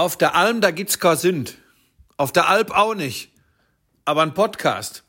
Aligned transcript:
Auf 0.00 0.16
der 0.16 0.34
Alm, 0.34 0.62
da 0.62 0.70
gibt's 0.70 0.98
kein 0.98 1.18
Sünd. 1.18 1.58
Auf 2.16 2.32
der 2.32 2.48
Alp 2.48 2.70
auch 2.70 2.94
nicht. 2.94 3.32
Aber 4.06 4.22
ein 4.22 4.32
Podcast. 4.32 5.04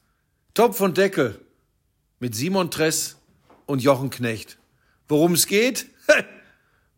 Topf 0.54 0.82
und 0.82 0.98
Deckel. 0.98 1.40
Mit 2.20 2.36
Simon 2.36 2.72
Tress 2.72 3.16
und 3.68 3.82
Jochen 3.82 4.10
Knecht. 4.10 4.58
Worum 5.08 5.32
es 5.32 5.48
geht? 5.48 5.86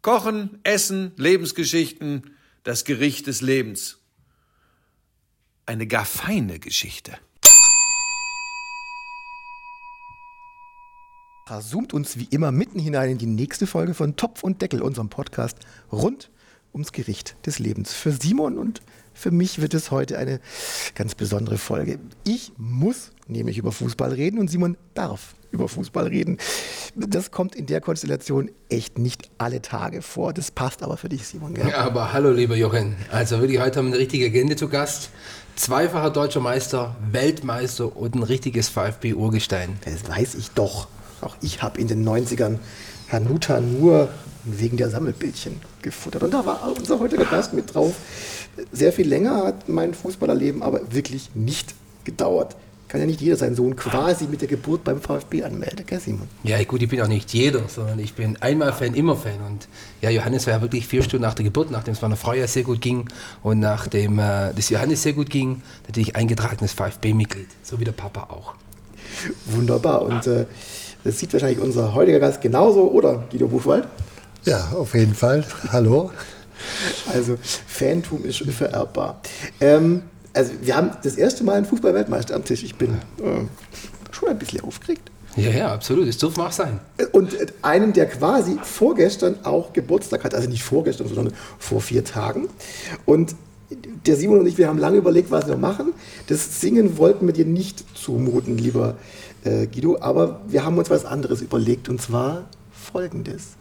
Kochen, 0.02 0.60
Essen, 0.64 1.12
Lebensgeschichten, 1.18 2.36
das 2.64 2.84
Gericht 2.84 3.28
des 3.28 3.42
Lebens. 3.42 4.00
Eine 5.68 5.86
gar 5.86 6.06
feine 6.06 6.58
Geschichte. 6.58 7.16
zoomt 11.62 11.94
uns 11.94 12.18
wie 12.18 12.28
immer 12.32 12.52
mitten 12.52 12.80
hinein 12.80 13.12
in 13.12 13.18
die 13.20 13.28
nächste 13.28 13.68
Folge 13.68 13.94
von 13.94 14.16
Topf 14.16 14.42
und 14.42 14.64
Deckel, 14.64 14.82
unserem 14.82 15.10
Podcast 15.10 15.60
rund 15.92 16.32
ums 16.74 16.92
Gericht 16.92 17.36
des 17.46 17.60
Lebens. 17.60 17.94
Für 17.94 18.12
Simon 18.12 18.58
und 18.58 18.82
für 19.14 19.32
mich 19.32 19.62
wird 19.62 19.74
es 19.74 19.92
heute 19.92 20.18
eine 20.18 20.40
ganz 20.96 21.16
besondere 21.16 21.58
Folge. 21.58 22.00
Ich 22.24 22.52
muss 22.58 23.12
nämlich 23.28 23.58
über 23.58 23.72
Fußball 23.72 24.12
reden 24.12 24.40
und 24.40 24.50
Simon 24.50 24.76
darf 24.96 25.36
über 25.52 25.70
Fußball 25.70 26.08
reden. 26.08 26.38
Das 26.96 27.32
kommt 27.32 27.56
in 27.56 27.68
der 27.68 27.80
Konstellation 27.80 28.50
echt 28.70 28.98
nicht 28.98 29.30
alle 29.38 29.62
Tage 29.62 30.02
vor. 30.02 30.34
Das 30.34 30.50
passt 30.50 30.82
aber 30.82 30.98
für 30.98 31.10
dich, 31.10 31.28
Simon. 31.28 31.54
Gell? 31.54 31.70
Ja, 31.70 31.78
aber 31.78 32.12
hallo, 32.12 32.32
lieber 32.32 32.56
Jochen. 32.56 32.96
Also 33.12 33.40
wirklich, 33.40 33.60
heute 33.60 33.80
haben 33.80 33.88
wir 33.88 33.94
eine 33.94 34.02
richtige 34.02 34.26
Agenda 34.26 34.58
zu 34.58 34.68
Gast. 34.68 35.10
Zweifacher 35.56 36.10
deutscher 36.10 36.40
Meister, 36.40 36.96
Weltmeister 37.12 37.96
und 37.96 38.16
ein 38.16 38.24
richtiges 38.24 38.70
VfB-Urgestein. 38.70 39.78
Das 39.86 40.10
weiß 40.10 40.34
ich 40.36 40.50
doch. 40.50 40.88
Auch 41.22 41.38
ich 41.42 41.62
habe 41.62 41.80
in 41.80 41.88
den 41.88 42.04
90ern 42.08 42.58
Hanuta 43.12 43.62
nur 43.62 44.10
wegen 44.46 44.78
der 44.78 44.90
Sammelbildchen 44.90 45.60
gefuttert. 45.82 46.24
Und 46.24 46.34
da 46.34 46.46
war 46.46 46.72
unser 46.78 47.00
heutiger 47.00 47.26
Gast 47.26 47.54
mit 47.54 47.74
drauf. 47.74 47.94
Sehr 48.72 48.94
viel 48.94 49.08
länger 49.08 49.46
hat 49.46 49.70
mein 49.70 49.94
Fußballerleben 49.94 50.62
aber 50.62 50.94
wirklich 50.94 51.32
nicht 51.34 51.74
gedauert. 52.04 52.56
Kann 52.94 53.02
ja 53.02 53.08
nicht 53.08 53.22
jeder 53.22 53.38
seinen 53.38 53.56
Sohn 53.56 53.76
quasi 53.76 54.28
mit 54.28 54.42
der 54.42 54.48
Geburt 54.48 54.84
beim 54.84 55.02
VfB 55.02 55.44
anmelden, 55.44 55.84
gell 55.84 56.00
Simon? 56.00 56.28
Ja, 56.44 56.64
gut, 56.64 56.80
ich 56.84 56.90
bin 56.90 57.02
auch 57.02 57.08
nicht 57.08 57.34
jeder, 57.34 57.68
sondern 57.68 57.98
ich 57.98 58.14
bin 58.14 58.38
einmal 58.40 58.72
Fan, 58.72 58.94
immer 58.94 59.16
Fan. 59.16 59.42
Und 59.48 59.68
ja, 60.00 60.12
Johannes 60.12 60.46
war 60.46 60.54
ja 60.54 60.62
wirklich 60.62 60.86
vier 60.86 61.02
Stunden 61.02 61.24
nach 61.24 61.34
der 61.34 61.44
Geburt, 61.44 61.72
nachdem 61.72 61.94
es 61.94 62.04
meiner 62.04 62.18
Frau 62.18 62.34
ja 62.34 62.46
sehr 62.46 62.62
gut 62.62 62.82
ging 62.82 63.10
und 63.42 63.60
nachdem 63.60 64.20
äh, 64.20 64.54
das 64.54 64.70
Johannes 64.70 65.02
sehr 65.02 65.14
gut 65.14 65.32
ging, 65.32 65.64
natürlich 65.88 66.16
eingetragenes 66.16 66.74
VfB-Mitglied, 66.74 67.48
so 67.64 67.80
wie 67.80 67.84
der 67.84 67.94
Papa 67.94 68.28
auch. 68.30 68.54
Wunderbar. 69.48 70.04
Und 70.04 70.28
äh, 70.28 70.46
das 71.04 71.18
sieht 71.18 71.34
wahrscheinlich 71.34 71.60
unser 71.60 71.96
heutiger 71.96 72.20
Gast 72.20 72.42
genauso, 72.42 72.92
oder 72.92 73.24
Guido 73.32 73.48
Buchwald? 73.48 73.88
Ja, 74.46 74.72
auf 74.76 74.94
jeden 74.94 75.16
Fall. 75.16 75.46
Hallo. 75.72 76.12
Also, 77.14 77.38
Fantum 77.68 78.26
ist 78.26 78.40
vererbbar. 78.40 79.22
Ähm, 79.62 80.04
also, 80.34 80.52
wir 80.62 80.76
haben 80.76 80.92
das 81.02 81.16
erste 81.16 81.44
Mal 81.44 81.54
einen 81.54 81.66
Fußball-Weltmeister 81.66 82.36
am 82.36 82.44
Tisch. 82.44 82.64
Ich 82.64 82.76
bin 82.76 82.96
äh, 83.20 83.46
schon 84.12 84.30
ein 84.30 84.38
bisschen 84.38 84.62
aufgeregt. 84.62 85.12
Ja, 85.38 85.50
ja, 85.50 85.74
absolut. 85.74 86.08
Das 86.08 86.18
dürfen 86.18 86.42
auch 86.42 86.52
sein. 86.52 86.80
Und 87.12 87.36
einen, 87.62 87.94
der 87.94 88.08
quasi 88.08 88.58
vorgestern 88.62 89.36
auch 89.44 89.74
Geburtstag 89.74 90.24
hat. 90.26 90.36
Also 90.36 90.50
nicht 90.50 90.64
vorgestern, 90.64 91.08
sondern 91.08 91.34
vor 91.58 91.82
vier 91.82 92.04
Tagen. 92.04 92.50
Und 93.06 93.36
der 94.06 94.16
Simon 94.18 94.40
und 94.40 94.46
ich, 94.46 94.58
wir 94.58 94.68
haben 94.68 94.78
lange 94.78 94.98
überlegt, 94.98 95.32
was 95.32 95.48
wir 95.48 95.58
machen. 95.58 95.94
Das 96.28 96.62
Singen 96.62 96.98
wollten 96.98 97.26
wir 97.26 97.34
dir 97.34 97.46
nicht 97.46 97.84
zumuten, 97.98 98.58
lieber 98.58 98.98
äh, 99.44 99.68
Guido, 99.68 99.98
aber 100.02 100.42
wir 100.48 100.64
haben 100.64 100.78
uns 100.78 100.90
was 100.90 101.06
anderes 101.06 101.42
überlegt 101.42 101.90
und 101.90 102.00
zwar 102.00 102.50
folgendes. 102.72 103.56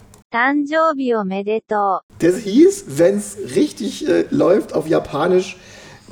Das 2.19 2.36
hieß, 2.38 2.84
wenn 2.88 3.19
es 3.19 3.36
richtig 3.55 4.08
äh, 4.08 4.25
läuft, 4.30 4.72
auf 4.72 4.88
Japanisch, 4.88 5.56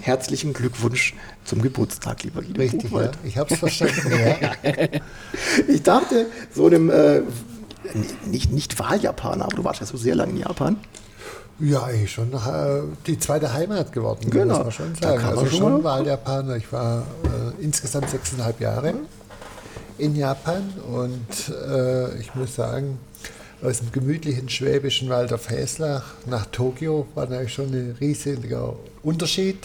herzlichen 0.00 0.52
Glückwunsch 0.52 1.14
zum 1.44 1.62
Geburtstag, 1.62 2.22
lieber 2.22 2.42
Guido. 2.42 2.60
Richtig, 2.60 2.90
ja. 2.90 3.10
ich 3.24 3.38
habe 3.38 3.52
es 3.52 3.58
verstanden. 3.58 4.12
ja. 4.12 4.50
Ich 5.68 5.82
dachte, 5.82 6.26
so 6.54 6.66
einem, 6.66 6.90
äh, 6.90 7.22
nicht, 8.26 8.52
nicht 8.52 8.78
Wahljapaner, 8.78 9.44
aber 9.44 9.56
du 9.56 9.64
warst 9.64 9.80
ja 9.80 9.86
so 9.86 9.96
sehr 9.96 10.14
lange 10.14 10.32
in 10.32 10.38
Japan. 10.38 10.76
Ja, 11.58 11.84
eigentlich 11.84 12.12
schon 12.12 12.32
äh, 12.32 12.82
die 13.06 13.18
zweite 13.18 13.52
Heimat 13.52 13.92
geworden, 13.92 14.30
genau. 14.30 14.56
muss 14.56 14.64
man 14.64 14.72
schon 14.72 14.94
sagen. 14.94 15.24
also 15.24 15.46
schon, 15.46 15.58
schon 15.58 15.84
Wahljapaner. 15.84 16.56
Ich 16.56 16.72
war 16.72 17.02
äh, 17.24 17.62
insgesamt 17.62 18.08
sechseinhalb 18.08 18.60
Jahre 18.60 18.94
in 19.98 20.16
Japan 20.16 20.72
und 20.90 21.54
äh, 21.54 22.18
ich 22.18 22.34
muss 22.34 22.54
sagen, 22.54 22.98
aus 23.62 23.80
dem 23.80 23.92
gemütlichen 23.92 24.48
schwäbischen 24.48 25.08
Wald 25.08 25.32
auf 25.32 25.50
Häslach 25.50 26.14
nach 26.26 26.46
Tokio 26.46 27.06
war 27.14 27.26
natürlich 27.26 27.52
schon 27.52 27.72
ein 27.72 27.96
riesiger 28.00 28.76
Unterschied. 29.02 29.58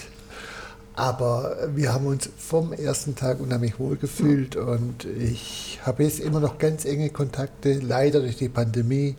Aber 0.97 1.57
wir 1.75 1.94
haben 1.94 2.06
uns 2.06 2.29
vom 2.38 2.72
ersten 2.72 3.16
Tag 3.16 3.41
unheimlich 3.41 3.79
wohl 3.79 3.97
gefühlt 3.97 4.56
und 4.56 5.03
ich 5.03 5.79
habe 5.83 6.03
jetzt 6.03 6.22
immer 6.22 6.39
noch 6.39 6.57
ganz 6.57 6.85
enge 6.85 7.09
Kontakte, 7.09 7.79
leider 7.79 8.22
durch 8.22 8.38
die 8.38 8.47
Pandemie 8.47 9.17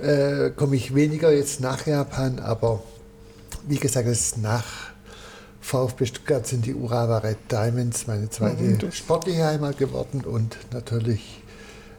äh, 0.00 0.50
komme 0.50 0.76
ich 0.76 0.94
weniger 0.94 1.32
jetzt 1.32 1.60
nach 1.60 1.84
Japan, 1.86 2.38
aber 2.38 2.80
wie 3.66 3.78
gesagt, 3.78 4.06
es 4.06 4.20
ist 4.20 4.38
nach 4.38 4.64
VfB 5.60 6.06
Stuttgart 6.06 6.46
sind 6.46 6.64
die 6.64 6.74
Urawa 6.74 7.18
Red 7.18 7.38
Diamonds 7.50 8.06
meine 8.06 8.30
zweite 8.30 8.62
mhm. 8.62 8.92
sportliche 8.92 9.44
Heimat 9.44 9.78
geworden 9.78 10.22
und 10.24 10.56
natürlich 10.72 11.42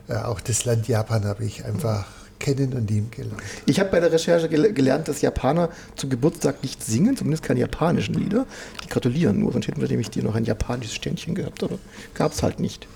auch 0.10 0.40
das 0.42 0.66
Land 0.66 0.88
Japan 0.88 1.26
habe 1.26 1.46
ich 1.46 1.66
einfach 1.66 2.06
kennen 2.40 2.74
und 2.74 2.90
lieben 2.90 3.12
gelernt. 3.12 3.42
Ich 3.66 3.80
habe 3.80 3.90
bei 3.90 4.00
der 4.00 4.12
Recherche 4.12 4.50
gel 4.50 4.74
gelernt, 4.74 5.08
dass 5.08 5.22
Japaner 5.22 5.70
zum 5.96 6.10
Geburtstag 6.10 6.64
nicht 6.64 6.84
singen, 6.84 7.16
zumindest 7.16 7.44
keine 7.44 7.60
japanischen 7.60 8.16
Lieder. 8.16 8.46
Die 8.84 8.88
gratulieren 8.88 9.40
nur, 9.40 9.52
sonst 9.52 9.68
hätten 9.68 9.82
wir 9.82 9.88
nämlich 9.88 10.10
dir 10.10 10.24
noch 10.24 10.36
ein 10.36 10.46
japanisches 10.46 10.96
Ständchen 10.96 11.36
gehabt, 11.36 11.64
aber 11.64 11.78
gab 12.14 12.32
es 12.32 12.42
halt 12.42 12.60
nicht. 12.60 12.88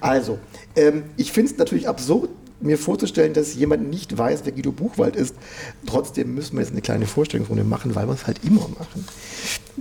Also, 0.00 0.38
ähm, 0.76 1.04
ich 1.16 1.32
finde 1.32 1.50
es 1.50 1.58
natürlich 1.58 1.88
absurd, 1.88 2.28
mir 2.60 2.78
vorzustellen, 2.78 3.32
dass 3.32 3.54
jemand 3.54 3.88
nicht 3.88 4.16
weiß, 4.16 4.42
wer 4.44 4.52
Guido 4.52 4.72
Buchwald 4.72 5.16
ist. 5.16 5.34
Trotzdem 5.86 6.34
müssen 6.34 6.54
wir 6.56 6.62
jetzt 6.62 6.72
eine 6.72 6.82
kleine 6.82 7.06
Vorstellungsrunde 7.06 7.64
machen, 7.64 7.94
weil 7.94 8.06
wir 8.06 8.14
es 8.14 8.26
halt 8.26 8.40
immer 8.44 8.68
machen. 8.78 9.06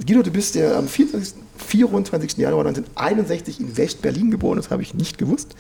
Guido, 0.05 0.23
du 0.23 0.31
bist 0.31 0.55
ja 0.55 0.77
am 0.77 0.87
24. 0.87 1.35
24. 1.69 2.37
Januar 2.37 2.65
1961 2.65 3.59
in 3.59 3.77
West-Berlin 3.77 4.31
geboren, 4.31 4.57
das 4.57 4.71
habe 4.71 4.81
ich 4.81 4.93
nicht 4.93 5.17
gewusst. 5.17 5.55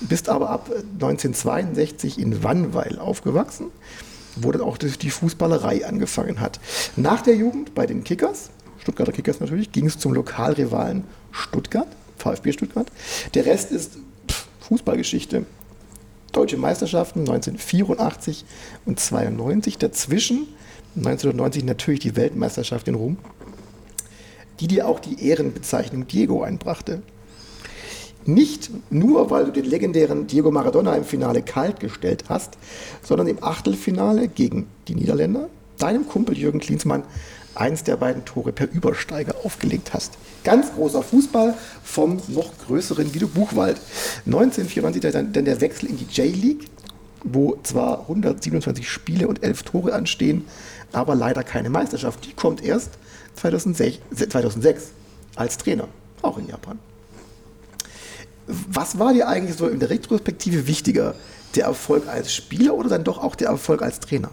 Bist 0.00 0.28
aber 0.28 0.50
ab 0.50 0.70
1962 0.70 2.18
in 2.18 2.42
Wannweil 2.42 2.98
aufgewachsen, 2.98 3.66
wo 4.36 4.52
dann 4.52 4.62
auch 4.62 4.78
die 4.78 5.10
Fußballerei 5.10 5.86
angefangen 5.86 6.40
hat. 6.40 6.60
Nach 6.96 7.20
der 7.20 7.34
Jugend 7.34 7.74
bei 7.74 7.86
den 7.86 8.04
Kickers, 8.04 8.50
Stuttgarter 8.78 9.12
Kickers 9.12 9.40
natürlich, 9.40 9.72
ging 9.72 9.86
es 9.86 9.98
zum 9.98 10.14
Lokalrivalen 10.14 11.04
Stuttgart, 11.30 11.88
VfB 12.16 12.52
Stuttgart. 12.52 12.86
Der 13.34 13.44
Rest 13.44 13.72
ist 13.72 13.98
Fußballgeschichte 14.60 15.44
deutsche 16.32 16.56
Meisterschaften 16.56 17.20
1984 17.20 18.44
und 18.86 19.00
92. 19.00 19.78
Dazwischen 19.78 20.48
1990 20.96 21.64
natürlich 21.64 22.00
die 22.00 22.16
Weltmeisterschaft 22.16 22.88
in 22.88 22.94
Rom, 22.94 23.16
die 24.60 24.66
dir 24.66 24.88
auch 24.88 25.00
die 25.00 25.26
Ehrenbezeichnung 25.26 26.06
Diego 26.06 26.42
einbrachte. 26.42 27.02
Nicht 28.26 28.70
nur, 28.90 29.30
weil 29.30 29.46
du 29.46 29.52
den 29.52 29.64
legendären 29.64 30.26
Diego 30.26 30.50
Maradona 30.50 30.94
im 30.94 31.04
Finale 31.04 31.42
kalt 31.42 31.80
gestellt 31.80 32.24
hast, 32.28 32.58
sondern 33.02 33.28
im 33.28 33.42
Achtelfinale 33.42 34.28
gegen 34.28 34.66
die 34.88 34.94
Niederländer, 34.94 35.48
deinem 35.78 36.06
Kumpel 36.06 36.36
Jürgen 36.36 36.60
Klinsmann, 36.60 37.04
eins 37.54 37.84
der 37.84 37.96
beiden 37.96 38.24
Tore 38.24 38.52
per 38.52 38.70
Übersteiger 38.70 39.34
aufgelegt 39.44 39.92
hast. 39.92 40.12
Ganz 40.44 40.72
großer 40.72 41.02
Fußball 41.02 41.54
vom 41.82 42.20
noch 42.28 42.52
größeren 42.66 43.12
Guido 43.12 43.26
Buchwald. 43.26 43.78
1994 44.26 45.32
dann, 45.32 45.44
der 45.44 45.60
Wechsel 45.60 45.90
in 45.90 45.98
die 45.98 46.06
J-League, 46.06 46.66
wo 47.24 47.58
zwar 47.62 48.00
127 48.00 48.88
Spiele 48.88 49.28
und 49.28 49.42
11 49.42 49.62
Tore 49.64 49.92
anstehen, 49.92 50.44
aber 50.92 51.14
leider 51.14 51.42
keine 51.42 51.70
Meisterschaft. 51.70 52.24
Die 52.24 52.32
kommt 52.32 52.64
erst 52.64 52.92
2006, 53.36 53.98
2006 54.16 54.90
als 55.36 55.58
Trainer, 55.58 55.88
auch 56.22 56.38
in 56.38 56.48
Japan. 56.48 56.78
Was 58.46 58.98
war 58.98 59.12
dir 59.12 59.28
eigentlich 59.28 59.56
so 59.56 59.68
in 59.68 59.78
der 59.78 59.90
Retrospektive 59.90 60.66
wichtiger? 60.66 61.14
Der 61.54 61.64
Erfolg 61.64 62.08
als 62.08 62.32
Spieler 62.32 62.74
oder 62.74 62.88
dann 62.88 63.04
doch 63.04 63.18
auch 63.18 63.34
der 63.34 63.48
Erfolg 63.48 63.82
als 63.82 64.00
Trainer? 64.00 64.30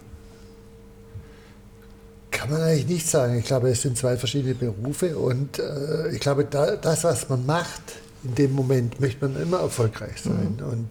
Kann 2.30 2.50
man 2.50 2.60
eigentlich 2.60 2.88
nicht 2.88 3.08
sagen. 3.08 3.38
Ich 3.38 3.46
glaube, 3.46 3.70
es 3.70 3.82
sind 3.82 3.96
zwei 3.96 4.16
verschiedene 4.16 4.54
Berufe 4.54 5.16
und 5.16 5.58
äh, 5.58 6.10
ich 6.10 6.20
glaube, 6.20 6.44
da, 6.44 6.76
das, 6.76 7.04
was 7.04 7.28
man 7.28 7.46
macht 7.46 7.82
in 8.24 8.34
dem 8.34 8.52
Moment, 8.52 9.00
möchte 9.00 9.26
man 9.26 9.40
immer 9.40 9.60
erfolgreich 9.60 10.20
sein. 10.22 10.56
Mhm. 10.58 10.66
Und 10.66 10.88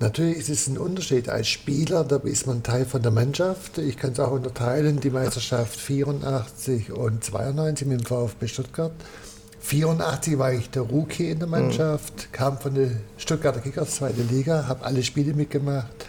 natürlich 0.00 0.38
ist 0.38 0.48
es 0.48 0.66
ein 0.66 0.78
Unterschied. 0.78 1.28
Als 1.28 1.48
Spieler, 1.48 2.04
da 2.04 2.16
ist 2.16 2.46
man 2.46 2.62
Teil 2.62 2.86
von 2.86 3.02
der 3.02 3.12
Mannschaft. 3.12 3.78
Ich 3.78 3.96
kann 3.96 4.12
es 4.12 4.20
auch 4.20 4.32
unterteilen, 4.32 4.98
die 5.00 5.10
Meisterschaft 5.10 5.78
84 5.78 6.92
und 6.92 7.22
92 7.22 7.86
mit 7.86 8.00
dem 8.00 8.06
VfB 8.06 8.48
Stuttgart. 8.48 8.92
84 9.60 10.38
war 10.38 10.52
ich 10.52 10.70
der 10.70 10.82
Rookie 10.82 11.30
in 11.30 11.38
der 11.38 11.46
mhm. 11.46 11.52
Mannschaft, 11.52 12.14
mhm. 12.14 12.32
kam 12.32 12.58
von 12.58 12.74
der 12.74 12.90
Stuttgarter 13.16 13.60
Kickers, 13.60 13.96
zweite 13.96 14.22
Liga, 14.22 14.66
habe 14.66 14.84
alle 14.84 15.04
Spiele 15.04 15.34
mitgemacht 15.34 16.06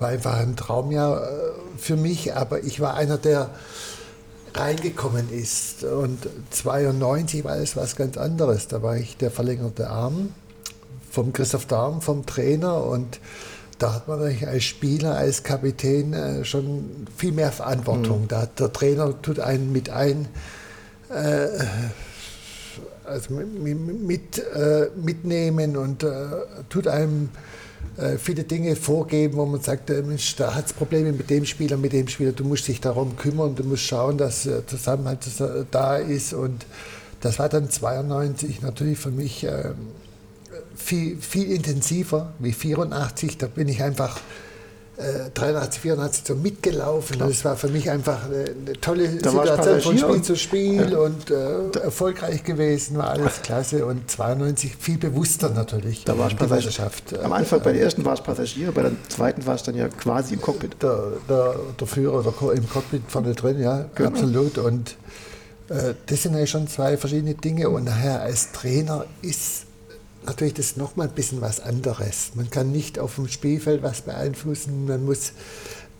war 0.00 0.08
einfach 0.08 0.38
ein 0.38 0.56
Traumjahr 0.56 1.22
äh, 1.22 1.28
für 1.76 1.96
mich, 1.96 2.34
aber 2.34 2.64
ich 2.64 2.80
war 2.80 2.94
einer 2.94 3.18
der 3.18 3.50
reingekommen 4.54 5.30
ist. 5.30 5.84
Und 5.84 6.28
92 6.50 7.44
war 7.44 7.56
es 7.56 7.76
was 7.76 7.96
ganz 7.96 8.16
anderes. 8.16 8.68
Da 8.68 8.82
war 8.82 8.96
ich 8.96 9.16
der 9.16 9.30
verlängerte 9.30 9.88
Arm 9.88 10.34
vom 11.10 11.32
Christoph 11.32 11.66
Dahm, 11.66 12.00
vom 12.00 12.26
Trainer 12.26 12.84
und 12.84 13.20
da 13.78 13.94
hat 13.94 14.08
man 14.08 14.18
natürlich 14.18 14.46
als 14.46 14.64
Spieler, 14.64 15.16
als 15.16 15.42
Kapitän 15.42 16.12
äh, 16.12 16.44
schon 16.44 17.06
viel 17.16 17.32
mehr 17.32 17.50
Verantwortung. 17.50 18.22
Mhm. 18.22 18.28
Da 18.28 18.42
hat 18.42 18.60
der 18.60 18.72
Trainer 18.72 19.20
tut 19.22 19.40
einen 19.40 19.72
mit 19.72 19.88
ein, 19.88 20.28
äh, 21.08 21.48
also 23.04 23.32
mit, 23.32 23.78
mit 23.78 24.38
äh, 24.38 24.90
mitnehmen 24.94 25.78
und 25.78 26.02
äh, 26.02 26.26
tut 26.68 26.88
einem 26.88 27.30
viele 28.18 28.44
Dinge 28.44 28.76
vorgeben, 28.76 29.36
wo 29.36 29.46
man 29.46 29.60
sagt, 29.60 29.90
äh, 29.90 30.02
Mensch, 30.02 30.36
da 30.36 30.54
hat 30.54 30.66
es 30.66 30.72
Probleme 30.72 31.12
mit 31.12 31.28
dem 31.30 31.44
Spieler, 31.44 31.76
mit 31.76 31.92
dem 31.92 32.08
Spieler, 32.08 32.32
du 32.32 32.44
musst 32.44 32.68
dich 32.68 32.80
darum 32.80 33.16
kümmern, 33.16 33.54
du 33.54 33.64
musst 33.64 33.82
schauen, 33.82 34.18
dass 34.18 34.46
äh, 34.46 34.64
Zusammenhalt 34.66 35.20
da 35.70 35.96
ist 35.96 36.32
und 36.32 36.66
das 37.20 37.38
war 37.38 37.48
dann 37.48 37.68
92 37.68 38.62
natürlich 38.62 38.98
für 38.98 39.10
mich 39.10 39.44
ähm, 39.44 39.74
viel, 40.74 41.18
viel 41.18 41.52
intensiver 41.52 42.32
wie 42.38 42.52
84. 42.52 43.38
Da 43.38 43.46
bin 43.46 43.68
ich 43.68 43.82
einfach 43.82 44.18
äh, 45.00 45.30
83, 45.34 45.80
84 45.80 46.24
so 46.26 46.34
mitgelaufen. 46.34 47.16
Klar. 47.16 47.28
Das 47.28 47.44
war 47.44 47.56
für 47.56 47.68
mich 47.68 47.90
einfach 47.90 48.26
eine, 48.26 48.44
eine 48.44 48.80
tolle 48.80 49.08
da 49.08 49.30
Situation 49.30 49.80
von 49.80 49.98
Spiel 49.98 50.22
zu 50.22 50.36
Spiel 50.36 50.92
ja. 50.92 50.98
und 50.98 51.30
äh, 51.30 51.78
erfolgreich 51.80 52.44
gewesen, 52.44 52.98
war 52.98 53.10
alles 53.10 53.42
klasse 53.42 53.86
und 53.86 54.10
92 54.10 54.76
viel 54.78 54.98
bewusster 54.98 55.50
natürlich. 55.50 56.04
Da 56.04 56.18
war 56.18 56.28
ich 56.28 56.38
Meisterschaft. 56.38 57.18
Am 57.18 57.32
Anfang 57.32 57.62
bei 57.62 57.72
der 57.72 57.82
ersten 57.82 58.04
war 58.04 58.14
es 58.14 58.20
Passagier, 58.20 58.72
bei 58.72 58.82
der 58.82 58.92
zweiten 59.08 59.46
war 59.46 59.54
es 59.54 59.62
dann 59.62 59.76
ja 59.76 59.88
quasi 59.88 60.34
im 60.34 60.40
Cockpit. 60.40 60.82
Der, 60.82 61.12
der, 61.28 61.56
der 61.78 61.86
Führer 61.86 62.22
der, 62.22 62.52
im 62.52 62.68
Cockpit 62.68 63.02
vorne 63.08 63.34
drin, 63.34 63.60
ja, 63.60 63.86
genau. 63.94 64.10
absolut. 64.10 64.58
Und 64.58 64.96
äh, 65.68 65.94
das 66.06 66.22
sind 66.22 66.36
ja 66.36 66.46
schon 66.46 66.68
zwei 66.68 66.96
verschiedene 66.96 67.34
Dinge 67.34 67.70
und 67.70 67.84
nachher 67.84 68.22
als 68.22 68.52
Trainer 68.52 69.06
ist 69.22 69.66
natürlich 70.26 70.54
das 70.54 70.76
nochmal 70.76 71.08
ein 71.08 71.14
bisschen 71.14 71.40
was 71.40 71.60
anderes. 71.60 72.32
Man 72.34 72.50
kann 72.50 72.72
nicht 72.72 72.98
auf 72.98 73.16
dem 73.16 73.28
Spielfeld 73.28 73.82
was 73.82 74.02
beeinflussen, 74.02 74.86
man 74.86 75.04
muss 75.04 75.32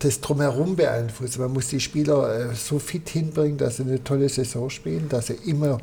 das 0.01 0.21
drumherum 0.21 0.77
beeinflussen. 0.77 1.43
Man 1.43 1.53
muss 1.53 1.69
die 1.69 1.81
Spieler 1.81 2.51
äh, 2.51 2.55
so 2.55 2.79
fit 2.79 3.09
hinbringen, 3.09 3.59
dass 3.59 3.77
sie 3.77 3.83
eine 3.83 4.03
tolle 4.03 4.29
Saison 4.29 4.71
spielen, 4.71 5.09
dass 5.09 5.29
sie 5.29 5.35
immer 5.47 5.79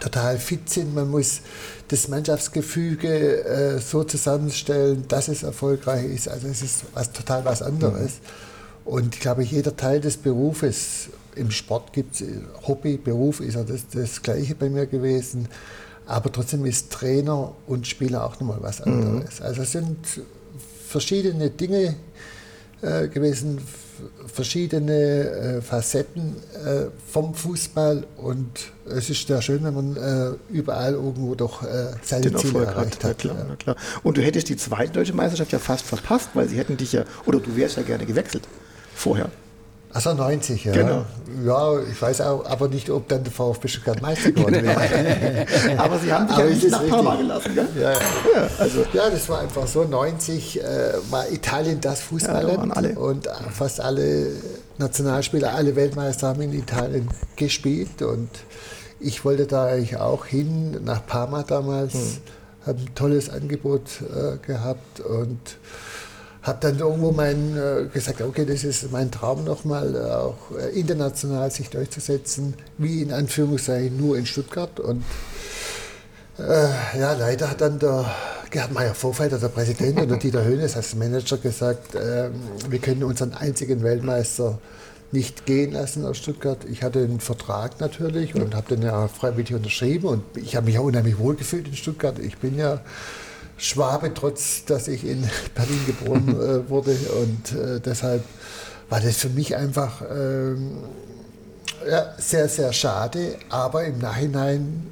total 0.00 0.38
fit 0.38 0.68
sind. 0.68 0.94
Man 0.94 1.10
muss 1.10 1.40
das 1.88 2.08
Mannschaftsgefüge 2.08 3.44
äh, 3.44 3.78
so 3.78 4.04
zusammenstellen, 4.04 5.04
dass 5.08 5.28
es 5.28 5.42
erfolgreich 5.42 6.04
ist. 6.04 6.28
Also 6.28 6.48
es 6.48 6.62
ist 6.62 6.84
was, 6.94 7.12
total 7.12 7.44
was 7.44 7.62
anderes. 7.62 8.20
Und 8.84 9.14
ich 9.14 9.20
glaube, 9.20 9.44
jeder 9.44 9.76
Teil 9.76 10.00
des 10.00 10.16
Berufes, 10.16 11.08
im 11.36 11.50
Sport 11.50 11.92
gibt 11.92 12.20
es 12.20 12.26
Hobby, 12.66 12.96
Beruf 12.96 13.40
ist 13.40 13.54
ja 13.54 13.62
das, 13.62 13.86
das 13.88 14.20
Gleiche 14.20 14.54
bei 14.54 14.68
mir 14.68 14.86
gewesen. 14.86 15.48
Aber 16.12 16.30
trotzdem 16.30 16.66
ist 16.66 16.92
Trainer 16.92 17.54
und 17.66 17.86
Spieler 17.86 18.24
auch 18.24 18.38
nochmal 18.38 18.58
was 18.60 18.82
anderes. 18.82 19.40
Mhm. 19.40 19.46
Also 19.46 19.62
es 19.62 19.72
sind 19.72 19.96
verschiedene 20.86 21.48
Dinge 21.48 21.94
äh, 22.82 23.08
gewesen, 23.08 23.58
verschiedene 24.26 24.92
äh, 24.92 25.62
Facetten 25.62 26.36
äh, 26.52 26.90
vom 27.10 27.34
Fußball 27.34 28.04
und 28.18 28.72
es 28.84 29.08
ist 29.08 29.26
sehr 29.26 29.40
schön, 29.40 29.64
wenn 29.64 29.74
man 29.74 29.96
äh, 29.96 30.52
überall 30.52 30.92
irgendwo 30.92 31.34
doch 31.34 31.62
äh, 31.62 31.92
seine 32.02 32.30
Den 32.30 32.36
Ziele 32.36 32.66
erreicht 32.66 33.02
hat. 33.04 33.18
Klar, 33.18 33.46
ja. 33.48 33.56
klar. 33.56 33.76
Und 34.02 34.18
du 34.18 34.22
hättest 34.22 34.50
die 34.50 34.56
zweite 34.58 34.92
deutsche 34.92 35.14
Meisterschaft 35.14 35.52
ja 35.52 35.58
fast 35.58 35.86
verpasst, 35.86 36.30
weil 36.34 36.46
sie 36.46 36.58
hätten 36.58 36.76
dich 36.76 36.92
ja, 36.92 37.04
oder 37.24 37.40
du 37.40 37.56
wärst 37.56 37.78
ja 37.78 37.84
gerne 37.84 38.04
gewechselt 38.04 38.46
vorher. 38.94 39.30
Achso, 39.94 40.14
90, 40.14 40.64
ja. 40.64 40.72
Genau. 40.72 41.04
Ja, 41.44 41.80
ich 41.80 42.00
weiß 42.00 42.22
auch, 42.22 42.46
aber 42.46 42.68
nicht, 42.68 42.88
ob 42.88 43.08
dann 43.08 43.24
der 43.24 43.32
VfB 43.32 43.68
Stuttgart 43.68 44.00
Meister 44.00 44.32
geworden 44.32 44.62
wäre. 44.62 45.46
aber 45.78 45.98
Sie 45.98 46.12
haben 46.12 46.28
dich 46.28 46.36
ja 46.36 46.44
nicht 46.44 46.70
nach 46.70 46.88
Parma 46.88 47.16
gelassen, 47.16 47.54
gell? 47.54 47.68
Ja, 47.78 47.92
ja. 47.92 47.98
also. 48.58 48.84
ja, 48.92 49.10
das 49.10 49.28
war 49.28 49.40
einfach 49.40 49.66
so. 49.66 49.84
90 49.84 50.60
äh, 50.60 50.64
war 51.10 51.30
Italien 51.30 51.80
das 51.80 52.00
Fußballland 52.00 52.74
ja, 52.74 52.96
und 52.96 53.28
fast 53.52 53.80
alle 53.80 54.28
Nationalspieler, 54.78 55.54
alle 55.54 55.76
Weltmeister 55.76 56.28
haben 56.28 56.42
in 56.42 56.52
Italien 56.54 57.08
gespielt 57.36 58.02
und 58.02 58.30
ich 58.98 59.24
wollte 59.24 59.46
da 59.46 59.66
eigentlich 59.66 59.96
auch 59.96 60.26
hin, 60.26 60.78
nach 60.84 61.04
Parma 61.06 61.42
damals, 61.42 61.94
hm. 61.94 62.00
habe 62.66 62.78
ein 62.80 62.94
tolles 62.94 63.28
Angebot 63.28 63.82
äh, 64.00 64.38
gehabt 64.46 65.00
und 65.00 65.38
habe 66.42 66.58
dann 66.60 66.78
irgendwo 66.78 67.12
mein, 67.12 67.56
äh, 67.56 67.86
gesagt, 67.92 68.20
okay, 68.20 68.44
das 68.44 68.64
ist 68.64 68.90
mein 68.90 69.10
Traum 69.10 69.44
nochmal, 69.44 69.94
äh, 69.94 70.10
auch 70.10 70.36
äh, 70.58 70.78
international 70.78 71.50
sich 71.50 71.70
durchzusetzen, 71.70 72.54
wie 72.78 73.02
in 73.02 73.12
Anführungszeichen 73.12 73.96
nur 73.96 74.18
in 74.18 74.26
Stuttgart. 74.26 74.80
Und 74.80 75.04
äh, 76.38 76.98
ja, 76.98 77.12
leider 77.12 77.48
hat 77.48 77.60
dann 77.60 77.78
der 77.78 78.12
Gerhard 78.50 78.72
Meyer 78.72 78.94
Vorfelder, 78.94 79.38
der 79.38 79.48
Präsident, 79.48 80.00
und 80.00 80.10
der 80.10 80.18
Dieter 80.18 80.44
Höhnes 80.44 80.76
als 80.76 80.96
Manager 80.96 81.38
gesagt, 81.38 81.94
äh, 81.94 82.30
wir 82.68 82.78
können 82.80 83.04
unseren 83.04 83.34
einzigen 83.34 83.82
Weltmeister 83.82 84.58
nicht 85.12 85.46
gehen 85.46 85.72
lassen 85.72 86.04
aus 86.04 86.16
Stuttgart. 86.16 86.58
Ich 86.68 86.82
hatte 86.82 87.00
einen 87.00 87.20
Vertrag 87.20 87.80
natürlich 87.80 88.34
und 88.34 88.54
habe 88.54 88.74
den 88.74 88.82
ja 88.82 89.08
freiwillig 89.08 89.54
unterschrieben 89.54 90.08
und 90.08 90.22
ich 90.36 90.56
habe 90.56 90.66
mich 90.66 90.78
auch 90.78 90.84
unheimlich 90.84 91.18
wohl 91.18 91.36
gefühlt 91.36 91.68
in 91.68 91.74
Stuttgart. 91.74 92.18
Ich 92.18 92.38
bin 92.38 92.56
ja 92.56 92.80
Schwabe, 93.62 94.12
trotz 94.12 94.64
dass 94.64 94.88
ich 94.88 95.06
in 95.06 95.22
Berlin 95.54 95.86
geboren 95.86 96.28
äh, 96.28 96.68
wurde. 96.68 96.96
Und 97.22 97.52
äh, 97.58 97.80
deshalb 97.80 98.24
war 98.88 99.00
das 99.00 99.16
für 99.16 99.28
mich 99.28 99.54
einfach 99.54 100.02
ähm, 100.10 100.78
ja, 101.88 102.12
sehr, 102.18 102.48
sehr 102.48 102.72
schade. 102.72 103.36
Aber 103.50 103.84
im 103.84 103.98
Nachhinein 103.98 104.88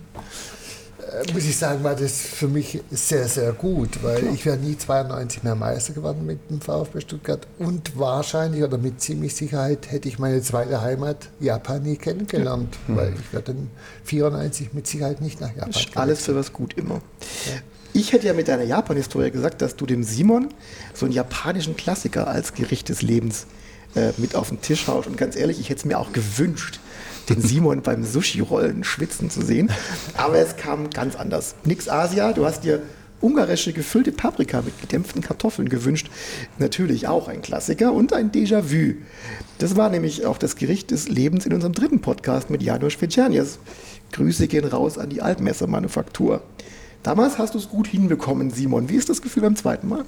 äh, 1.00 1.32
muss 1.32 1.44
ich 1.44 1.56
sagen, 1.56 1.82
war 1.82 1.96
das 1.96 2.20
für 2.20 2.46
mich 2.46 2.80
sehr, 2.92 3.26
sehr 3.26 3.52
gut, 3.52 4.04
weil 4.04 4.32
ich 4.32 4.46
wäre 4.46 4.56
nie 4.56 4.78
92 4.78 5.42
mehr 5.42 5.56
Meister 5.56 5.92
geworden 5.92 6.24
mit 6.24 6.38
dem 6.48 6.60
VfB 6.60 7.00
Stuttgart 7.00 7.48
und 7.58 7.98
wahrscheinlich 7.98 8.62
oder 8.62 8.78
mit 8.78 9.00
ziemlich 9.00 9.34
Sicherheit 9.34 9.90
hätte 9.90 10.08
ich 10.08 10.20
meine 10.20 10.42
zweite 10.42 10.80
Heimat 10.80 11.28
Japan 11.40 11.82
nie 11.82 11.96
kennengelernt, 11.96 12.78
ja. 12.86 12.96
weil 12.96 13.14
ich 13.14 13.32
wäre 13.32 13.42
dann 13.42 13.68
94 14.04 14.72
mit 14.74 14.86
Sicherheit 14.86 15.20
nicht 15.20 15.40
nach 15.40 15.54
Japan. 15.56 15.72
Alles 15.96 16.22
für 16.22 16.36
was 16.36 16.52
gut 16.52 16.74
immer. 16.78 17.00
Ja. 17.46 17.60
Ich 17.92 18.12
hätte 18.12 18.28
ja 18.28 18.34
mit 18.34 18.46
deiner 18.46 18.62
Japan-Historie 18.62 19.30
gesagt, 19.30 19.62
dass 19.62 19.74
du 19.74 19.84
dem 19.84 20.04
Simon 20.04 20.48
so 20.94 21.06
einen 21.06 21.12
japanischen 21.12 21.76
Klassiker 21.76 22.28
als 22.28 22.54
Gericht 22.54 22.88
des 22.88 23.02
Lebens 23.02 23.46
äh, 23.96 24.12
mit 24.16 24.36
auf 24.36 24.50
den 24.50 24.60
Tisch 24.60 24.86
haust. 24.86 25.08
Und 25.08 25.16
ganz 25.16 25.34
ehrlich, 25.34 25.58
ich 25.58 25.70
hätte 25.70 25.80
es 25.80 25.84
mir 25.84 25.98
auch 25.98 26.12
gewünscht, 26.12 26.78
den 27.28 27.42
Simon 27.42 27.82
beim 27.82 28.04
Sushi-Rollen 28.04 28.84
schwitzen 28.84 29.28
zu 29.28 29.42
sehen. 29.42 29.70
Aber 30.16 30.36
es 30.38 30.56
kam 30.56 30.90
ganz 30.90 31.16
anders. 31.16 31.56
Nix 31.64 31.88
Asia, 31.88 32.32
du 32.32 32.46
hast 32.46 32.62
dir 32.62 32.80
ungarische 33.20 33.72
gefüllte 33.72 34.12
Paprika 34.12 34.62
mit 34.62 34.80
gedämpften 34.80 35.20
Kartoffeln 35.20 35.68
gewünscht. 35.68 36.10
Natürlich 36.58 37.08
auch 37.08 37.26
ein 37.26 37.42
Klassiker 37.42 37.92
und 37.92 38.12
ein 38.12 38.30
Déjà-vu. 38.30 38.94
Das 39.58 39.76
war 39.76 39.90
nämlich 39.90 40.24
auch 40.26 40.38
das 40.38 40.54
Gericht 40.54 40.92
des 40.92 41.08
Lebens 41.08 41.44
in 41.44 41.52
unserem 41.52 41.72
dritten 41.72 42.00
Podcast 42.00 42.50
mit 42.50 42.62
Janusz 42.62 42.94
Fecanias. 42.94 43.58
Grüße 44.12 44.46
gehen 44.46 44.64
raus 44.64 44.96
an 44.96 45.10
die 45.10 45.22
Altmesser 45.22 45.66
Manufaktur. 45.66 46.42
Damals 47.02 47.38
hast 47.38 47.54
du 47.54 47.58
es 47.58 47.70
gut 47.70 47.86
hinbekommen, 47.86 48.50
Simon. 48.50 48.90
Wie 48.90 48.96
ist 48.96 49.08
das 49.08 49.22
Gefühl 49.22 49.42
beim 49.42 49.56
zweiten 49.56 49.88
Mal? 49.88 50.04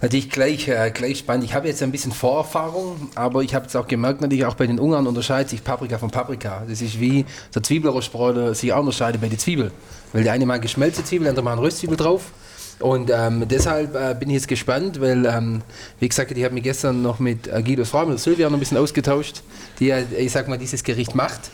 Natürlich 0.00 0.30
gleich, 0.30 0.66
äh, 0.66 0.90
gleich 0.90 1.18
spannend. 1.18 1.44
Ich 1.44 1.54
habe 1.54 1.68
jetzt 1.68 1.82
ein 1.82 1.92
bisschen 1.92 2.10
Vorerfahrung, 2.10 3.10
aber 3.14 3.42
ich 3.42 3.54
habe 3.54 3.66
es 3.66 3.76
auch 3.76 3.86
gemerkt, 3.86 4.22
natürlich 4.22 4.46
auch 4.46 4.54
bei 4.54 4.66
den 4.66 4.78
Ungarn 4.78 5.06
unterscheidet 5.06 5.50
sich 5.50 5.62
Paprika 5.62 5.98
von 5.98 6.10
Paprika. 6.10 6.62
Das 6.66 6.80
ist 6.80 6.98
wie 6.98 7.26
der 7.54 7.62
Zwiebelrostbräuler 7.62 8.54
sich 8.54 8.72
auch 8.72 8.80
unterscheidet 8.80 9.20
bei 9.20 9.28
den 9.28 9.38
Zwiebeln. 9.38 9.72
Weil 10.14 10.24
der 10.24 10.32
eine 10.32 10.46
mal 10.46 10.58
geschmelzte 10.58 11.04
Zwiebel, 11.04 11.24
der 11.24 11.32
andere 11.32 11.44
mal 11.44 11.52
eine 11.52 11.60
Röstzwiebel 11.60 11.98
drauf. 11.98 12.32
Und 12.78 13.10
ähm, 13.12 13.46
deshalb 13.48 13.94
äh, 13.94 14.14
bin 14.18 14.30
ich 14.30 14.36
jetzt 14.36 14.48
gespannt, 14.48 15.00
weil, 15.00 15.26
ähm, 15.26 15.62
wie 15.98 16.08
gesagt, 16.08 16.30
ich 16.30 16.44
habe 16.44 16.54
mich 16.54 16.62
gestern 16.62 17.02
noch 17.02 17.18
mit 17.18 17.46
äh, 17.46 17.62
Guidos 17.62 17.90
Frau, 17.90 18.06
mit 18.06 18.20
Silvia 18.20 18.48
noch 18.48 18.56
ein 18.56 18.60
bisschen 18.60 18.78
ausgetauscht, 18.78 19.42
die 19.80 19.86
ja, 19.86 19.98
ich 20.16 20.32
sag 20.32 20.48
mal, 20.48 20.58
dieses 20.58 20.82
Gericht 20.82 21.14
macht. 21.14 21.50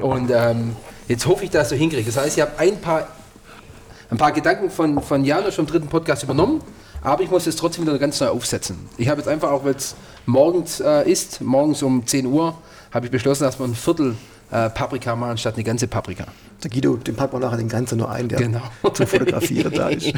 Und 0.00 0.30
ähm, 0.32 0.76
jetzt 1.08 1.26
hoffe 1.26 1.44
ich, 1.44 1.50
dass 1.50 1.68
ich 1.68 1.78
das 1.78 1.78
hinkriege. 1.78 2.10
Das 2.10 2.16
heißt, 2.16 2.36
ich 2.36 2.42
habe 2.42 2.58
ein 2.58 2.80
paar 2.80 3.08
ein 4.10 4.16
paar 4.16 4.32
Gedanken 4.32 4.70
von, 4.70 5.00
von 5.02 5.24
Janosch 5.24 5.58
im 5.58 5.66
dritten 5.66 5.86
Podcast 5.86 6.22
übernommen, 6.22 6.60
aber 7.02 7.22
ich 7.22 7.30
muss 7.30 7.46
es 7.46 7.56
trotzdem 7.56 7.86
wieder 7.86 7.98
ganz 7.98 8.20
neu 8.20 8.28
aufsetzen. 8.28 8.76
Ich 8.98 9.08
habe 9.08 9.20
jetzt 9.20 9.28
einfach 9.28 9.50
auch, 9.50 9.64
weil 9.64 9.74
es 9.74 9.94
morgens 10.26 10.80
äh, 10.80 11.10
ist, 11.10 11.40
morgens 11.40 11.82
um 11.82 12.06
10 12.06 12.26
Uhr, 12.26 12.58
habe 12.92 13.06
ich 13.06 13.12
beschlossen, 13.12 13.44
dass 13.44 13.58
man 13.58 13.70
ein 13.70 13.74
Viertel 13.74 14.16
äh, 14.50 14.70
Paprika 14.70 15.14
machen 15.16 15.38
statt 15.38 15.54
eine 15.54 15.64
ganze 15.64 15.86
Paprika. 15.86 16.24
Der 16.62 16.70
Guido, 16.70 16.96
den 16.96 17.16
packt 17.16 17.32
man 17.32 17.40
nachher 17.40 17.56
den 17.56 17.68
ganzen 17.68 17.98
nur 17.98 18.10
ein, 18.10 18.28
der 18.28 18.38
genau. 18.38 18.62
zum 18.94 19.06
Fotografieren 19.06 19.72
da 19.72 19.88
ist. 19.88 20.12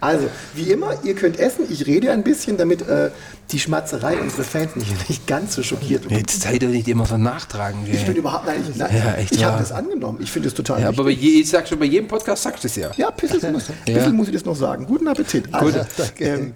Also, 0.00 0.28
wie 0.54 0.70
immer, 0.70 0.92
ihr 1.04 1.14
könnt 1.14 1.38
essen. 1.38 1.66
Ich 1.68 1.86
rede 1.86 2.12
ein 2.12 2.22
bisschen, 2.22 2.56
damit 2.56 2.82
äh, 2.88 3.10
die 3.50 3.58
Schmatzerei 3.58 4.18
unserer 4.18 4.44
Fans 4.44 4.76
nicht, 4.76 5.08
nicht 5.08 5.26
ganz 5.26 5.54
so 5.54 5.62
schockiert 5.62 6.04
wird. 6.04 6.20
Jetzt 6.20 6.40
seid 6.42 6.62
ihr 6.62 6.68
nicht 6.68 6.88
immer 6.88 7.04
so 7.04 7.18
nachtragen. 7.18 7.80
Ich 7.90 8.06
bin 8.06 8.16
überhaupt 8.16 8.46
nicht. 8.46 8.76
Nein, 8.76 8.96
ja, 8.96 9.16
ich 9.18 9.44
habe 9.44 9.58
das 9.58 9.72
angenommen. 9.72 10.18
Ich 10.22 10.30
finde 10.30 10.48
es 10.48 10.54
total 10.54 10.80
ja, 10.80 10.88
Aber 10.88 11.04
bei 11.04 11.10
je, 11.10 11.40
ich 11.40 11.50
sag 11.50 11.68
schon, 11.68 11.78
bei 11.78 11.84
jedem 11.84 12.08
Podcast 12.08 12.42
sagst 12.42 12.64
du 12.64 12.68
es 12.68 12.76
ja. 12.76 12.90
Ja, 12.96 13.10
bisschen, 13.10 13.52
muss, 13.52 13.64
ja. 13.86 14.08
muss 14.10 14.28
ich 14.28 14.34
das 14.34 14.44
noch 14.44 14.56
sagen. 14.56 14.86
Guten 14.86 15.08
Appetit. 15.08 15.52
Also, 15.52 15.78
gut, 15.78 15.86
danke. 15.98 16.24
Ähm, 16.24 16.54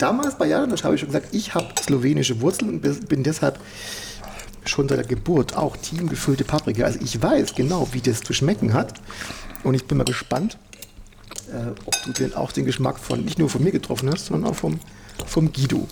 Damals 0.00 0.38
bei 0.38 0.46
Janosch 0.46 0.82
habe 0.82 0.94
ich 0.94 1.00
schon 1.00 1.10
gesagt, 1.10 1.28
ich 1.32 1.54
habe 1.54 1.66
slowenische 1.78 2.40
Wurzeln 2.40 2.70
und 2.70 3.08
bin 3.10 3.22
deshalb 3.22 3.58
schon 4.64 4.88
seit 4.88 4.98
der 4.98 5.06
Geburt 5.06 5.56
auch 5.56 5.76
teamgefüllte 5.76 6.44
Paprika. 6.44 6.84
Also 6.84 7.00
ich 7.02 7.20
weiß 7.20 7.54
genau, 7.54 7.88
wie 7.92 8.00
das 8.00 8.20
zu 8.20 8.32
schmecken 8.32 8.72
hat. 8.72 8.94
Und 9.64 9.74
ich 9.74 9.86
bin 9.86 9.98
mal 9.98 10.04
gespannt, 10.04 10.58
äh, 11.52 11.70
ob 11.84 12.02
du 12.04 12.12
denn 12.12 12.34
auch 12.34 12.52
den 12.52 12.64
Geschmack 12.64 12.98
von 12.98 13.24
nicht 13.24 13.38
nur 13.38 13.48
von 13.48 13.62
mir 13.62 13.72
getroffen 13.72 14.10
hast, 14.10 14.26
sondern 14.26 14.50
auch 14.50 14.56
vom, 14.56 14.80
vom 15.26 15.52
Guido. 15.52 15.86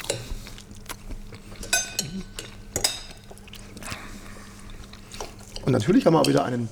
Und 5.64 5.72
natürlich 5.72 6.06
haben 6.06 6.14
wir 6.14 6.20
auch 6.20 6.28
wieder 6.28 6.44
einen 6.44 6.68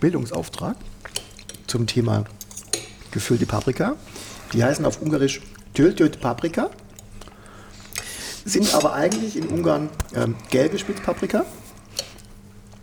Bildungsauftrag 0.00 0.76
zum 1.66 1.86
Thema 1.86 2.24
gefüllte 3.10 3.44
Paprika. 3.44 3.96
Die 4.52 4.64
heißen 4.64 4.84
auf 4.84 5.02
Ungarisch 5.02 5.42
Töltöt 5.74 6.20
Paprika, 6.20 6.70
sind 8.44 8.74
aber 8.74 8.94
eigentlich 8.94 9.36
in 9.36 9.48
Ungarn 9.48 9.90
ähm, 10.14 10.34
gelbe 10.50 10.78
Spitzpaprika. 10.78 11.44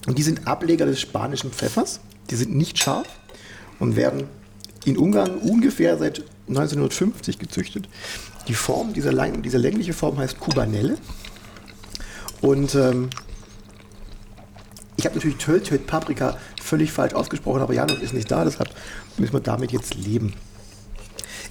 Und 0.08 0.18
die 0.18 0.24
sind 0.24 0.48
Ableger 0.48 0.86
des 0.86 1.00
spanischen 1.00 1.52
Pfeffers. 1.52 2.00
Die 2.30 2.36
sind 2.36 2.56
nicht 2.56 2.78
scharf 2.80 3.08
und 3.80 3.96
werden 3.96 4.28
in 4.86 4.98
Ungarn 4.98 5.38
ungefähr 5.38 5.98
seit 5.98 6.24
1950 6.48 7.40
gezüchtet. 7.40 7.90
Die 8.48 8.54
Form, 8.54 8.94
dieser, 8.94 9.12
diese 9.30 9.58
längliche 9.58 9.94
Form 9.94 10.18
heißt 10.18 10.40
Kubanelle. 10.40 10.98
Und 12.42 12.74
ähm, 12.76 13.10
ich 14.96 15.06
habe 15.06 15.16
natürlich 15.16 15.38
Töltöt 15.38 15.88
Paprika 15.88 16.38
völlig 16.62 16.92
falsch 16.92 17.14
ausgesprochen, 17.14 17.62
aber 17.62 17.74
Janus 17.74 18.00
ist 18.00 18.14
nicht 18.14 18.30
da, 18.32 18.44
deshalb 18.44 18.70
müssen 19.18 19.34
wir 19.34 19.40
damit 19.40 19.72
jetzt 19.72 19.96
leben. 19.96 20.34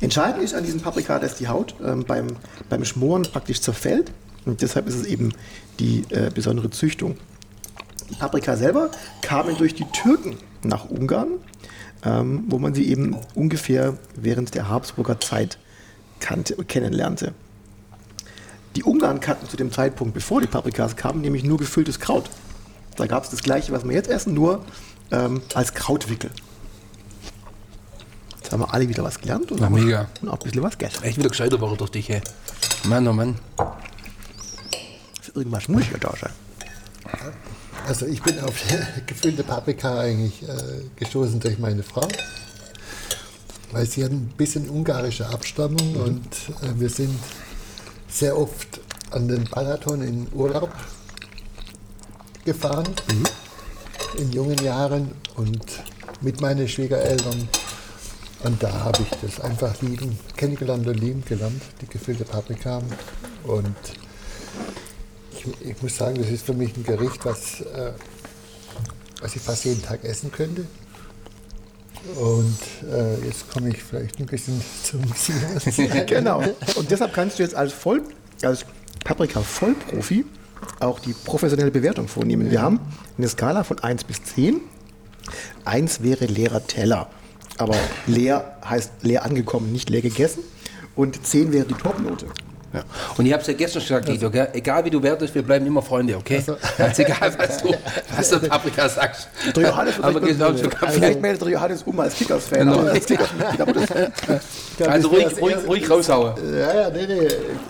Entscheidend 0.01 0.43
ist 0.43 0.55
an 0.55 0.65
diesem 0.65 0.81
Paprika, 0.81 1.19
dass 1.19 1.37
die 1.37 1.49
Haut 1.49 1.75
ähm, 1.85 2.05
beim, 2.05 2.29
beim 2.69 2.85
Schmoren 2.85 3.25
praktisch 3.25 3.61
zerfällt. 3.61 4.13
Und 4.45 4.63
deshalb 4.63 4.87
ist 4.87 4.95
es 4.95 5.07
eben 5.07 5.33
die 5.81 6.05
äh, 6.11 6.31
besondere 6.33 6.71
Züchtung. 6.71 7.17
Die 8.09 8.15
Paprika 8.15 8.57
selber 8.57 8.91
kamen 9.21 9.57
durch 9.57 9.75
die 9.75 9.85
Türken 9.85 10.37
nach 10.63 10.89
Ungarn, 10.89 11.29
ähm, 12.05 12.45
wo 12.49 12.59
man 12.59 12.75
sie 12.75 12.89
eben 12.89 13.17
ungefähr 13.35 13.99
während 14.15 14.55
der 14.55 14.69
Habsburger 14.69 15.21
Zeit 15.21 15.59
kannte, 16.21 16.55
kennenlernte. 16.65 17.35
Die 18.77 18.85
Ungarn 18.85 19.21
kannten 19.21 19.49
zu 19.49 19.57
dem 19.57 19.73
Zeitpunkt, 19.73 20.15
bevor 20.15 20.41
die 20.41 20.47
Paprikas 20.47 20.97
kamen, 20.97 21.21
nämlich 21.21 21.43
nur 21.43 21.59
gefülltes 21.59 21.99
Kraut. 21.99 22.31
Da 22.97 23.07
gab 23.07 23.25
es 23.25 23.31
das 23.31 23.43
gleiche, 23.43 23.73
was 23.73 23.85
wir 23.85 23.93
jetzt 23.93 24.09
essen, 24.09 24.35
nur 24.35 24.65
ähm, 25.11 25.43
als 25.55 25.75
Krautwickel. 25.75 26.31
Jetzt 28.49 28.55
haben 28.55 28.61
wir 28.61 28.73
alle 28.73 28.89
wieder 28.89 29.05
was 29.05 29.21
gelernt 29.21 29.53
und, 29.53 29.61
Na, 29.61 29.67
auch, 29.67 29.71
mega. 29.71 30.09
und 30.23 30.31
auch 30.31 30.39
ein 30.41 30.45
bisschen 30.45 30.63
was 30.63 30.79
gegessen. 30.79 31.05
Echt 31.05 31.19
wieder 31.19 31.29
gescheiter 31.29 31.61
war 31.61 31.77
durch 31.77 31.91
dich, 31.91 32.09
ey. 32.09 32.23
Mann, 32.85 33.07
oh 33.07 33.13
Mann. 33.13 33.35
Irgendwas 35.35 35.69
muss 35.69 35.83
ja 35.93 35.99
da 35.99 36.15
sein. 36.19 36.33
Also 37.87 38.07
ich 38.07 38.23
bin 38.23 38.41
auf 38.41 38.55
gefüllte 39.07 39.45
Paprika 39.45 40.01
eigentlich 40.01 40.43
äh, 40.45 40.81
gestoßen 40.97 41.41
durch 41.41 41.59
meine 41.59 41.83
Frau, 41.83 42.09
weil 43.73 43.85
sie 43.85 44.03
hat 44.03 44.13
ein 44.13 44.29
bisschen 44.29 44.71
ungarische 44.71 45.29
Abstammung 45.29 45.97
und 45.97 46.35
äh, 46.63 46.81
wir 46.81 46.89
sind 46.89 47.19
sehr 48.09 48.35
oft 48.35 48.81
an 49.11 49.29
den 49.29 49.45
Balaton 49.45 50.01
in 50.01 50.27
Urlaub 50.33 50.73
gefahren 52.47 52.89
in 54.17 54.33
jungen 54.33 54.57
Jahren 54.65 55.11
und 55.37 55.67
mit 56.23 56.41
meinen 56.41 56.67
Schwiegereltern. 56.67 57.47
Und 58.45 58.63
da 58.63 58.73
habe 58.73 59.03
ich 59.03 59.09
das 59.21 59.41
einfach 59.41 59.81
lieben, 59.83 60.19
kennengelernt 60.37 60.87
und 60.87 60.95
lieben 60.95 61.25
gelernt, 61.25 61.61
die 61.81 61.87
gefüllte 61.87 62.25
Paprika. 62.25 62.81
Und 63.45 63.77
ich, 65.33 65.69
ich 65.71 65.83
muss 65.83 65.97
sagen, 65.97 66.19
das 66.19 66.31
ist 66.31 66.47
für 66.47 66.55
mich 66.55 66.77
ein 66.77 66.85
Gericht, 66.85 67.25
was, 67.25 67.61
äh, 67.63 67.93
was 69.21 69.35
ich 69.35 69.43
fast 69.43 69.65
jeden 69.65 69.83
Tag 69.83 70.05
essen 70.05 70.31
könnte. 70.31 70.67
Und 72.17 72.59
äh, 72.89 73.27
jetzt 73.27 73.51
komme 73.51 73.71
ich 73.71 73.83
vielleicht 73.83 74.21
ein 74.21 74.27
bisschen 74.27 74.63
zum 74.85 75.03
Simon. 75.15 75.59
Genau. 76.07 76.43
Und 76.77 76.91
deshalb 76.91 77.13
kannst 77.13 77.39
du 77.39 77.43
jetzt 77.43 77.57
als, 77.57 77.73
Voll, 77.73 78.03
als 78.43 78.65
Paprika-Vollprofi 79.05 80.25
auch 80.81 81.01
die 81.01 81.13
professionelle 81.13 81.71
Bewertung 81.71 82.07
vornehmen. 82.07 82.51
Wir 82.51 82.63
haben 82.63 82.81
eine 83.17 83.29
Skala 83.29 83.65
von 83.65 83.81
1 83.81 84.05
bis 84.05 84.23
10. 84.23 84.61
1 85.65 86.03
wäre 86.03 86.27
leerer 86.27 86.67
Teller. 86.67 87.11
Aber 87.59 87.77
leer 88.07 88.57
heißt 88.69 88.91
leer 89.03 89.25
angekommen, 89.25 89.73
nicht 89.73 89.91
leer 89.91 90.03
gegessen. 90.03 90.43
Und 90.95 91.25
10 91.27 91.53
wäre 91.53 91.65
die 91.67 91.75
Topnote. 91.75 92.27
Ja. 92.73 92.83
Und 93.17 93.25
ich 93.25 93.33
habe 93.33 93.41
es 93.41 93.47
ja 93.49 93.55
gestern 93.55 93.81
schon 93.81 94.03
gesagt, 94.05 94.07
Guido, 94.07 94.31
egal 94.53 94.85
wie 94.85 94.91
du 94.91 95.03
wertest, 95.03 95.35
wir 95.35 95.43
bleiben 95.43 95.65
immer 95.67 95.81
Freunde, 95.81 96.17
okay? 96.17 96.45
Ganz 96.77 96.99
egal, 96.99 97.35
was 97.39 97.63
du, 97.63 97.75
was 98.15 98.29
du 98.29 98.41
Paprika 98.41 98.87
sagst. 98.89 99.29
Der 99.57 99.63
Johannes, 99.71 99.95
Aber 100.03 100.21
genau, 100.21 100.47
also, 100.49 100.69
vielleicht 100.91 101.21
meldet 101.23 101.41
der 101.43 101.49
Johannes 101.49 101.83
um 101.85 101.99
als 101.99 102.15
Kickers-Fan. 102.15 102.59
Genau. 102.69 102.81
als 102.81 103.07
das- 103.07 103.19
also 104.89 105.09
ruhig, 105.09 105.41
ruhig, 105.41 105.57
ruhig 105.67 105.91
raushauen. 105.91 106.35
Ja, 106.59 106.75
ja, 106.83 106.91
nee, 106.91 107.07
nee. 107.07 107.29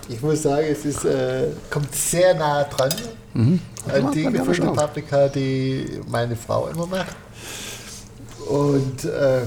Ich 0.08 0.20
muss 0.20 0.42
sagen, 0.42 0.66
es 0.68 0.84
ist, 0.84 1.04
äh, 1.04 1.44
kommt 1.70 1.94
sehr 1.94 2.34
nah 2.34 2.64
dran 2.64 2.90
an 3.34 4.10
die 4.12 4.24
gefüllte. 4.24 4.66
Paprika, 4.72 5.28
die 5.28 6.00
meine 6.08 6.34
Frau 6.34 6.66
immer 6.68 6.86
macht. 6.86 7.14
Und 8.48 9.04
ähm, 9.04 9.46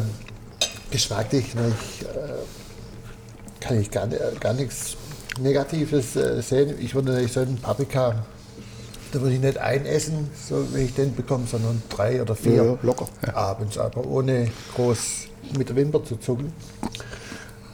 geschmacklich 0.91 1.45
ich, 1.55 2.05
äh, 2.05 3.60
kann 3.60 3.79
ich 3.79 3.89
gar, 3.89 4.07
gar 4.07 4.53
nichts 4.53 4.98
Negatives 5.39 6.15
äh, 6.15 6.41
sehen. 6.41 6.75
Ich 6.79 6.93
würde 6.93 7.12
natürlich 7.12 7.31
sagen, 7.31 7.57
Paprika, 7.62 8.25
da 9.12 9.21
würde 9.21 9.36
ich 9.36 9.41
nicht 9.41 9.57
ein 9.57 9.86
essen, 9.86 10.29
so 10.48 10.65
wenn 10.71 10.86
ich 10.86 10.93
den 10.93 11.15
bekomme, 11.15 11.45
sondern 11.48 11.81
drei 11.89 12.21
oder 12.21 12.36
vier. 12.36 12.63
Ja, 12.63 12.77
locker. 12.81 13.07
Abends, 13.33 13.77
aber 13.77 14.05
ohne 14.05 14.51
groß 14.75 15.27
mit 15.57 15.69
der 15.69 15.75
Wimper 15.75 16.03
zu 16.03 16.17
zucken. 16.17 16.53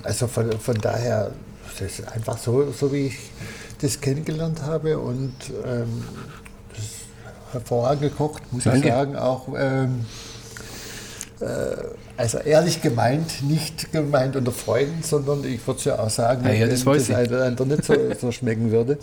Also 0.04 0.28
von, 0.28 0.52
von 0.60 0.76
daher, 0.76 1.32
das 1.80 2.00
ist 2.00 2.08
einfach 2.12 2.38
so, 2.38 2.72
so 2.72 2.92
wie 2.94 3.08
ich 3.08 3.18
das 3.82 4.00
kennengelernt 4.00 4.62
habe 4.64 4.98
und 4.98 5.34
ähm, 5.66 6.04
das 6.70 6.80
ist 6.80 6.96
hervorragend 7.52 8.02
gekocht, 8.04 8.42
muss 8.52 8.64
Danke. 8.64 8.88
ich 8.88 8.94
sagen. 8.94 9.16
Auch 9.16 9.48
ähm, 9.58 10.06
äh, 11.40 11.46
also 12.18 12.40
ehrlich 12.40 12.82
gemeint, 12.82 13.44
nicht 13.44 13.92
gemeint 13.92 14.36
unter 14.36 14.52
Freunden, 14.52 15.04
sondern 15.04 15.44
ich 15.46 15.66
würde 15.66 15.80
es 15.80 15.86
ja 15.86 16.00
auch 16.00 16.10
sagen, 16.10 16.46
Ja, 16.46 16.54
ja, 16.54 16.68
das 16.68 16.86
wenn 16.86 16.94
das 16.94 17.10
ich. 17.10 17.16
ein 17.16 17.28
oder 17.28 17.46
andere 17.46 17.68
nicht 17.68 17.86
so, 17.86 17.94
so 18.20 18.32
schmecken 18.32 18.72
würde. 18.72 18.98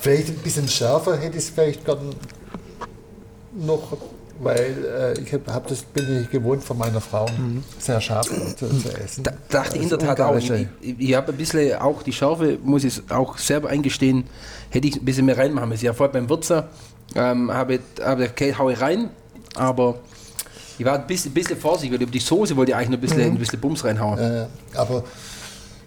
Vielleicht 0.00 0.28
ein 0.28 0.36
bisschen 0.36 0.68
schärfer 0.68 1.16
hätte 1.16 1.38
ich 1.38 1.44
es 1.44 1.50
vielleicht 1.50 1.84
gern 1.84 2.14
noch, 3.54 3.96
weil 4.40 5.14
äh, 5.16 5.20
ich 5.20 5.32
hab, 5.32 5.46
hab 5.48 5.66
das 5.66 5.82
bin 5.82 6.22
ich 6.22 6.30
gewohnt 6.30 6.62
von 6.62 6.78
meiner 6.78 7.00
Frau, 7.00 7.26
sehr 7.78 8.00
scharf 8.00 8.28
zu, 8.28 8.66
zu 8.68 8.88
essen. 9.02 9.24
Da, 9.24 9.32
dachte 9.48 9.76
ich 9.76 9.84
in 9.84 9.88
der 9.88 9.98
Das 9.98 10.08
Tat 10.08 10.20
auch. 10.20 10.36
Ich, 10.36 10.52
ich, 10.80 11.14
habe 11.14 11.32
ein 11.32 11.38
bisschen 11.38 11.76
auch 11.76 12.02
die 12.02 12.12
Schärfe, 12.12 12.58
muss 12.62 12.84
ich 12.84 13.02
auch 13.10 13.38
selber 13.38 13.68
eingestehen, 13.68 14.24
hätte 14.70 14.86
ich 14.86 14.96
ein 14.96 15.04
bisschen 15.04 15.26
mehr 15.26 15.38
reinmachen 15.38 15.68
müssen. 15.68 15.84
Ja, 15.84 15.92
vorher 15.92 16.12
beim 16.12 16.28
Würzer 16.28 16.68
ähm, 17.14 17.52
habe 17.52 17.80
habe 18.00 18.24
ich, 18.24 18.30
okay, 18.30 18.54
hau 18.56 18.68
ich 18.70 18.80
rein, 18.80 19.10
aber 19.56 19.96
ich 20.78 20.84
war 20.84 20.94
ein 20.94 21.06
bisschen, 21.06 21.32
bisschen 21.32 21.56
vorsichtig, 21.58 21.92
weil 21.92 22.02
über 22.02 22.12
die 22.12 22.20
Soße 22.20 22.56
wollte 22.56 22.72
ich 22.72 22.76
eigentlich 22.76 22.90
noch 22.90 22.98
ein 22.98 23.00
bisschen, 23.00 23.20
ein 23.22 23.38
bisschen 23.38 23.60
Bums 23.60 23.84
reinhauen. 23.84 24.18
Äh, 24.18 24.46
aber 24.74 25.02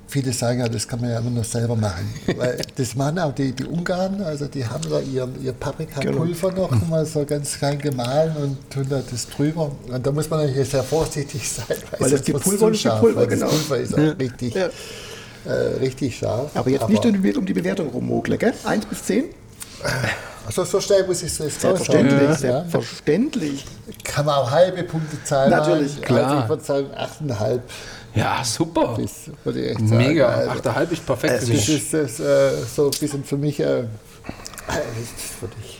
viele 0.08 0.34
sagen 0.34 0.60
ja, 0.60 0.68
das 0.68 0.86
kann 0.88 1.00
man 1.00 1.10
ja 1.10 1.20
immer 1.20 1.30
noch 1.30 1.46
selber 1.46 1.76
machen. 1.76 2.14
Weil 2.36 2.62
das 2.76 2.96
machen 2.96 3.18
auch 3.20 3.34
die, 3.34 3.54
die 3.54 3.64
Ungarn, 3.64 4.22
also 4.22 4.48
die 4.48 4.66
haben 4.66 4.84
da 4.90 5.00
ihren, 5.00 5.42
ihr 5.42 5.54
Paprikapulver 5.54 6.52
noch 6.52 6.88
mal 6.90 7.06
so 7.06 7.24
ganz 7.26 7.58
klein 7.58 7.80
gemahlen 7.80 8.36
und 8.36 8.70
tun 8.70 8.86
da 8.90 9.02
das 9.10 9.30
drüber. 9.30 9.72
Und 9.88 10.06
da 10.06 10.12
muss 10.12 10.30
man 10.30 10.46
natürlich 10.46 10.70
sehr 10.70 10.84
vorsichtig 10.84 11.50
sein, 11.50 11.66
Weil 11.98 12.10
das 12.10 12.12
wird's 12.12 12.26
Gepulver 12.26 12.68
zu 12.68 12.70
ist 12.72 12.82
scharf, 12.82 13.00
Gepulver, 13.00 13.22
weil 13.22 13.28
das 13.28 13.40
genau. 13.40 13.52
Pulver 13.52 13.78
ist 13.78 13.94
auch 13.94 14.20
richtig, 14.20 14.54
Ja. 14.54 14.70
äh, 15.46 15.78
richtig 15.80 16.18
scharf. 16.18 16.52
Aber 16.56 16.70
jetzt 16.70 16.90
nicht 16.90 17.06
um 17.06 17.24
die, 17.24 17.34
um 17.34 17.46
die 17.46 17.54
Bewertung 17.54 17.88
rummogle, 17.88 18.38
gell? 18.38 18.54
1 18.66 18.86
bis 18.88 19.04
10? 19.06 19.24
Also 20.46 20.64
so 20.64 20.82
schnell 20.82 21.06
muss 21.06 21.22
ich 21.24 21.32
es 21.32 21.38
jetzt 21.38 21.62
Selbstverständlich. 21.62 22.22
Ja. 22.22 22.34
selbstverständlich. 22.36 23.66
Kann 24.04 24.26
man 24.26 24.36
auch 24.36 24.52
halbe 24.52 24.84
Punkte 24.84 25.24
zahlen. 25.24 25.52
Natürlich, 25.52 26.02
klar. 26.02 26.32
Also 26.32 26.44
ich 26.44 26.50
würde 26.50 26.64
sagen 26.64 26.88
8,5 27.32 27.60
Ja, 28.16 28.44
super. 28.44 28.96
bis, 28.96 29.30
würde 29.44 29.62
ich 29.62 29.70
echt 29.72 29.80
sagen. 29.80 29.98
Mega. 29.98 30.28
Also, 30.28 30.52
8,5 30.70 30.92
ist 30.92 31.06
perfekt. 31.06 31.34
Das 31.34 31.44
für 31.46 31.52
mich. 31.52 31.70
ist 31.70 31.94
das, 31.94 32.20
äh, 32.20 32.52
so 32.76 32.86
ein 32.86 32.92
bisschen 33.00 33.24
für 33.24 33.38
mich, 33.38 33.60
äh, 33.60 33.84
das 34.68 35.42
würde 35.42 35.56
äh, 35.56 35.64
ich 35.64 35.71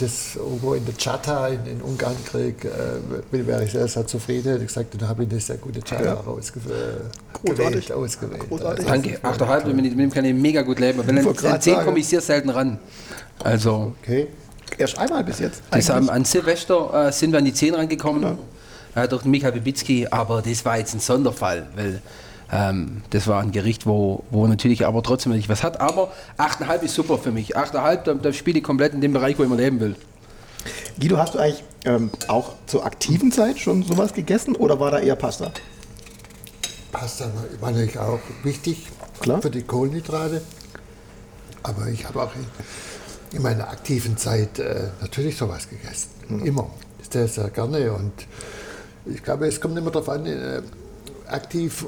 das 0.00 0.36
irgendwo 0.36 0.74
in 0.74 0.84
der 0.84 0.94
Chata 0.96 1.48
in, 1.48 1.66
in 1.66 1.82
Ungarn 1.82 2.16
kriege, 2.24 2.68
äh, 2.68 3.46
wäre 3.46 3.64
ich 3.64 3.72
sehr, 3.72 3.86
sehr 3.88 4.06
zufrieden. 4.06 4.60
Ich 4.60 4.68
gesagt, 4.68 5.00
dann 5.00 5.08
habe 5.08 5.24
ich 5.24 5.30
eine 5.30 5.40
sehr 5.40 5.56
gute 5.56 5.80
Chata 5.80 6.14
ausgewählt, 6.26 7.02
Großartig. 7.32 7.92
ausgewählt. 7.92 8.48
Großartig. 8.48 8.86
Danke. 8.86 9.18
8,5, 9.18 9.66
mit, 9.66 9.84
mit 9.84 9.98
dem 9.98 10.10
kann 10.10 10.24
ich 10.24 10.34
mega 10.34 10.62
gut 10.62 10.80
leben. 10.80 11.02
Wenn 11.06 11.18
an 11.18 11.60
10 11.60 11.74
sagen. 11.74 11.86
komme 11.86 11.98
ich 11.98 12.08
sehr 12.08 12.20
selten 12.20 12.50
ran. 12.50 12.78
Also, 13.42 13.94
Okay. 14.02 14.28
Erst 14.78 14.98
einmal 14.98 15.22
bis 15.22 15.38
jetzt. 15.38 15.62
haben, 15.90 16.08
an 16.08 16.24
Silvester 16.24 17.08
äh, 17.08 17.12
sind 17.12 17.32
wir 17.32 17.38
an 17.38 17.44
die 17.44 17.52
10 17.52 17.74
rangekommen, 17.74 18.38
äh, 18.94 19.06
durch 19.06 19.22
den 19.22 19.30
Michael 19.30 19.52
Bibitzki, 19.52 20.06
aber 20.10 20.42
das 20.42 20.64
war 20.64 20.78
jetzt 20.78 20.94
ein 20.94 21.00
Sonderfall, 21.00 21.66
weil 21.76 22.00
Ähm, 22.52 23.02
das 23.10 23.26
war 23.26 23.40
ein 23.40 23.50
Gericht, 23.50 23.86
wo, 23.86 24.24
wo 24.30 24.46
natürlich 24.46 24.86
aber 24.86 25.02
trotzdem 25.02 25.32
nicht 25.32 25.48
was 25.48 25.62
hat. 25.62 25.80
Aber 25.80 26.12
8,5 26.36 26.82
ist 26.82 26.94
super 26.94 27.16
für 27.16 27.32
mich. 27.32 27.56
8,5, 27.56 28.02
da, 28.02 28.14
da 28.14 28.32
spiele 28.32 28.58
ich 28.58 28.64
komplett 28.64 28.92
in 28.92 29.00
dem 29.00 29.14
Bereich, 29.14 29.38
wo 29.38 29.42
ich 29.42 29.48
mal 29.48 29.58
leben 29.58 29.80
will. 29.80 29.96
Guido, 31.00 31.16
hast 31.16 31.34
du 31.34 31.38
eigentlich 31.38 31.64
ähm, 31.86 32.10
auch 32.28 32.54
zur 32.66 32.84
aktiven 32.84 33.32
Zeit 33.32 33.58
schon 33.58 33.82
sowas 33.82 34.12
gegessen 34.12 34.54
oder 34.54 34.78
war 34.78 34.90
da 34.90 34.98
eher 35.00 35.16
Pasta? 35.16 35.50
Pasta 36.92 37.24
war 37.60 37.70
natürlich 37.70 37.98
auch 37.98 38.20
wichtig 38.42 38.86
Klar. 39.20 39.40
für 39.40 39.50
die 39.50 39.62
Kohlenhydrate. 39.62 40.42
Aber 41.62 41.86
ich 41.88 42.06
habe 42.06 42.22
auch 42.22 42.32
in, 42.34 43.36
in 43.36 43.42
meiner 43.42 43.68
aktiven 43.70 44.18
Zeit 44.18 44.58
äh, 44.58 44.88
natürlich 45.00 45.38
sowas 45.38 45.68
gegessen. 45.68 46.10
Immer. 46.44 46.70
Sehr, 47.10 47.28
sehr 47.28 47.48
gerne. 47.50 47.92
Und 47.92 48.12
ich 49.06 49.22
glaube, 49.22 49.46
es 49.46 49.60
kommt 49.60 49.76
immer 49.78 49.90
darauf 49.90 50.08
an, 50.10 50.26
äh, 50.26 50.62
aktiv, 51.26 51.86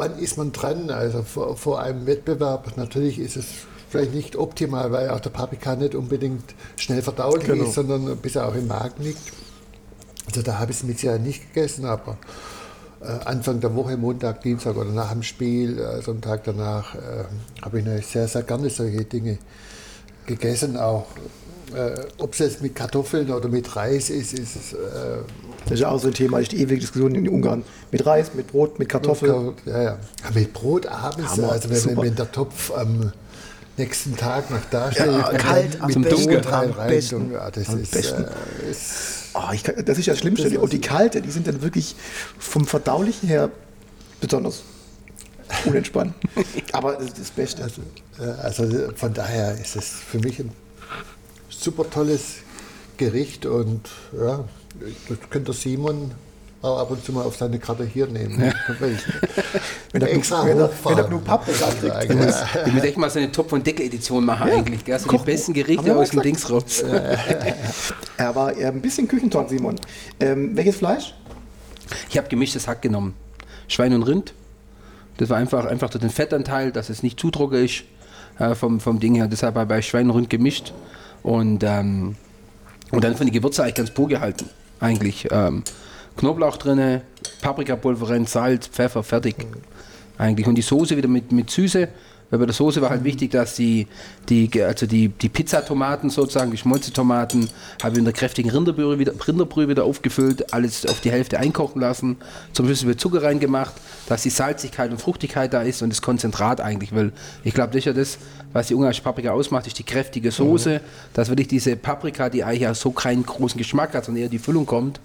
wann 0.00 0.18
ist 0.18 0.36
man 0.36 0.50
dran? 0.50 0.90
Also 0.90 1.22
vor, 1.22 1.56
vor 1.56 1.80
einem 1.80 2.06
Wettbewerb, 2.06 2.76
natürlich 2.76 3.18
ist 3.20 3.36
es 3.36 3.46
vielleicht 3.88 4.14
nicht 4.14 4.34
optimal, 4.36 4.90
weil 4.92 5.10
auch 5.10 5.20
der 5.20 5.30
Paprika 5.30 5.76
nicht 5.76 5.94
unbedingt 5.94 6.54
schnell 6.76 7.02
verdaulich 7.02 7.44
Genau. 7.46 7.64
ist, 7.64 7.74
sondern 7.74 8.16
bis 8.16 8.34
er 8.36 8.48
auch 8.48 8.54
im 8.54 8.66
Magen 8.66 9.02
liegt. 9.04 9.20
Also 10.26 10.42
da 10.42 10.58
habe 10.58 10.70
ich 10.72 10.78
es 10.78 10.84
mit 10.84 10.98
Sicherheit 10.98 11.22
nicht 11.22 11.52
gegessen, 11.52 11.84
aber 11.84 12.16
äh, 13.00 13.06
Anfang 13.24 13.60
der 13.60 13.74
Woche, 13.74 13.96
Montag, 13.96 14.42
Dienstag 14.42 14.76
oder 14.76 14.90
nach 14.90 15.12
dem 15.12 15.22
Spiel, 15.22 15.78
äh, 15.78 16.02
so 16.02 16.12
einen 16.12 16.20
Tag 16.20 16.44
danach, 16.44 16.94
äh, 16.94 17.24
habe 17.62 17.78
ich 17.78 17.84
natürlich 17.84 18.06
sehr, 18.06 18.28
sehr 18.28 18.42
gerne 18.42 18.70
solche 18.70 19.04
Dinge 19.04 19.38
gegessen. 20.26 20.76
Auch 20.76 21.06
äh, 21.74 22.00
ob 22.18 22.32
es 22.32 22.38
jetzt 22.40 22.62
mit 22.62 22.74
Kartoffeln 22.74 23.30
oder 23.30 23.48
mit 23.48 23.74
Reis 23.76 24.10
ist, 24.10 24.32
ist. 24.38 24.72
Äh, 24.72 24.76
Das 25.64 25.72
ist 25.74 25.80
ja 25.80 25.88
auch 25.90 26.00
so 26.00 26.08
ein 26.08 26.14
Thema, 26.14 26.38
ist 26.40 26.52
die 26.52 26.60
ewige 26.60 26.80
Diskussion 26.80 27.14
in 27.14 27.28
Ungarn. 27.28 27.64
Mit 27.92 28.04
Reis, 28.06 28.32
mit 28.34 28.48
Brot, 28.48 28.78
mit 28.78 28.88
Kartoffeln. 28.88 29.54
ja, 29.66 29.72
ja. 29.72 29.82
Ja, 29.82 29.98
Mit 30.34 30.52
Brot 30.52 30.86
abends, 30.86 31.30
Hammer, 31.30 31.52
also 31.52 31.70
wenn, 31.70 31.84
wenn, 31.96 32.02
wenn 32.04 32.14
der 32.14 32.30
Topf 32.32 32.70
am 32.72 33.12
nächsten 33.76 34.16
Tag 34.16 34.50
noch 34.50 34.58
da 34.70 34.90
steht, 34.92 35.06
Ja, 35.06 35.32
kalt, 35.32 35.80
am 35.80 35.90
Zum 35.90 36.02
Brot 36.02 36.12
Dunkeln. 36.12 36.44
rein, 36.44 36.70
Am 36.70 36.76
rein, 36.78 36.88
besten. 36.88 37.32
ja, 37.32 37.50
das 37.50 37.68
Am 37.68 37.80
ist, 37.82 37.90
besten. 37.92 38.24
äh, 38.24 38.70
ist 38.70 39.16
Oh, 39.32 39.42
kann, 39.62 39.84
das 39.84 39.96
ist 39.96 40.06
ja 40.06 40.12
das 40.12 40.20
Schlimmste. 40.20 40.58
Und 40.60 40.72
die 40.72 40.80
kalte, 40.80 41.22
die 41.22 41.30
sind 41.30 41.46
dann 41.46 41.62
wirklich 41.62 41.94
vom 42.38 42.66
Verdaulichen 42.66 43.28
her 43.28 43.48
besonders 44.20 44.62
unentspannt. 45.64 46.14
Aber 46.72 46.94
das 46.94 47.04
ist 47.06 47.18
das 47.20 47.30
Beste. 47.30 47.62
Also, 47.62 47.80
äh, 48.20 48.28
also 48.42 48.64
von 48.96 49.14
daher 49.14 49.54
ist 49.60 49.76
es 49.76 49.86
für 49.88 50.18
mich 50.18 50.40
ein 50.40 50.50
super 51.62 51.88
tolles 51.88 52.36
Gericht 52.96 53.46
und 53.46 53.88
ja, 54.18 54.44
das 55.08 55.18
könnte 55.30 55.52
Simon 55.52 56.12
auch 56.62 56.78
ab 56.78 56.90
und 56.90 57.02
zu 57.02 57.12
mal 57.12 57.22
auf 57.24 57.36
seine 57.36 57.58
Karte 57.58 57.84
hier 57.86 58.06
nehmen. 58.06 58.38
Wenn 58.78 58.98
Wenn 59.92 60.02
er 60.02 60.12
extra 60.12 60.44
wenn 60.44 60.58
er- 60.58 60.64
hochfahren. 60.68 60.98
wenn 60.98 61.12
er 61.12 61.18
Paprika 61.20 61.64
Also 61.64 61.78
kriegt. 61.78 61.92
eigentlich, 61.96 62.34
ja. 62.34 62.66
Ich 62.66 62.74
würde 62.74 62.86
echt 62.88 62.98
mal 62.98 63.08
so 63.10 63.18
eine 63.18 63.32
Top- 63.32 63.50
und 63.52 63.66
Deckel-Edition 63.66 64.24
machen 64.24 64.48
Ja, 64.48 64.56
eigentlich. 64.56 64.84
Gell? 64.84 64.98
So 64.98 65.10
die 65.10 65.18
besten 65.24 65.54
Gerichte 65.54 65.96
aus 65.96 66.10
dem. 66.10 66.20
Dings 66.22 66.50
raus. 66.50 66.82
Er 68.16 68.34
war 68.34 68.52
eher 68.54 68.68
ein 68.68 68.82
bisschen 68.82 69.08
Küchentalk, 69.08 69.48
Simon. 69.48 69.76
Ähm, 70.20 70.54
welches 70.54 70.76
Fleisch? 70.76 71.14
Ich 72.10 72.18
habe 72.18 72.28
gemischtes 72.28 72.68
Hack 72.68 72.82
genommen. 72.82 73.14
Schwein 73.66 73.94
und 73.94 74.02
Rind. 74.02 74.34
Das 75.16 75.30
war 75.30 75.38
einfach, 75.38 75.64
einfach 75.64 75.88
durch 75.90 76.02
den 76.02 76.10
Fettanteil, 76.10 76.72
dass 76.72 76.90
es 76.90 77.02
nicht 77.02 77.18
zu 77.18 77.30
trocken 77.30 77.64
ist 77.64 77.84
äh, 78.38 78.54
vom, 78.54 78.80
vom 78.80 79.00
Ding 79.00 79.14
her. 79.14 79.28
Deshalb 79.28 79.54
habe 79.56 79.78
ich 79.78 79.86
Schwein 79.88 80.10
und 80.10 80.16
Rind 80.16 80.30
gemischt. 80.30 80.72
Und, 81.22 81.62
ähm, 81.64 82.16
und 82.90 83.04
dann 83.04 83.16
von 83.16 83.26
den 83.26 83.32
Gewürzen 83.32 83.62
eigentlich 83.62 83.74
ganz 83.76 83.90
pur 83.90 84.08
gehalten. 84.08 84.48
Eigentlich. 84.80 85.28
Ähm, 85.30 85.62
Knoblauch 86.16 86.56
drin, 86.56 87.02
Paprikapulver 87.40 88.24
Salz, 88.26 88.66
Pfeffer, 88.66 89.02
fertig. 89.02 89.36
Eigentlich. 90.18 90.46
Und 90.46 90.56
die 90.56 90.62
Soße 90.62 90.96
wieder 90.96 91.08
mit, 91.08 91.32
mit 91.32 91.50
Süße. 91.50 91.88
Weil 92.30 92.38
bei 92.38 92.46
der 92.46 92.54
Soße 92.54 92.80
war 92.80 92.90
halt 92.90 93.04
wichtig, 93.04 93.32
dass 93.32 93.56
die, 93.56 93.86
die, 94.28 94.50
also 94.62 94.86
die, 94.86 95.08
die 95.08 95.28
Pizzatomaten 95.28 96.10
sozusagen, 96.10 96.50
geschmolzene 96.50 96.92
Tomaten, 96.92 97.48
habe 97.82 97.92
ich 97.92 97.98
in 97.98 98.04
der 98.04 98.14
kräftigen 98.14 98.50
Rinderbrühe 98.50 98.98
wieder, 98.98 99.12
Rinderbrühe 99.26 99.68
wieder 99.68 99.84
aufgefüllt, 99.84 100.52
alles 100.52 100.86
auf 100.86 101.00
die 101.00 101.10
Hälfte 101.10 101.38
einkochen 101.38 101.80
lassen, 101.80 102.16
zum 102.52 102.66
Schluss 102.66 102.86
wird 102.86 103.00
Zucker 103.00 103.22
reingemacht, 103.22 103.74
dass 104.06 104.22
die 104.22 104.30
Salzigkeit 104.30 104.90
und 104.90 105.00
Fruchtigkeit 105.00 105.52
da 105.52 105.62
ist 105.62 105.82
und 105.82 105.90
das 105.90 106.02
Konzentrat 106.02 106.60
eigentlich, 106.60 106.94
weil 106.94 107.12
ich 107.42 107.54
glaube, 107.54 107.72
das 107.72 107.78
ist 107.78 107.84
ja 107.86 107.92
das, 107.92 108.18
was 108.52 108.68
die 108.68 108.74
ungarische 108.74 109.02
Paprika 109.02 109.30
ausmacht, 109.30 109.66
ist 109.66 109.78
die 109.78 109.84
kräftige 109.84 110.30
Soße, 110.30 110.80
dass 111.12 111.28
wirklich 111.28 111.48
diese 111.48 111.76
Paprika, 111.76 112.28
die 112.28 112.44
eigentlich 112.44 112.62
ja 112.62 112.74
so 112.74 112.90
keinen 112.92 113.24
großen 113.24 113.58
Geschmack 113.58 113.94
hat, 113.94 114.04
sondern 114.04 114.22
eher 114.24 114.28
die 114.28 114.38
Füllung 114.38 114.66
kommt, 114.66 115.00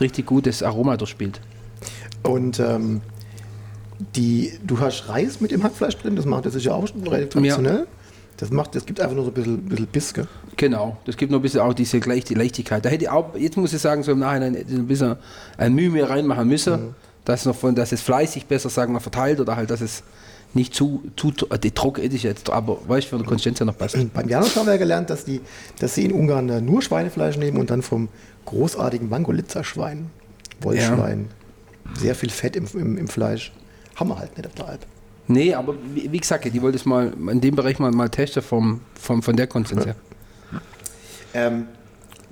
richtig 0.00 0.26
gutes 0.26 0.62
Aroma 0.62 0.96
durchspielt. 0.96 1.40
Und 2.22 2.60
ähm, 2.60 3.00
die, 4.16 4.52
du 4.66 4.80
hast 4.80 5.08
Reis 5.08 5.40
mit 5.40 5.50
dem 5.50 5.62
Hackfleisch 5.62 5.96
drin, 5.98 6.16
das 6.16 6.24
macht 6.24 6.46
das 6.46 6.54
ist 6.54 6.64
ja 6.64 6.72
auch 6.72 6.86
schon 6.86 7.02
relativ 7.02 7.30
traditionell. 7.30 7.86
Das 8.36 8.50
macht, 8.50 8.74
das 8.74 8.86
gibt 8.86 9.00
einfach 9.00 9.14
nur 9.14 9.24
so 9.24 9.30
ein 9.30 9.34
bisschen, 9.34 9.62
bisschen 9.64 9.86
Biss, 9.86 10.14
gell? 10.14 10.26
Genau, 10.56 10.96
das 11.04 11.18
gibt 11.18 11.30
noch 11.30 11.40
ein 11.40 11.42
bisschen 11.42 11.60
auch 11.60 11.74
diese 11.74 12.00
gleich, 12.00 12.24
die 12.24 12.34
Leichtigkeit. 12.34 12.82
Da 12.82 12.88
hätte 12.88 13.04
ich 13.04 13.10
auch, 13.10 13.36
jetzt 13.36 13.58
muss 13.58 13.74
ich 13.74 13.80
sagen, 13.82 14.02
so 14.02 14.12
im 14.12 14.20
Nachhinein 14.20 14.56
ein 14.56 14.86
bisschen 14.86 15.16
ein 15.58 15.74
Mühe 15.74 15.90
mehr 15.90 16.08
reinmachen 16.08 16.48
müssen, 16.48 16.94
dass, 17.26 17.44
noch 17.44 17.54
von, 17.54 17.74
dass 17.74 17.92
es 17.92 18.00
fleißig 18.00 18.46
besser 18.46 18.70
sagen 18.70 18.94
wir, 18.94 19.00
verteilt 19.00 19.40
oder 19.40 19.56
halt, 19.56 19.70
dass 19.70 19.82
es 19.82 20.02
nicht 20.54 20.74
zu, 20.74 21.02
zu 21.16 21.32
äh, 21.50 21.58
die 21.58 21.70
trocken 21.70 22.02
ist 22.02 22.22
jetzt, 22.22 22.50
aber 22.50 22.78
weißt 22.88 23.06
du, 23.06 23.10
von 23.10 23.18
der 23.18 23.28
Konsistenz 23.28 23.60
her 23.60 23.66
noch 23.66 23.76
passt. 23.76 23.96
Beim 24.14 24.28
Janusz 24.28 24.56
haben 24.56 24.66
wir 24.66 24.72
ja 24.72 24.78
gelernt, 24.78 25.10
dass, 25.10 25.24
die, 25.24 25.40
dass 25.78 25.94
sie 25.94 26.06
in 26.06 26.12
Ungarn 26.12 26.48
äh, 26.48 26.60
nur 26.60 26.82
Schweinefleisch 26.82 27.36
nehmen 27.36 27.58
und 27.58 27.70
dann 27.70 27.82
vom 27.82 28.08
großartigen 28.46 29.08
Mangolitzer-Schwein, 29.08 30.10
Wollschwein, 30.60 31.28
sehr 31.94 32.14
viel 32.14 32.30
Fett 32.30 32.56
im, 32.56 32.66
im, 32.74 32.96
im 32.96 33.08
Fleisch. 33.08 33.52
Haben 34.00 34.08
wir 34.08 34.18
halt 34.18 34.36
nicht 34.36 34.46
auf 34.46 34.54
der 34.54 34.68
Alp. 34.68 34.86
Nee, 35.28 35.54
aber 35.54 35.74
wie, 35.94 36.10
wie 36.10 36.18
gesagt, 36.18 36.44
die 36.44 36.62
wollte 36.62 36.76
es 36.76 36.86
mal 36.86 37.12
in 37.30 37.40
dem 37.40 37.54
Bereich 37.54 37.78
mal, 37.78 37.92
mal 37.92 38.08
testen 38.08 38.42
vom, 38.42 38.80
vom, 38.94 39.22
von 39.22 39.36
der 39.36 39.46
Konsistenz 39.46 39.86
her. 39.86 39.94
Ähm, 41.34 41.68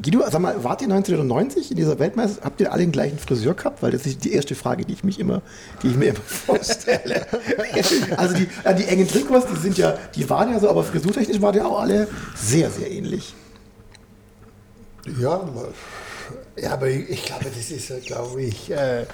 Guido, 0.00 0.22
sag 0.31 0.40
mal, 0.40 0.64
wart 0.64 0.81
ihr 0.81 0.88
1990 0.88 1.72
in 1.72 1.76
dieser 1.76 1.98
Weltmeisterschaft? 1.98 2.44
Habt 2.44 2.61
ihr 2.61 2.72
alle 2.72 2.83
den 2.83 2.92
gleichen 2.92 3.18
Friseur 3.18 3.54
gehabt? 3.54 3.83
Weil 3.83 3.90
das 3.90 4.07
ist 4.07 4.24
die 4.24 4.33
erste 4.33 4.54
Frage, 4.54 4.85
die 4.85 4.94
ich 4.94 5.04
mich 5.04 5.20
immer, 5.20 5.42
die 5.83 5.88
ich 5.88 5.96
mir 5.96 6.11
immer 6.11 6.20
vorstelle. 6.26 7.26
also 8.16 8.35
die, 8.35 8.48
äh, 8.64 8.74
die 8.74 8.85
engen 8.85 9.07
Trikots, 9.07 9.46
die 9.52 9.61
sind 9.61 9.76
ja, 9.76 9.96
die 10.14 10.28
waren 10.31 10.50
ja 10.50 10.59
so, 10.59 10.70
aber 10.70 10.85
frisurtechnisch 10.85 11.40
waren 11.42 11.52
die 11.52 11.61
auch 11.61 11.81
alle 11.81 12.09
sehr, 12.35 12.70
sehr 12.70 12.90
ähnlich. 12.90 13.35
Ja, 15.20 15.40
ja, 16.57 16.72
aber 16.72 16.88
ich, 16.88 17.09
ich 17.11 17.24
glaube, 17.26 17.44
das 17.44 17.70
ist, 17.70 17.88
ja, 17.88 17.96
glaube 17.98 18.42
ich, 18.42 18.70
äh, 18.70 19.04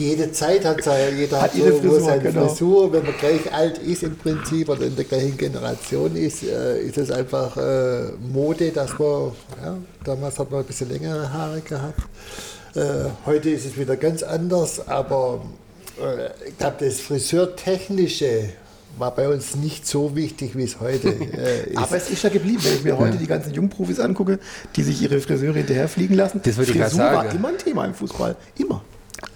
jede 0.00 0.32
Zeit 0.32 0.64
hat 0.64 0.82
seine, 0.82 1.14
jeder 1.16 1.42
Hat 1.42 1.52
hat, 1.52 1.58
ihre 1.58 1.72
so, 1.72 1.76
wo 1.76 1.80
Frisur, 1.80 2.00
seine 2.00 2.22
genau. 2.22 2.48
Frisur, 2.48 2.92
wenn 2.92 3.04
man 3.04 3.14
gleich 3.18 3.52
alt 3.52 3.78
ist 3.78 4.02
im 4.02 4.16
Prinzip 4.16 4.68
oder 4.68 4.86
in 4.86 4.96
der 4.96 5.04
gleichen 5.04 5.36
Generation 5.36 6.16
ist, 6.16 6.42
äh, 6.42 6.80
ist 6.80 6.96
es 6.96 7.10
einfach 7.10 7.56
äh, 7.56 8.12
Mode, 8.32 8.70
dass 8.70 8.98
man, 8.98 9.32
ja, 9.62 9.76
damals 10.02 10.38
hat 10.38 10.50
man 10.50 10.60
ein 10.60 10.66
bisschen 10.66 10.88
längere 10.88 11.30
Haare 11.30 11.60
gehabt. 11.60 12.00
Äh, 12.74 12.80
heute 13.26 13.50
ist 13.50 13.66
es 13.66 13.78
wieder 13.78 13.96
ganz 13.96 14.22
anders, 14.22 14.88
aber 14.88 15.42
äh, 16.00 16.48
ich 16.48 16.56
glaube, 16.56 16.76
das 16.80 17.00
Friseurtechnische 17.00 18.50
war 18.96 19.14
bei 19.14 19.28
uns 19.28 19.54
nicht 19.54 19.86
so 19.86 20.16
wichtig, 20.16 20.56
wie 20.56 20.64
es 20.64 20.80
heute 20.80 21.08
äh, 21.08 21.70
ist. 21.70 21.76
Aber 21.76 21.96
es 21.96 22.08
ist 22.08 22.22
ja 22.22 22.30
geblieben, 22.30 22.60
wenn 22.64 22.74
ich 22.74 22.84
mir 22.84 22.96
heute 22.96 23.18
die 23.18 23.26
ganzen 23.26 23.52
Jungprofis 23.52 24.00
angucke, 24.00 24.38
die 24.76 24.82
sich 24.82 25.02
ihre 25.02 25.20
Friseure 25.20 25.54
hinterherfliegen 25.54 26.16
lassen. 26.16 26.40
Das 26.42 26.56
wollte 26.56 26.72
ich 26.72 26.78
Frisur 26.78 26.98
gerade 26.98 27.16
war 27.16 27.24
sagen. 27.24 27.36
immer 27.36 27.48
ein 27.48 27.58
Thema 27.58 27.84
im 27.84 27.94
Fußball. 27.94 28.34
Immer. 28.56 28.82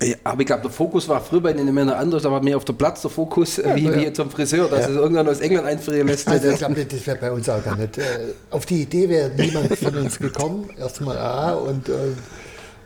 Ja, 0.02 0.16
aber 0.24 0.40
ich 0.40 0.46
glaube, 0.46 0.62
der 0.62 0.70
Fokus 0.70 1.08
war 1.08 1.20
früher 1.20 1.40
bei 1.40 1.52
den 1.52 1.72
Männern 1.72 1.96
anders, 1.96 2.24
aber 2.24 2.40
mehr 2.42 2.56
auf 2.56 2.64
der 2.64 2.72
Platz 2.72 3.02
der 3.02 3.10
Fokus, 3.10 3.58
äh, 3.58 3.74
wie, 3.76 3.84
ja. 3.84 3.94
wie 3.94 4.12
zum 4.12 4.30
Friseur, 4.30 4.68
dass 4.68 4.88
es 4.88 4.96
irgendwann 4.96 5.28
aus 5.28 5.40
England 5.40 5.66
einfrieren 5.66 6.08
lässt. 6.08 6.26
Also 6.28 6.50
ich 6.50 6.58
glaube, 6.58 6.84
das 6.84 7.06
wäre 7.06 7.18
bei 7.18 7.30
uns 7.32 7.48
auch 7.48 7.62
gar 7.62 7.76
nicht. 7.76 7.98
Äh, 7.98 8.02
Auf 8.50 8.66
die 8.66 8.82
Idee 8.82 9.08
wäre 9.08 9.30
niemand 9.36 9.76
von 9.78 9.96
uns 9.96 10.18
gekommen. 10.18 10.70
Erstmal 10.78 11.18
A 11.18 11.52
und, 11.54 11.88
äh, 11.88 11.92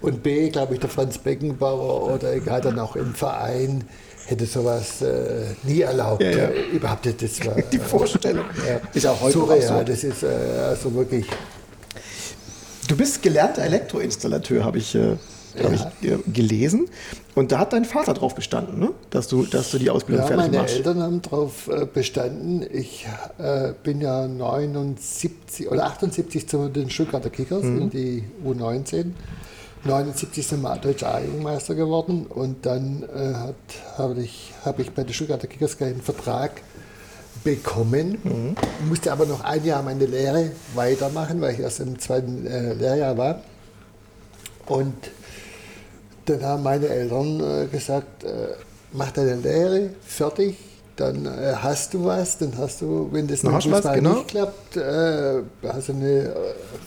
und 0.00 0.22
B, 0.22 0.50
glaube 0.50 0.74
ich, 0.74 0.80
der 0.80 0.90
Franz 0.90 1.18
Beckenbauer 1.18 2.14
oder 2.14 2.34
egal 2.34 2.61
dann 2.61 2.78
auch 2.78 2.94
im 2.94 3.14
Verein 3.14 3.84
hätte 4.26 4.44
sowas 4.46 5.00
äh, 5.00 5.54
nie 5.64 5.80
erlaubt. 5.80 6.22
Ja, 6.22 6.30
ja. 6.30 6.50
Überhaupt 6.72 7.06
nicht. 7.06 7.22
Das 7.22 7.46
war 7.46 7.54
Die 7.72 7.78
Vorstellung 7.78 8.44
ja, 8.66 8.80
ist 8.92 9.06
auch 9.06 9.20
heute 9.20 9.38
noch 9.38 9.46
surreal. 9.46 9.68
absurd. 9.68 9.88
Das 9.88 10.04
ist 10.04 10.22
äh, 10.22 10.26
also 10.68 10.94
wirklich. 10.94 11.26
Du 12.87 12.96
bist 12.96 13.22
gelernter 13.22 13.62
Elektroinstallateur, 13.62 14.64
habe 14.64 14.78
ich, 14.78 14.96
hab 15.62 15.72
ich 15.72 16.08
äh, 16.08 16.18
gelesen. 16.32 16.88
Und 17.34 17.52
da 17.52 17.61
hat 17.61 17.72
dein 17.72 17.84
Vater 17.84 18.14
drauf 18.14 18.34
bestanden, 18.34 18.80
ne? 18.80 18.90
dass, 19.11 19.28
du, 19.28 19.44
dass 19.44 19.70
du 19.70 19.78
die 19.78 19.90
Ausbildung 19.90 20.24
Ja, 20.24 20.26
fertig 20.26 20.46
meine 20.46 20.62
machst. 20.62 20.76
Eltern 20.76 21.02
haben 21.02 21.22
darauf 21.22 21.68
äh, 21.68 21.87
bestanden. 21.87 22.66
Ich 22.72 23.06
äh, 23.38 23.72
bin 23.82 24.00
ja 24.00 24.26
79 24.26 25.70
oder 25.70 25.87
78 25.87 26.48
zu 26.48 26.68
den 26.68 26.90
Stuttgarter 26.90 27.30
Kickers 27.30 27.62
in 27.62 27.90
die 27.90 28.24
U19. 28.44 29.12
79 29.84 30.46
sind 30.46 30.62
wir 30.62 30.76
deutscher 30.76 31.14
A-Jugendmeister 31.14 31.74
geworden 31.74 32.26
und 32.26 32.66
dann 32.66 33.04
äh, 33.04 33.34
habe 33.96 34.20
ich, 34.20 34.52
hab 34.64 34.80
ich 34.80 34.90
bei 34.90 35.04
den 35.04 35.14
Stuttgarter 35.14 35.46
Kickers 35.46 35.78
gleich 35.78 35.90
einen 35.90 36.02
Vertrag 36.02 36.62
bekommen, 37.44 38.56
musste 38.88 39.12
aber 39.12 39.24
noch 39.24 39.42
ein 39.42 39.64
Jahr 39.64 39.82
meine 39.82 40.06
Lehre 40.06 40.50
weitermachen, 40.74 41.40
weil 41.40 41.54
ich 41.54 41.61
erst 41.61 41.80
im 41.80 41.98
zweiten 41.98 42.46
äh, 42.46 42.74
Lehrjahr 42.74 43.16
war. 43.16 43.42
Und 44.66 44.94
dann 46.28 46.42
haben 46.42 46.62
meine 46.62 46.88
Eltern 46.88 47.40
äh, 47.40 47.66
gesagt, 47.66 48.24
äh, 48.24 48.28
mach 48.92 49.10
deine 49.12 49.36
Lehre, 49.36 49.90
fertig, 50.06 50.56
dann 50.96 51.26
äh, 51.26 51.54
hast 51.56 51.94
du 51.94 52.04
was, 52.04 52.38
dann 52.38 52.52
hast 52.58 52.80
du, 52.80 53.08
wenn 53.12 53.26
das 53.26 53.42
Dann 53.42 53.60
Fußball 53.60 53.96
genau. 53.96 54.14
nicht 54.14 54.28
klappt, 54.28 54.76
hast 54.76 55.88
du 55.88 55.92
eine 55.92 56.32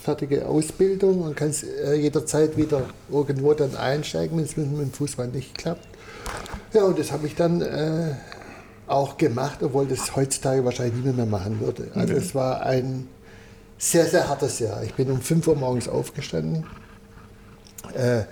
fertige 0.04 0.46
Ausbildung 0.46 1.22
und 1.22 1.36
kannst 1.36 1.64
jederzeit 1.96 2.58
wieder 2.58 2.82
irgendwo 3.10 3.54
dann 3.54 3.76
einsteigen, 3.76 4.38
wenn 4.38 4.46
es 4.46 4.58
mit, 4.58 4.70
mit 4.72 4.82
dem 4.82 4.94
Fußball 4.94 5.28
nicht 5.28 5.58
klappt. 5.58 5.88
Ja, 6.74 6.84
und 6.84 7.00
das 7.00 7.12
habe 7.12 7.28
ich 7.28 7.36
dann 7.36 7.62
äh, 7.62 8.16
auch 8.88 9.18
gemacht, 9.18 9.64
obwohl 9.64 9.88
das 9.88 10.16
heutzutage 10.16 10.64
wahrscheinlich 10.64 10.96
niemand 10.96 11.18
mehr 11.18 11.26
machen 11.26 11.60
würde. 11.60 11.90
Also 11.96 12.14
es 12.14 12.36
war 12.36 12.62
ein 12.62 13.08
sehr, 13.78 14.06
sehr 14.06 14.28
hartes 14.28 14.60
Jahr. 14.60 14.84
Ich 14.84 14.94
bin 14.94 15.10
um 15.10 15.22
5 15.22 15.48
Uhr 15.48 15.56
morgens 15.56 15.88
aufgestanden, 15.88 16.66
äh, 17.94 18.24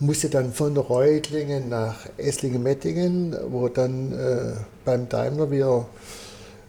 musste 0.00 0.28
dann 0.28 0.52
von 0.52 0.76
Reutlingen 0.76 1.68
nach 1.68 2.06
Esslingen-Mettingen, 2.16 3.36
wo 3.50 3.68
dann 3.68 4.12
äh, 4.12 4.52
beim 4.84 5.08
Daimler 5.08 5.50
wieder, 5.50 5.86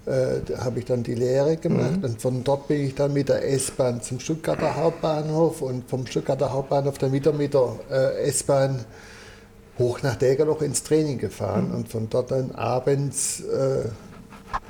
äh, 0.05 0.55
habe 0.57 0.79
ich 0.79 0.85
dann 0.85 1.03
die 1.03 1.15
Lehre 1.15 1.57
gemacht. 1.57 2.03
Und 2.03 2.21
von 2.21 2.43
dort 2.43 2.67
bin 2.67 2.85
ich 2.85 2.95
dann 2.95 3.13
mit 3.13 3.29
der 3.29 3.47
S-Bahn 3.47 4.01
zum 4.01 4.19
Stuttgarter 4.19 4.75
Hauptbahnhof 4.75 5.61
und 5.61 5.87
vom 5.89 6.07
Stuttgarter 6.07 6.51
Hauptbahnhof 6.51 6.97
dann 6.97 7.11
wieder 7.11 7.31
mit 7.31 7.53
der 7.53 7.75
äh, 7.91 8.27
S-Bahn 8.29 8.83
hoch 9.77 10.01
nach 10.01 10.15
Degerloch 10.15 10.61
ins 10.61 10.83
Training 10.83 11.19
gefahren. 11.19 11.71
Und 11.71 11.87
von 11.89 12.09
dort 12.09 12.31
dann 12.31 12.51
abends 12.51 13.41
äh, 13.41 13.89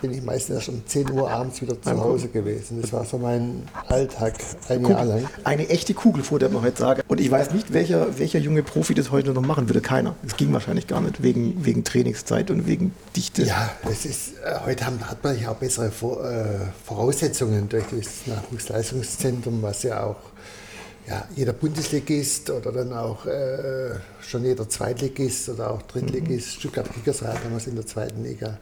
bin 0.02 0.14
ich 0.14 0.24
meistens 0.24 0.56
erst 0.56 0.70
um 0.70 0.86
10 0.86 1.12
Uhr 1.12 1.30
abends 1.30 1.62
wieder 1.62 1.82
zu 1.82 1.98
Hause 1.98 2.30
gewesen. 2.30 2.82
Das 2.82 2.94
war 2.94 3.06
so 3.06 3.18
mein 3.18 3.64
Alltag 3.88 4.36
ein 4.68 4.86
Jahr 4.86 5.06
lang. 5.06 5.28
Eine 5.44 5.68
echte 5.70 5.94
Kugel, 5.94 6.24
vor 6.24 6.40
der 6.40 6.50
man 6.50 6.62
heute 6.62 6.78
sagen. 6.78 7.02
Und 7.08 7.20
ich 7.20 7.30
weiß 7.30 7.52
nicht, 7.52 7.74
welcher, 7.74 8.18
welcher 8.18 8.40
junge 8.40 8.64
Profi 8.64 8.94
das 8.94 9.12
heute 9.12 9.32
noch 9.32 9.42
machen 9.42 9.68
würde. 9.68 9.82
Keiner. 9.82 10.16
Das 10.24 10.38
ging 10.38 10.54
wahrscheinlich 10.54 10.88
gar 10.88 11.02
nicht, 11.02 11.24
wegen, 11.24 11.66
wegen 11.66 11.84
Trainingszeit 11.84 12.52
und 12.52 12.68
wegen 12.68 12.94
Dichte. 13.16 13.44
Ja, 13.44 13.72
das 13.84 14.06
ist, 14.06 14.34
äh, 14.44 14.60
heute 14.66 14.86
haben, 14.86 15.00
hat 15.10 15.24
man 15.24 15.40
ja 15.40 15.52
auch 15.52 15.56
bessere 15.56 15.88
äh, 15.88 15.92
Voraussetzungen 16.86 17.68
durch 17.70 17.86
das 17.92 18.28
Nachwuchsleistungszentrum, 18.28 19.62
was 19.62 19.84
ja 19.84 20.04
auch 20.04 20.18
ja, 21.08 21.28
jeder 21.36 21.54
Bundesligist 21.54 22.50
oder 22.52 22.72
dann 22.72 22.94
auch 22.94 23.26
äh, 23.26 23.96
schon 24.22 24.44
jeder 24.44 24.70
Zweitligist 24.70 25.50
oder 25.50 25.72
auch 25.72 25.82
Drittligist, 25.84 26.56
Stuttgart 26.56 26.92
Kickersrat 26.94 27.44
haben 27.44 27.52
wir 27.52 27.58
es 27.58 27.68
in 27.68 27.76
der 27.76 27.86
zweiten 27.86 28.24
Liga, 28.24 28.60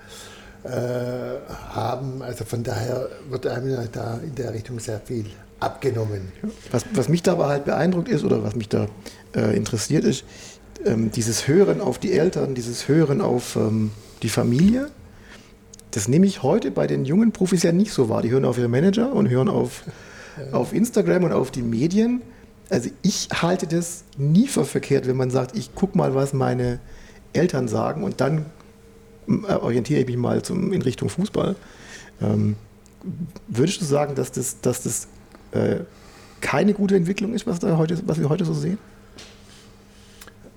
haben. 0.69 2.21
Also 2.21 2.45
von 2.45 2.63
daher 2.63 3.09
wird 3.29 3.47
einem 3.47 3.69
ja 3.69 3.83
da 3.91 4.19
in 4.23 4.35
der 4.35 4.53
Richtung 4.53 4.79
sehr 4.79 4.99
viel 4.99 5.25
abgenommen. 5.59 6.31
Was, 6.71 6.85
was 6.93 7.09
mich 7.09 7.23
da 7.23 7.33
aber 7.33 7.47
halt 7.47 7.65
beeindruckt 7.65 8.09
ist 8.09 8.23
oder 8.23 8.43
was 8.43 8.55
mich 8.55 8.69
da 8.69 8.87
äh, 9.35 9.55
interessiert 9.55 10.03
ist, 10.03 10.23
ähm, 10.85 11.11
dieses 11.11 11.47
Hören 11.47 11.81
auf 11.81 11.97
die 11.97 12.13
Eltern, 12.13 12.53
dieses 12.55 12.87
Hören 12.87 13.21
auf 13.21 13.55
ähm, 13.55 13.91
die 14.21 14.29
Familie, 14.29 14.89
das 15.91 16.07
nehme 16.07 16.25
ich 16.25 16.43
heute 16.43 16.69
bei 16.71 16.85
den 16.85 17.05
jungen 17.05 17.31
Profis 17.31 17.63
ja 17.63 17.71
nicht 17.71 17.91
so 17.91 18.09
wahr. 18.09 18.21
Die 18.21 18.29
hören 18.29 18.45
auf 18.45 18.57
ihre 18.57 18.67
Manager 18.67 19.13
und 19.13 19.29
hören 19.29 19.49
auf, 19.49 19.83
auf 20.51 20.73
Instagram 20.73 21.23
und 21.23 21.31
auf 21.31 21.49
die 21.49 21.61
Medien. 21.61 22.21
Also 22.69 22.89
ich 23.01 23.29
halte 23.33 23.65
das 23.67 24.03
nie 24.17 24.47
für 24.47 24.65
verkehrt, 24.65 25.07
wenn 25.07 25.15
man 25.15 25.31
sagt, 25.31 25.57
ich 25.57 25.73
gucke 25.73 25.97
mal, 25.97 26.13
was 26.13 26.33
meine 26.33 26.79
Eltern 27.33 27.67
sagen 27.67 28.03
und 28.03 28.21
dann 28.21 28.39
äh, 28.39 28.43
orientiere 29.27 30.01
ich 30.01 30.07
mich 30.07 30.17
mal 30.17 30.41
zum, 30.41 30.73
in 30.73 30.81
Richtung 30.81 31.09
Fußball. 31.09 31.55
Ähm, 32.21 32.55
würdest 33.47 33.81
du 33.81 33.85
sagen, 33.85 34.15
dass 34.15 34.31
das, 34.31 34.59
dass 34.61 34.83
das 34.83 35.07
äh, 35.51 35.81
keine 36.41 36.73
gute 36.73 36.95
Entwicklung 36.95 37.33
ist, 37.33 37.47
was, 37.47 37.59
da 37.59 37.77
heute, 37.77 38.01
was 38.05 38.19
wir 38.19 38.29
heute 38.29 38.45
so 38.45 38.53
sehen? 38.53 38.77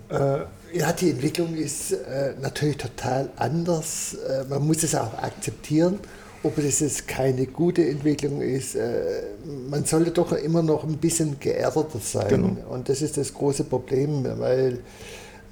Äh, 0.08 0.40
ja, 0.72 0.92
die 0.92 1.10
Entwicklung 1.10 1.54
ist 1.54 1.92
äh, 1.92 2.34
natürlich 2.40 2.76
total 2.76 3.30
anders. 3.36 4.14
Äh, 4.14 4.44
man 4.48 4.66
muss 4.66 4.82
es 4.82 4.94
auch 4.94 5.14
akzeptieren. 5.14 5.98
Ob 6.42 6.56
es 6.56 6.80
jetzt 6.80 7.06
keine 7.06 7.46
gute 7.46 7.86
Entwicklung 7.86 8.40
ist, 8.40 8.74
äh, 8.74 9.22
man 9.68 9.84
sollte 9.84 10.10
doch 10.10 10.32
immer 10.32 10.62
noch 10.62 10.84
ein 10.84 10.96
bisschen 10.96 11.38
geerdeter 11.38 11.98
sein. 12.00 12.28
Genau. 12.28 12.56
Und 12.70 12.88
das 12.88 13.02
ist 13.02 13.18
das 13.18 13.34
große 13.34 13.64
Problem, 13.64 14.24
weil 14.38 14.78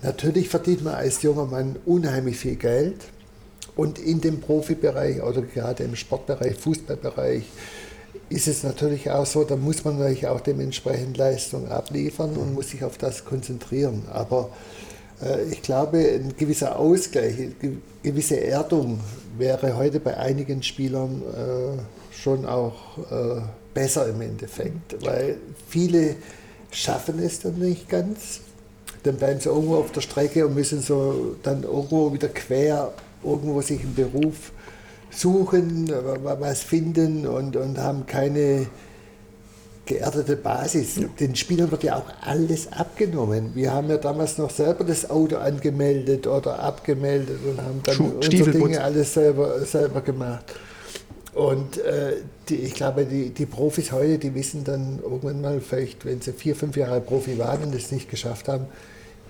natürlich 0.02 0.48
verdient 0.48 0.84
man 0.84 0.94
als 0.94 1.22
junger 1.22 1.46
Mann 1.46 1.76
unheimlich 1.86 2.36
viel 2.36 2.56
Geld. 2.56 2.96
Und 3.76 3.98
in 3.98 4.20
dem 4.20 4.40
Profibereich 4.40 5.22
oder 5.22 5.42
gerade 5.42 5.84
im 5.84 5.94
Sportbereich, 5.94 6.56
Fußballbereich, 6.56 7.44
ist 8.28 8.48
es 8.48 8.62
natürlich 8.62 9.10
auch 9.10 9.24
so, 9.24 9.44
da 9.44 9.56
muss 9.56 9.84
man 9.84 9.98
natürlich 9.98 10.26
auch 10.26 10.40
dementsprechend 10.40 11.16
Leistung 11.16 11.68
abliefern 11.68 12.36
und 12.36 12.54
muss 12.54 12.70
sich 12.70 12.84
auf 12.84 12.98
das 12.98 13.24
konzentrieren. 13.24 14.02
Aber 14.10 14.50
äh, 15.22 15.44
ich 15.50 15.62
glaube, 15.62 15.98
ein 15.98 16.34
gewisser 16.36 16.78
Ausgleich, 16.78 17.38
eine 17.38 17.78
gewisse 18.02 18.40
Erdung 18.40 19.00
wäre 19.38 19.76
heute 19.76 20.00
bei 20.00 20.16
einigen 20.16 20.62
Spielern 20.62 21.22
äh, 21.22 22.14
schon 22.14 22.44
auch 22.44 22.98
äh, 23.10 23.40
besser 23.72 24.08
im 24.08 24.20
Endeffekt, 24.20 25.04
weil 25.04 25.36
viele 25.68 26.16
schaffen 26.70 27.20
es 27.20 27.40
dann 27.40 27.58
nicht 27.58 27.88
ganz. 27.88 28.40
Dann 29.04 29.16
bleiben 29.16 29.40
sie 29.40 29.48
irgendwo 29.48 29.76
auf 29.76 29.92
der 29.92 30.00
Strecke 30.00 30.46
und 30.46 30.54
müssen 30.54 30.82
so 30.82 31.36
dann 31.42 31.62
irgendwo 31.62 32.12
wieder 32.12 32.28
quer 32.28 32.92
irgendwo 33.22 33.60
sich 33.60 33.80
einen 33.80 33.94
Beruf 33.94 34.52
suchen, 35.10 35.90
was 36.22 36.62
finden 36.62 37.26
und, 37.26 37.56
und 37.56 37.78
haben 37.78 38.06
keine 38.06 38.66
geerdete 39.86 40.36
Basis. 40.36 41.00
Den 41.18 41.34
Spielern 41.34 41.70
wird 41.70 41.82
ja 41.82 41.96
auch 41.96 42.10
alles 42.20 42.70
abgenommen. 42.72 43.52
Wir 43.54 43.72
haben 43.72 43.88
ja 43.88 43.96
damals 43.96 44.36
noch 44.38 44.50
selber 44.50 44.84
das 44.84 45.08
Auto 45.08 45.36
angemeldet 45.36 46.26
oder 46.26 46.58
abgemeldet 46.60 47.38
und 47.48 47.58
haben 47.60 47.80
dann 47.84 47.94
Schuh- 47.94 48.12
unsere. 48.22 48.50
Dinge 48.50 48.82
alles 48.82 49.14
selber, 49.14 49.60
selber 49.64 50.02
gemacht. 50.02 50.44
Und 51.38 51.78
äh, 51.78 52.14
die, 52.48 52.56
ich 52.56 52.74
glaube, 52.74 53.04
die, 53.04 53.30
die 53.30 53.46
Profis 53.46 53.92
heute, 53.92 54.18
die 54.18 54.34
wissen 54.34 54.64
dann 54.64 54.98
irgendwann 55.00 55.40
mal, 55.40 55.60
vielleicht, 55.60 56.04
wenn 56.04 56.20
sie 56.20 56.32
vier, 56.32 56.56
fünf 56.56 56.76
Jahre 56.76 57.00
Profi 57.00 57.38
waren 57.38 57.62
und 57.62 57.74
es 57.76 57.92
nicht 57.92 58.10
geschafft 58.10 58.48
haben, 58.48 58.66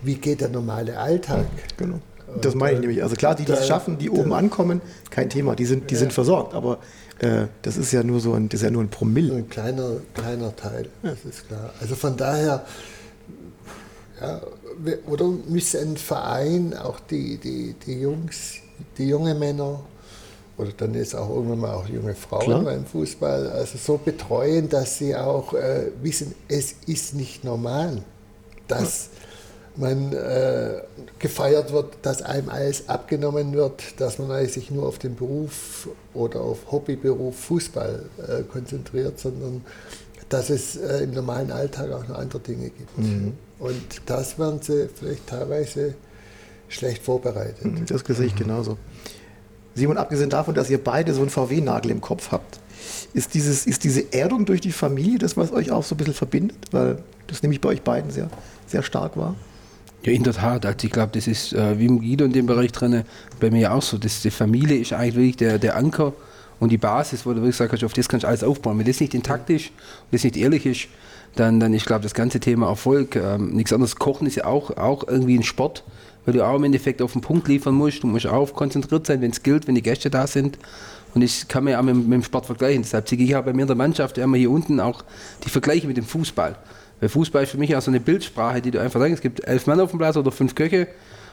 wie 0.00 0.14
geht 0.14 0.40
der 0.40 0.48
normale 0.48 0.98
Alltag? 0.98 1.44
Genau. 1.76 2.00
Das 2.40 2.54
meine 2.54 2.76
ich 2.76 2.80
nämlich. 2.80 3.02
Also 3.02 3.14
klar, 3.14 3.34
die, 3.34 3.44
die 3.44 3.52
es 3.52 3.66
schaffen, 3.66 3.98
die 3.98 4.08
oben 4.08 4.32
ankommen, 4.32 4.80
kein 5.10 5.28
Thema, 5.28 5.54
die 5.54 5.66
sind, 5.66 5.90
die 5.90 5.96
sind 5.96 6.14
versorgt. 6.14 6.54
Aber 6.54 6.78
äh, 7.18 7.44
das 7.60 7.76
ist 7.76 7.92
ja 7.92 8.02
nur 8.02 8.20
so 8.20 8.32
ein, 8.32 8.48
das 8.48 8.60
ist 8.60 8.64
ja 8.64 8.70
nur 8.70 8.82
ein 8.82 8.88
Promille. 8.88 9.34
Ein 9.34 9.50
kleiner, 9.50 9.96
kleiner 10.14 10.56
Teil, 10.56 10.88
das 11.02 11.26
ist 11.26 11.46
klar. 11.46 11.74
Also 11.78 11.94
von 11.94 12.16
daher, 12.16 12.64
ja, 14.18 14.40
oder 15.06 15.26
müsste 15.26 15.80
ein 15.80 15.98
Verein 15.98 16.74
auch 16.74 17.00
die, 17.00 17.36
die, 17.36 17.74
die 17.86 18.00
Jungs, 18.00 18.54
die 18.96 19.08
junge 19.10 19.34
Männer 19.34 19.80
oder 20.58 20.72
dann 20.76 20.94
ist 20.94 21.14
auch 21.14 21.30
irgendwann 21.30 21.60
mal 21.60 21.74
auch 21.74 21.88
junge 21.88 22.14
Frauen 22.14 22.44
Klar. 22.44 22.64
beim 22.64 22.84
Fußball, 22.84 23.48
also 23.50 23.78
so 23.78 23.96
betreuen, 23.96 24.68
dass 24.68 24.98
sie 24.98 25.14
auch 25.16 25.54
äh, 25.54 25.92
wissen, 26.02 26.34
es 26.48 26.74
ist 26.86 27.14
nicht 27.14 27.44
normal, 27.44 28.02
dass 28.66 29.10
man 29.76 30.12
äh, 30.12 30.82
gefeiert 31.20 31.72
wird, 31.72 31.98
dass 32.02 32.22
einem 32.22 32.48
alles 32.48 32.88
abgenommen 32.88 33.52
wird, 33.52 34.00
dass 34.00 34.18
man 34.18 34.46
sich 34.48 34.70
nur 34.72 34.86
auf 34.86 34.98
den 34.98 35.14
Beruf 35.14 35.88
oder 36.14 36.40
auf 36.40 36.70
Hobbyberuf 36.70 37.36
Fußball 37.36 38.06
äh, 38.18 38.42
konzentriert, 38.42 39.20
sondern 39.20 39.64
dass 40.28 40.50
es 40.50 40.76
äh, 40.76 41.04
im 41.04 41.12
normalen 41.12 41.52
Alltag 41.52 41.92
auch 41.92 42.06
noch 42.08 42.18
andere 42.18 42.40
Dinge 42.40 42.70
gibt. 42.70 42.98
Und 43.60 43.82
das 44.06 44.38
werden 44.38 44.60
sie 44.60 44.88
vielleicht 44.88 45.26
teilweise 45.28 45.94
schlecht 46.68 47.02
vorbereitet. 47.02 47.90
Das 47.90 48.02
sehe 48.16 48.26
ich 48.26 48.34
genauso. 48.34 48.76
Simon, 49.78 49.96
abgesehen 49.96 50.30
davon, 50.30 50.54
dass 50.54 50.68
ihr 50.70 50.82
beide 50.82 51.14
so 51.14 51.20
einen 51.20 51.30
VW-Nagel 51.30 51.90
im 51.90 52.00
Kopf 52.00 52.30
habt, 52.30 52.60
ist, 53.14 53.34
dieses, 53.34 53.66
ist 53.66 53.84
diese 53.84 54.12
Erdung 54.12 54.44
durch 54.44 54.60
die 54.60 54.72
Familie 54.72 55.18
das, 55.18 55.36
was 55.36 55.52
euch 55.52 55.70
auch 55.70 55.82
so 55.82 55.94
ein 55.94 55.98
bisschen 55.98 56.14
verbindet? 56.14 56.58
Weil 56.70 56.98
das 57.26 57.42
nämlich 57.42 57.60
bei 57.60 57.70
euch 57.70 57.82
beiden 57.82 58.10
sehr, 58.10 58.28
sehr 58.66 58.82
stark 58.82 59.16
war. 59.16 59.34
Ja, 60.02 60.12
in 60.12 60.22
der 60.22 60.32
Tat. 60.32 60.64
Also 60.64 60.78
ich 60.82 60.90
glaube, 60.90 61.12
das 61.12 61.26
ist 61.26 61.52
äh, 61.52 61.78
wie 61.78 61.86
im 61.86 61.98
Guido 62.00 62.24
in 62.24 62.32
dem 62.32 62.46
Bereich 62.46 62.72
drin, 62.72 63.04
bei 63.40 63.50
mir 63.50 63.72
auch 63.72 63.82
so. 63.82 63.98
Das, 63.98 64.22
die 64.22 64.30
Familie 64.30 64.78
ist 64.78 64.92
eigentlich 64.92 65.16
wirklich 65.16 65.36
der, 65.36 65.58
der 65.58 65.76
Anker 65.76 66.12
und 66.60 66.70
die 66.70 66.78
Basis, 66.78 67.26
wo 67.26 67.30
du 67.30 67.36
wirklich 67.36 67.56
sagst, 67.56 67.82
auf 67.84 67.92
das 67.92 68.08
kannst 68.08 68.24
du 68.24 68.28
alles 68.28 68.44
aufbauen. 68.44 68.78
Wenn 68.78 68.86
das 68.86 69.00
nicht 69.00 69.14
intakt 69.14 69.50
ist, 69.50 69.66
wenn 70.10 70.18
das 70.18 70.24
nicht 70.24 70.36
ehrlich 70.36 70.66
ist, 70.66 70.88
dann, 71.36 71.60
dann 71.60 71.74
ich 71.74 71.84
glaube, 71.84 72.02
das 72.02 72.14
ganze 72.14 72.40
Thema 72.40 72.68
Erfolg, 72.68 73.16
ähm, 73.16 73.50
nichts 73.52 73.72
anderes. 73.72 73.96
Kochen 73.96 74.26
ist 74.26 74.36
ja 74.36 74.44
auch, 74.44 74.76
auch 74.76 75.06
irgendwie 75.06 75.36
ein 75.36 75.42
Sport, 75.42 75.84
weil 76.28 76.34
du 76.34 76.46
auch 76.46 76.56
im 76.56 76.64
Endeffekt 76.64 77.00
auf 77.00 77.14
den 77.14 77.22
Punkt 77.22 77.48
liefern 77.48 77.74
musst. 77.74 78.02
Du 78.02 78.06
musst 78.06 78.26
auch 78.26 78.52
konzentriert 78.52 79.06
sein, 79.06 79.22
wenn 79.22 79.30
es 79.30 79.42
gilt, 79.42 79.66
wenn 79.66 79.74
die 79.74 79.80
Gäste 79.80 80.10
da 80.10 80.26
sind. 80.26 80.58
Und 81.14 81.22
ich 81.22 81.48
kann 81.48 81.64
mir 81.64 81.70
ja 81.70 81.80
auch 81.80 81.82
mit, 81.82 81.96
mit 81.96 82.12
dem 82.12 82.22
Sport 82.22 82.44
vergleichen. 82.44 82.82
Deshalb 82.82 83.08
ziehe 83.08 83.24
ich 83.24 83.34
auch 83.34 83.42
bei 83.44 83.54
mir 83.54 83.62
in 83.62 83.66
der 83.66 83.76
Mannschaft 83.76 84.18
immer 84.18 84.36
hier 84.36 84.50
unten 84.50 84.78
auch 84.78 85.04
die 85.42 85.48
Vergleiche 85.48 85.86
mit 85.86 85.96
dem 85.96 86.04
Fußball. 86.04 86.54
Weil 87.00 87.08
Fußball 87.08 87.44
ist 87.44 87.52
für 87.52 87.56
mich 87.56 87.74
auch 87.74 87.80
so 87.80 87.90
eine 87.90 87.98
Bildsprache, 87.98 88.60
die 88.60 88.70
du 88.70 88.78
einfach 88.78 89.00
sagst, 89.00 89.14
es 89.14 89.20
gibt 89.22 89.42
elf 89.44 89.66
Mann 89.66 89.80
auf 89.80 89.88
dem 89.88 89.98
Platz 90.00 90.18
oder 90.18 90.30
fünf 90.30 90.54
Köche 90.54 90.88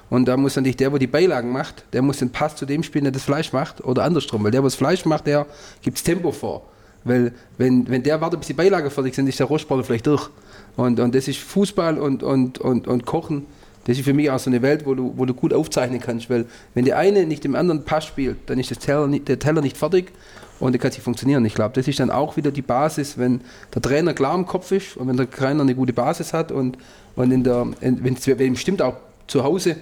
und 0.10 0.30
da 0.30 0.38
muss 0.38 0.56
natürlich 0.56 0.78
der, 0.78 0.92
der 0.92 1.00
die 1.00 1.08
Beilagen 1.08 1.52
macht, 1.52 1.84
der 1.92 2.02
muss 2.02 2.20
den 2.20 2.30
Pass 2.30 2.56
zu 2.56 2.66
dem 2.66 2.82
spielen, 2.82 3.04
der 3.04 3.12
das 3.12 3.24
Fleisch 3.24 3.52
macht 3.52 3.84
oder 3.84 4.06
andersrum, 4.06 4.46
weil 4.46 4.52
der, 4.52 4.62
der 4.62 4.68
das 4.68 4.76
Fleisch 4.76 5.04
macht, 5.04 5.28
der 5.28 5.46
gibt 5.82 6.02
Tempo 6.06 6.32
vor. 6.32 6.70
Weil 7.04 7.34
wenn, 7.58 7.90
wenn 7.90 8.02
der 8.02 8.22
wartet, 8.22 8.40
bis 8.40 8.48
die 8.48 8.54
Beilagen 8.54 8.90
fertig 8.90 9.14
sind, 9.14 9.28
ist 9.28 9.42
der 9.42 9.48
Rohsportler 9.48 9.84
vielleicht 9.84 10.08
durch. 10.08 10.30
Und, 10.78 11.02
und 11.02 11.14
das 11.14 11.28
ist 11.28 11.40
Fußball 11.40 11.98
und, 11.98 12.24
und, 12.24 12.60
und, 12.60 12.88
und 12.88 13.06
Kochen 13.06 13.46
Das 13.86 13.98
ist 13.98 14.04
für 14.04 14.14
mich 14.14 14.30
auch 14.30 14.40
so 14.40 14.50
eine 14.50 14.62
Welt, 14.62 14.86
wo 14.86 14.96
du, 14.96 15.14
wo 15.16 15.26
du 15.26 15.34
gut 15.34 15.54
aufzeichnen 15.54 16.00
kannst, 16.00 16.30
weil 16.30 16.46
wenn 16.74 16.86
der 16.86 16.98
eine 16.98 17.26
nicht 17.26 17.44
dem 17.44 17.56
anderen 17.56 17.86
Pass 17.86 18.06
spielt, 18.06 18.38
dann 18.48 18.60
ist 18.60 18.78
Teller 18.80 19.08
nicht, 19.08 19.28
der 19.28 19.40
Teller 19.40 19.62
nicht 19.62 19.78
fertig 19.78 20.12
und 20.60 20.72
der 20.72 20.80
kann 20.80 20.90
nicht 20.90 21.02
funktionieren. 21.02 21.46
Ich 21.46 21.54
glaube, 21.54 21.74
das 21.76 21.88
ist 21.88 22.00
dann 22.00 22.10
auch 22.10 22.36
wieder 22.36 22.52
die 22.52 22.64
Basis, 22.64 23.18
wenn 23.18 23.42
der 23.74 23.82
Trainer 23.82 24.14
klar 24.14 24.36
im 24.36 24.46
Kopf 24.46 24.72
ist 24.72 24.98
und 24.98 25.08
wenn 25.08 25.18
der 25.18 25.30
Trainer 25.30 25.62
eine 25.62 25.76
gute 25.76 25.94
Basis 25.94 26.34
hat 26.34 26.52
und, 26.52 26.78
und 27.16 27.32
in 27.32 27.44
der, 27.44 27.68
wenn 27.80 28.54
es 28.54 28.60
stimmt 28.60 28.82
auch 28.82 28.96
zu 29.28 29.44
Hause, 29.44 29.78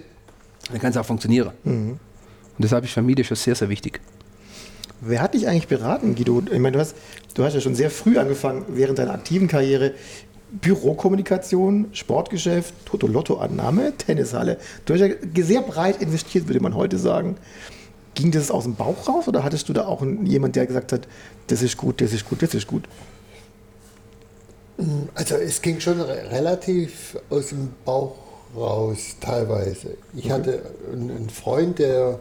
dann 0.69 0.79
kann 0.79 0.91
es 0.91 0.97
auch 0.97 1.05
funktionieren. 1.05 1.51
Mhm. 1.63 1.91
Und 1.91 1.99
deshalb 2.59 2.83
ist 2.83 2.91
Familie 2.91 3.23
schon 3.23 3.37
sehr, 3.37 3.55
sehr 3.55 3.69
wichtig. 3.69 4.01
Wer 5.01 5.21
hat 5.21 5.33
dich 5.33 5.47
eigentlich 5.47 5.67
beraten, 5.67 6.15
Guido? 6.15 6.41
Ich 6.51 6.59
meine, 6.59 6.73
du 6.73 6.79
hast, 6.79 6.95
du 7.33 7.43
hast 7.43 7.53
ja 7.53 7.61
schon 7.61 7.75
sehr 7.75 7.89
früh 7.89 8.17
angefangen, 8.17 8.65
während 8.69 8.99
deiner 8.99 9.13
aktiven 9.13 9.47
Karriere 9.47 9.93
Bürokommunikation, 10.61 11.87
Sportgeschäft, 11.93 12.73
Toto-Lotto-Annahme, 12.85 13.97
Tennishalle. 13.97 14.57
Du 14.85 14.93
hast 14.93 15.01
ja 15.01 15.09
sehr 15.43 15.61
breit 15.61 16.01
investiert, 16.01 16.47
würde 16.47 16.59
man 16.59 16.75
heute 16.75 16.97
sagen. 16.99 17.37
Ging 18.13 18.29
das 18.31 18.51
aus 18.51 18.63
dem 18.63 18.75
Bauch 18.75 19.07
raus 19.07 19.27
oder 19.27 19.43
hattest 19.43 19.67
du 19.69 19.73
da 19.73 19.85
auch 19.87 20.05
jemand, 20.23 20.55
der 20.55 20.67
gesagt 20.67 20.91
hat, 20.91 21.07
das 21.47 21.63
ist 21.63 21.77
gut, 21.77 22.01
das 22.01 22.13
ist 22.13 22.29
gut, 22.29 22.43
das 22.43 22.53
ist 22.53 22.67
gut? 22.67 22.83
Also 25.15 25.35
es 25.35 25.61
ging 25.61 25.79
schon 25.79 25.99
relativ 26.01 27.17
aus 27.31 27.49
dem 27.49 27.69
Bauch 27.83 28.15
raus 28.55 29.15
teilweise. 29.19 29.97
Ich 30.15 30.25
okay. 30.25 30.33
hatte 30.33 30.61
einen 30.91 31.29
Freund, 31.29 31.79
der, 31.79 32.19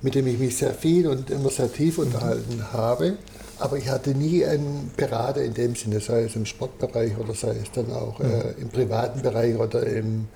mit 0.00 0.14
dem 0.14 0.26
ich 0.26 0.38
mich 0.38 0.56
sehr 0.56 0.72
viel 0.72 1.06
und 1.06 1.28
immer 1.28 1.50
sehr 1.50 1.70
tief 1.70 1.98
unterhalten 1.98 2.72
habe. 2.72 3.18
Aber 3.64 3.78
ich 3.78 3.88
hatte 3.88 4.10
nie 4.10 4.44
einen 4.44 4.90
Berater 4.94 5.42
in 5.42 5.54
dem 5.54 5.74
Sinne, 5.74 5.98
sei 5.98 6.24
es 6.24 6.36
im 6.36 6.44
Sportbereich 6.44 7.16
oder 7.16 7.32
sei 7.32 7.56
es 7.62 7.72
dann 7.72 7.90
auch 7.92 8.20
äh, 8.20 8.60
im 8.60 8.68
privaten 8.68 9.22
Bereich 9.22 9.56
oder 9.56 9.86
im 9.86 10.26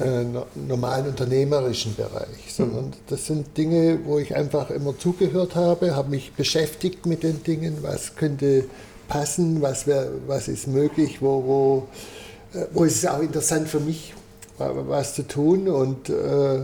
äh, 0.00 0.24
normalen 0.66 1.08
unternehmerischen 1.08 1.94
Bereich, 1.94 2.54
sondern 2.54 2.94
das 3.08 3.26
sind 3.26 3.58
Dinge, 3.58 3.98
wo 4.06 4.18
ich 4.18 4.34
einfach 4.34 4.70
immer 4.70 4.98
zugehört 4.98 5.54
habe, 5.54 5.94
habe 5.94 6.08
mich 6.08 6.32
beschäftigt 6.32 7.04
mit 7.04 7.24
den 7.24 7.42
Dingen, 7.42 7.76
was 7.82 8.16
könnte 8.16 8.64
passen, 9.06 9.60
was, 9.60 9.86
wär, 9.86 10.08
was 10.26 10.48
ist 10.48 10.66
möglich, 10.66 11.20
wo, 11.20 11.44
wo, 11.44 12.58
äh, 12.58 12.64
wo 12.72 12.84
ist 12.84 12.96
es 12.96 13.06
auch 13.06 13.20
interessant 13.20 13.68
für 13.68 13.80
mich, 13.80 14.14
was 14.56 15.14
zu 15.14 15.28
tun. 15.28 15.68
Und 15.68 16.08
äh, 16.08 16.60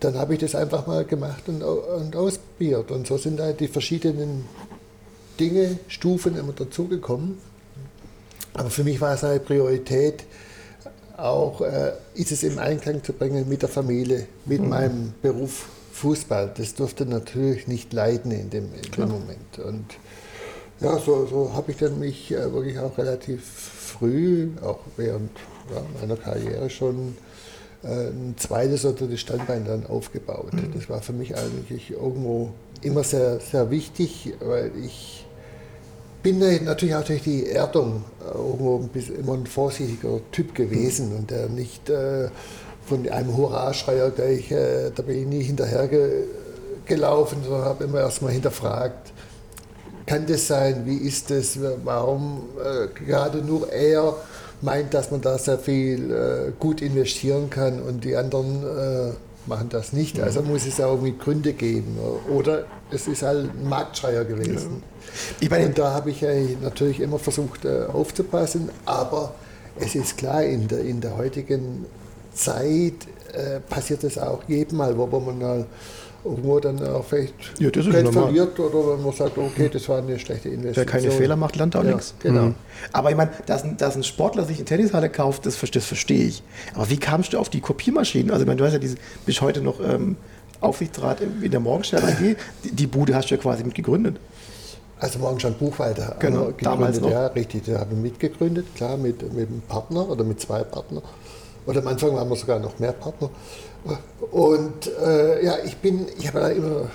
dann 0.00 0.18
habe 0.18 0.34
ich 0.34 0.40
das 0.40 0.56
einfach 0.56 0.88
mal 0.88 1.04
gemacht 1.04 1.44
und, 1.46 1.62
und 1.62 2.16
ausprobiert. 2.16 2.90
Und 2.90 3.06
so 3.06 3.16
sind 3.16 3.38
halt 3.38 3.60
die 3.60 3.68
verschiedenen 3.68 4.44
Dinge, 5.38 5.78
Stufen 5.88 6.36
immer 6.36 6.52
dazugekommen. 6.52 7.38
Aber 8.54 8.70
für 8.70 8.84
mich 8.84 9.00
war 9.00 9.14
es 9.14 9.24
eine 9.24 9.40
Priorität, 9.40 10.24
auch 11.16 11.60
äh, 11.60 11.92
ist 12.14 12.32
es 12.32 12.42
im 12.42 12.58
Einklang 12.58 13.02
zu 13.02 13.12
bringen 13.12 13.48
mit 13.48 13.62
der 13.62 13.68
Familie, 13.68 14.26
mit 14.44 14.60
mhm. 14.60 14.68
meinem 14.68 15.14
Beruf 15.22 15.66
Fußball. 15.92 16.52
Das 16.56 16.74
durfte 16.74 17.06
natürlich 17.06 17.68
nicht 17.68 17.92
leiden 17.92 18.32
in 18.32 18.50
dem, 18.50 18.68
in 18.74 18.90
dem 18.90 19.08
Moment. 19.08 19.58
Und 19.64 19.84
ja, 20.80 20.98
so, 20.98 21.26
so 21.26 21.52
habe 21.54 21.70
ich 21.70 21.78
dann 21.78 21.98
mich 21.98 22.32
äh, 22.32 22.52
wirklich 22.52 22.78
auch 22.78 22.98
relativ 22.98 23.44
früh, 23.44 24.48
auch 24.62 24.80
während 24.96 25.30
ja, 25.72 25.82
meiner 26.00 26.16
Karriere 26.16 26.68
schon, 26.68 27.16
äh, 27.84 28.08
ein 28.08 28.34
zweites 28.36 28.84
oder 28.84 29.06
das 29.06 29.20
Standbein 29.20 29.64
dann 29.64 29.86
aufgebaut. 29.86 30.52
Mhm. 30.52 30.72
Das 30.74 30.88
war 30.88 31.00
für 31.00 31.12
mich 31.12 31.36
eigentlich 31.36 31.92
irgendwo 31.92 32.50
immer 32.82 33.04
sehr, 33.04 33.40
sehr 33.40 33.70
wichtig, 33.70 34.34
weil 34.40 34.72
ich 34.84 35.23
bin 36.24 36.40
natürlich 36.64 36.96
auch 36.96 37.04
durch 37.04 37.22
die 37.22 37.48
Erdung 37.50 38.02
äh, 38.20 38.36
irgendwo 38.36 38.88
immer 39.16 39.34
ein 39.34 39.46
vorsichtiger 39.46 40.18
Typ 40.32 40.52
gewesen 40.54 41.14
und 41.14 41.30
der 41.30 41.48
nicht 41.48 41.88
äh, 41.90 42.28
von 42.86 43.06
einem 43.08 43.36
Hurraschreier, 43.36 44.10
der 44.10 44.30
ich, 44.30 44.50
äh, 44.50 44.90
da 44.94 45.02
bin 45.02 45.20
ich 45.20 45.26
nie 45.26 45.42
hinterhergelaufen, 45.42 47.44
sondern 47.44 47.66
habe 47.66 47.84
immer 47.84 48.00
erstmal 48.00 48.32
hinterfragt, 48.32 49.12
kann 50.06 50.26
das 50.26 50.46
sein, 50.46 50.86
wie 50.86 50.96
ist 50.96 51.30
das, 51.30 51.58
warum 51.84 52.44
äh, 52.58 52.88
gerade 53.04 53.38
nur 53.38 53.70
er 53.70 54.16
meint, 54.62 54.94
dass 54.94 55.10
man 55.10 55.20
da 55.20 55.36
sehr 55.36 55.58
viel 55.58 56.10
äh, 56.10 56.52
gut 56.58 56.80
investieren 56.80 57.50
kann 57.50 57.82
und 57.82 58.02
die 58.04 58.16
anderen 58.16 58.62
äh, 58.62 59.12
machen 59.46 59.68
das 59.68 59.92
nicht. 59.92 60.20
Also 60.20 60.42
muss 60.42 60.66
es 60.66 60.78
ja 60.78 60.88
irgendwie 60.88 61.14
Gründe 61.16 61.52
geben. 61.52 61.98
Oder 62.30 62.64
es 62.90 63.06
ist 63.08 63.22
halt 63.22 63.50
ein 63.50 63.68
Marktschreier 63.68 64.24
gewesen. 64.24 64.82
Ich 65.40 65.50
meine, 65.50 65.66
und 65.66 65.78
da 65.78 65.92
habe 65.92 66.10
ich 66.10 66.24
natürlich 66.62 67.00
immer 67.00 67.18
versucht 67.18 67.64
äh, 67.64 67.84
aufzupassen, 67.92 68.70
aber 68.84 69.34
es 69.78 69.94
ist 69.94 70.16
klar, 70.16 70.42
in 70.44 70.68
der, 70.68 70.80
in 70.80 71.00
der 71.00 71.16
heutigen 71.16 71.86
Zeit 72.32 72.94
äh, 73.32 73.60
passiert 73.60 74.04
es 74.04 74.18
auch 74.18 74.42
jedem 74.48 74.78
Mal, 74.78 74.96
wo 74.96 75.06
man 75.06 75.38
mal 75.38 75.66
irgendwo 76.24 76.58
dann 76.58 76.82
auch 76.86 77.04
vielleicht 77.04 77.34
ja, 77.58 77.70
Geld 77.70 78.12
verliert 78.12 78.58
oder 78.58 78.92
wenn 78.92 79.02
man 79.02 79.12
sagt, 79.12 79.36
okay, 79.36 79.68
das 79.70 79.88
war 79.88 79.98
eine 79.98 80.18
schlechte 80.18 80.48
Investition. 80.48 80.86
Wer 80.86 81.00
keine 81.00 81.10
Fehler 81.10 81.36
macht, 81.36 81.56
lernt 81.56 81.76
auch 81.76 81.84
ja, 81.84 81.92
nichts. 81.92 82.14
Genau. 82.20 82.46
Mhm. 82.46 82.54
Aber 82.92 83.10
ich 83.10 83.16
meine, 83.16 83.30
dass, 83.46 83.64
dass, 83.76 83.96
ein 83.96 84.04
Sportler 84.04 84.44
sich 84.44 84.56
eine 84.56 84.64
Tennishalle 84.64 85.10
kauft, 85.10 85.46
das, 85.46 85.60
das 85.60 85.84
verstehe 85.84 86.26
ich. 86.26 86.42
Aber 86.74 86.88
wie 86.88 86.96
kamst 86.96 87.32
du 87.32 87.38
auf 87.38 87.50
die 87.50 87.60
Kopiermaschinen? 87.60 88.30
Also 88.30 88.42
ich 88.42 88.46
meine, 88.46 88.58
du 88.58 88.64
hast 88.64 88.72
ja 88.72 88.78
diese, 88.78 88.96
bis 89.26 89.40
heute 89.40 89.60
noch 89.60 89.80
ähm, 89.80 90.16
Aufsichtsrat 90.60 91.18
in 91.20 91.50
der 91.50 91.60
Morgenstern 91.60 92.02
AG. 92.04 92.36
Die, 92.64 92.72
die 92.72 92.86
Bude 92.86 93.14
hast 93.14 93.30
du 93.30 93.34
ja 93.34 93.40
quasi 93.40 93.62
mit 93.62 93.74
gegründet. 93.74 94.16
Also 94.98 95.18
Morgenstern 95.18 95.54
Buchwalter. 95.54 96.16
Genau, 96.18 96.52
damals 96.52 97.00
noch. 97.00 97.10
Ja, 97.10 97.26
richtig. 97.26 97.64
Da 97.66 97.80
habe 97.80 97.94
ich 97.94 98.00
mitgegründet, 98.00 98.66
klar, 98.74 98.96
mit, 98.96 99.22
mit 99.34 99.48
einem 99.48 99.60
Partner 99.68 100.08
oder 100.08 100.24
mit 100.24 100.40
zwei 100.40 100.62
Partnern. 100.62 101.02
Oder 101.66 101.80
am 101.80 101.88
Anfang 101.88 102.14
waren 102.14 102.28
wir 102.28 102.36
sogar 102.36 102.58
noch 102.58 102.78
mehr 102.78 102.92
Partner. 102.92 103.30
Und 104.30 104.90
äh, 105.00 105.44
ja, 105.44 105.56
ich 105.64 105.76
bin, 105.76 106.06
ich 106.18 106.28
habe 106.28 106.40
da 106.40 106.48
immer 106.48 106.90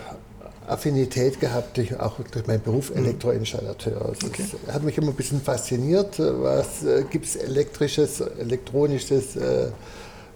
Affinität 0.68 1.40
gehabt, 1.40 1.78
durch, 1.78 2.00
auch 2.00 2.16
durch 2.32 2.48
meinen 2.48 2.62
Beruf 2.62 2.92
mhm. 2.92 3.06
Elektroinstallateur. 3.06 4.06
Also 4.06 4.28
okay. 4.28 4.46
Das 4.66 4.76
hat 4.76 4.84
mich 4.84 4.98
immer 4.98 5.10
ein 5.10 5.16
bisschen 5.16 5.42
fasziniert. 5.42 6.20
Was 6.20 6.84
äh, 6.84 7.04
gibt 7.10 7.26
es 7.26 7.36
elektrisches, 7.36 8.22
elektronisches 8.22 9.36
äh, 9.36 9.68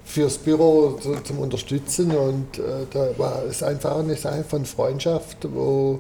fürs 0.04 0.38
Büro 0.38 0.98
zu, 1.02 1.16
zum 1.24 1.40
Unterstützen? 1.40 2.12
Und 2.12 2.58
äh, 2.58 2.86
da 2.92 3.10
war 3.18 3.44
es 3.50 3.64
einfach 3.64 3.98
eine 3.98 4.16
Sache 4.16 4.44
von 4.44 4.66
Freundschaft, 4.66 5.38
wo 5.54 6.00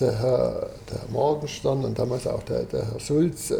der 0.00 0.18
Herr, 0.18 0.70
der 0.90 1.00
Herr 1.00 1.08
Morgenstern 1.10 1.84
und 1.84 1.98
damals 1.98 2.26
auch 2.26 2.42
der, 2.42 2.64
der 2.64 2.90
Herr 2.90 3.00
Sulz 3.00 3.50
äh, 3.50 3.54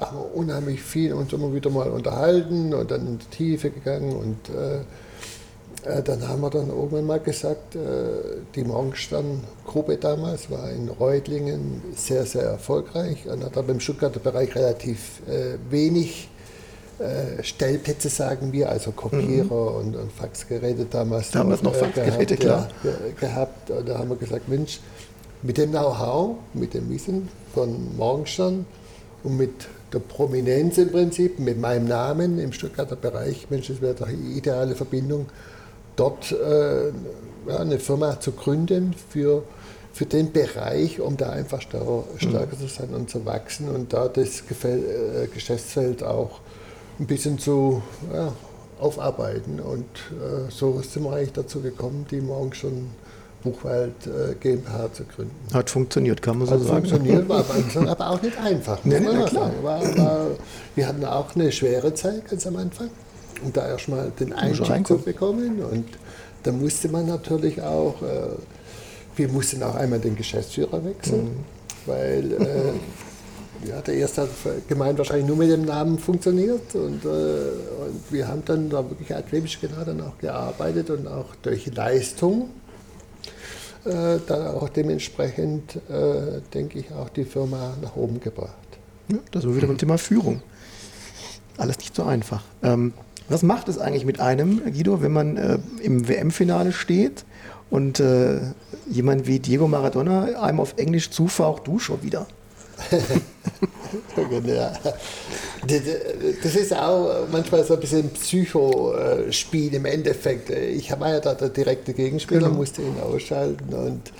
haben 0.00 0.18
wir 0.18 0.34
unheimlich 0.34 0.82
viel 0.82 1.12
uns 1.12 1.32
immer 1.32 1.52
wieder 1.54 1.70
mal 1.70 1.90
unterhalten 1.90 2.74
und 2.74 2.90
dann 2.90 3.06
in 3.06 3.18
die 3.18 3.36
Tiefe 3.36 3.70
gegangen 3.70 4.14
und 4.16 4.54
äh, 4.54 4.80
äh, 5.86 6.02
dann 6.02 6.26
haben 6.28 6.40
wir 6.40 6.50
dann 6.50 6.68
irgendwann 6.68 7.06
mal 7.06 7.20
gesagt, 7.20 7.76
äh, 7.76 7.78
die 8.54 8.64
Morgenstern-Gruppe 8.64 9.96
damals 9.96 10.50
war 10.50 10.70
in 10.70 10.88
Reutlingen 10.88 11.82
sehr, 11.94 12.26
sehr 12.26 12.42
erfolgreich 12.42 13.26
und 13.28 13.44
hat 13.44 13.56
aber 13.56 13.72
im 13.72 13.80
Stuttgarter 13.80 14.20
Bereich 14.20 14.54
relativ 14.54 15.22
äh, 15.28 15.58
wenig 15.70 16.28
äh, 16.98 17.42
Stellplätze, 17.42 18.08
sagen 18.08 18.52
wir, 18.52 18.70
also 18.70 18.90
Kopierer 18.90 19.44
mhm. 19.44 19.76
und, 19.76 19.96
und, 19.96 20.12
Faxgeräte 20.12 20.86
damals. 20.86 21.30
Damals 21.30 21.62
noch, 21.62 21.72
noch 21.72 21.78
Faxgeräte, 21.78 22.36
gehabt, 22.36 22.72
klar. 22.82 22.92
Ja, 22.92 23.28
gehabt. 23.28 23.70
Und 23.70 23.88
da 23.88 23.98
haben 23.98 24.08
wir 24.08 24.16
gesagt, 24.16 24.48
Mensch, 24.48 24.80
mit 25.42 25.58
dem 25.58 25.70
Know-how, 25.70 26.36
mit 26.54 26.74
dem 26.74 26.88
Wissen 26.88 27.28
von 27.54 27.96
Morgenstern 27.96 28.66
und 29.22 29.36
mit 29.36 29.68
der 29.92 30.00
Prominenz 30.00 30.78
im 30.78 30.90
Prinzip, 30.90 31.38
mit 31.38 31.60
meinem 31.60 31.86
Namen 31.86 32.38
im 32.38 32.52
Stuttgarter 32.52 32.96
Bereich, 32.96 33.46
Mensch, 33.50 33.68
das 33.68 33.80
wäre 33.80 33.94
doch 33.94 34.08
die 34.08 34.38
ideale 34.38 34.74
Verbindung, 34.74 35.26
dort 35.96 36.32
äh, 36.32 36.88
ja, 37.48 37.58
eine 37.58 37.78
Firma 37.78 38.20
zu 38.20 38.32
gründen 38.32 38.94
für, 39.10 39.44
für 39.92 40.06
den 40.06 40.32
Bereich, 40.32 41.00
um 41.00 41.16
da 41.16 41.30
einfach 41.30 41.60
stärker, 41.60 42.04
stärker 42.16 42.58
zu 42.58 42.66
sein 42.66 42.90
und 42.90 43.10
zu 43.10 43.24
wachsen 43.24 43.68
und 43.68 43.92
da 43.92 44.08
das 44.08 44.46
Gefäl 44.46 45.24
äh, 45.24 45.26
Geschäftsfeld 45.28 46.02
auch 46.02 46.40
ein 46.98 47.06
bisschen 47.06 47.38
zu 47.38 47.82
ja, 48.12 48.32
aufarbeiten. 48.78 49.60
Und 49.60 49.84
äh, 49.84 50.50
so 50.50 50.80
sind 50.82 51.04
wir 51.04 51.12
eigentlich 51.12 51.32
dazu 51.32 51.60
gekommen, 51.60 52.06
die 52.10 52.20
morgen 52.20 52.52
schon 52.54 52.88
Buchwald 53.46 53.94
äh, 54.06 54.34
GmbH 54.40 54.92
zu 54.92 55.04
gründen. 55.04 55.34
Hat 55.54 55.70
funktioniert, 55.70 56.20
kann 56.20 56.38
man 56.38 56.48
so 56.48 56.54
Hat 56.54 56.62
sagen. 56.62 56.86
funktioniert, 56.86 57.28
war 57.28 57.44
aber 57.88 58.10
auch 58.10 58.22
nicht 58.22 58.36
einfach. 58.38 58.78
Nee, 58.84 58.98
nee, 58.98 59.24
klar. 59.24 59.52
War, 59.62 59.96
war, 59.96 60.26
wir 60.74 60.88
hatten 60.88 61.04
auch 61.04 61.34
eine 61.34 61.52
schwere 61.52 61.94
Zeit 61.94 62.28
ganz 62.28 62.46
am 62.46 62.56
Anfang, 62.56 62.90
um 63.44 63.52
da 63.52 63.68
erstmal 63.68 64.10
den 64.18 64.32
Einstieg 64.32 64.86
zu 64.86 64.98
bekommen. 64.98 65.62
Und 65.62 65.86
da 66.42 66.50
musste 66.50 66.88
man 66.88 67.06
natürlich 67.06 67.62
auch, 67.62 68.02
äh, 68.02 68.36
wir 69.14 69.28
mussten 69.28 69.62
auch 69.62 69.76
einmal 69.76 70.00
den 70.00 70.16
Geschäftsführer 70.16 70.84
wechseln, 70.84 71.24
mhm. 71.24 71.44
weil 71.86 72.32
äh, 72.32 72.72
ja, 73.68 73.80
der 73.80 73.94
erste 73.94 74.22
hat 74.22 74.30
gemeint, 74.68 74.98
wahrscheinlich 74.98 75.28
nur 75.28 75.36
mit 75.36 75.50
dem 75.50 75.64
Namen 75.64 76.00
funktioniert. 76.00 76.74
Und, 76.74 77.04
äh, 77.04 77.08
und 77.08 78.10
wir 78.10 78.26
haben 78.26 78.42
dann 78.44 78.68
da 78.68 78.78
wirklich 78.90 79.14
akribisch 79.14 79.60
genau 79.60 79.84
dann 79.84 80.00
auch 80.00 80.18
gearbeitet 80.18 80.90
und 80.90 81.06
auch 81.06 81.36
durch 81.42 81.72
Leistung 81.72 82.50
äh, 83.86 84.18
dann 84.26 84.48
auch 84.48 84.68
dementsprechend, 84.68 85.76
äh, 85.88 86.40
denke 86.52 86.78
ich, 86.78 86.92
auch 86.92 87.08
die 87.08 87.24
Firma 87.24 87.74
nach 87.82 87.96
oben 87.96 88.20
gebracht. 88.20 88.50
Ja, 89.08 89.18
das 89.30 89.44
wir 89.44 89.56
wieder 89.56 89.68
beim 89.68 89.78
Thema 89.78 89.98
Führung. 89.98 90.42
Alles 91.56 91.78
nicht 91.78 91.94
so 91.94 92.04
einfach. 92.04 92.42
Ähm, 92.62 92.92
Was 93.28 93.42
macht 93.42 93.68
es 93.68 93.78
eigentlich 93.78 94.04
mit 94.04 94.20
einem, 94.20 94.62
Guido, 94.64 95.02
wenn 95.02 95.12
man 95.12 95.36
äh, 95.36 95.58
im 95.82 96.08
WM-Finale 96.08 96.72
steht 96.72 97.24
und 97.70 98.00
äh, 98.00 98.40
jemand 98.88 99.26
wie 99.26 99.38
Diego 99.38 99.66
Maradona 99.68 100.40
einem 100.40 100.60
auf 100.60 100.74
Englisch 100.76 101.10
zufaucht, 101.10 101.66
du 101.66 101.78
schon 101.78 102.02
wieder? 102.02 102.26
Das 106.42 106.54
ist 106.54 106.74
auch 106.74 107.26
manchmal 107.30 107.64
so 107.64 107.74
ein 107.74 107.80
bisschen 107.80 108.10
Psychospiel 108.10 109.74
im 109.74 109.84
Endeffekt. 109.84 110.50
Ich 110.50 110.90
war 110.98 111.10
ja 111.10 111.20
da 111.20 111.34
der 111.34 111.48
direkte 111.48 111.92
Gegenspieler, 111.92 112.42
genau. 112.42 112.54
musste 112.54 112.82
ihn 112.82 113.00
ausschalten 113.00 113.74
und 113.74 114.12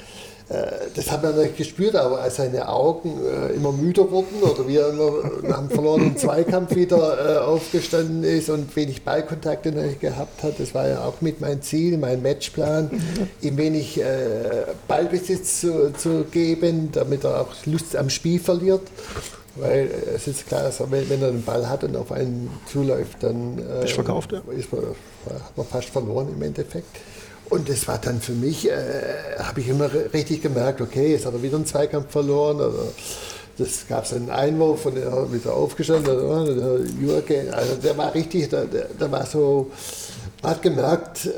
das 0.94 1.10
hat 1.10 1.24
man 1.24 1.36
nicht 1.36 1.56
gespürt, 1.56 1.96
aber 1.96 2.20
als 2.20 2.36
seine 2.36 2.68
Augen 2.68 3.14
äh, 3.24 3.54
immer 3.54 3.72
müder 3.72 4.08
wurden 4.10 4.40
oder 4.42 4.68
wie 4.68 4.76
er 4.76 4.90
immer 4.90 5.10
nach 5.42 5.58
dem 5.58 5.70
verlorenen 5.70 6.16
Zweikampf 6.16 6.76
wieder 6.76 7.36
äh, 7.36 7.38
aufgestanden 7.38 8.22
ist 8.22 8.48
und 8.48 8.74
wenig 8.76 9.02
Ballkontakte 9.02 9.72
gehabt 10.00 10.44
hat, 10.44 10.60
das 10.60 10.72
war 10.72 10.86
ja 10.86 11.04
auch 11.04 11.20
mit 11.20 11.40
mein 11.40 11.62
Ziel, 11.62 11.98
mein 11.98 12.22
Matchplan, 12.22 12.90
ihm 13.40 13.56
wenig 13.56 14.00
Ballbesitz 14.86 15.60
zu, 15.60 15.92
zu 15.92 16.24
geben, 16.30 16.90
damit 16.92 17.24
er 17.24 17.40
auch 17.40 17.48
Lust 17.64 17.96
am 17.96 18.10
Spiel 18.10 18.38
verliert. 18.38 18.82
Weil 19.56 19.90
es 20.14 20.26
ist 20.28 20.46
klar, 20.46 20.64
also 20.64 20.90
wenn, 20.90 21.08
wenn, 21.08 21.22
er 21.22 21.30
den 21.30 21.42
Ball 21.42 21.68
hat 21.68 21.82
und 21.82 21.96
auf 21.96 22.12
einen 22.12 22.50
zuläuft, 22.70 23.22
dann 23.22 23.58
äh, 23.58 23.86
verkauft, 23.86 24.32
ja. 24.32 24.42
ist 24.54 24.70
man, 24.70 24.82
hat 24.82 25.56
man 25.56 25.66
fast 25.66 25.88
verloren 25.88 26.28
im 26.34 26.42
Endeffekt. 26.42 26.98
Und 27.48 27.68
das 27.68 27.86
war 27.86 27.98
dann 27.98 28.20
für 28.20 28.32
mich, 28.32 28.68
äh, 28.68 28.72
habe 29.38 29.60
ich 29.60 29.68
immer 29.68 29.88
richtig 30.12 30.42
gemerkt, 30.42 30.80
okay, 30.80 31.12
jetzt 31.12 31.26
hat 31.26 31.34
er 31.34 31.42
wieder 31.42 31.56
einen 31.56 31.66
Zweikampf 31.66 32.10
verloren. 32.10 32.56
Oder 32.56 32.88
das 33.58 33.86
gab 33.88 34.04
es 34.04 34.12
einen 34.12 34.30
Einwurf 34.30 34.86
und 34.86 34.98
er 34.98 35.12
hat 35.12 35.32
wieder 35.32 35.54
aufgestanden. 35.54 36.18
Oder, 36.18 36.54
der 36.54 36.86
Jürgen, 37.00 37.54
also 37.54 37.76
der 37.76 37.96
war 37.96 38.14
richtig, 38.14 38.48
der, 38.48 38.64
der, 38.64 38.86
der 38.88 39.12
war 39.12 39.24
so, 39.26 39.70
hat 40.42 40.60
gemerkt, 40.60 41.26
äh, 41.26 41.30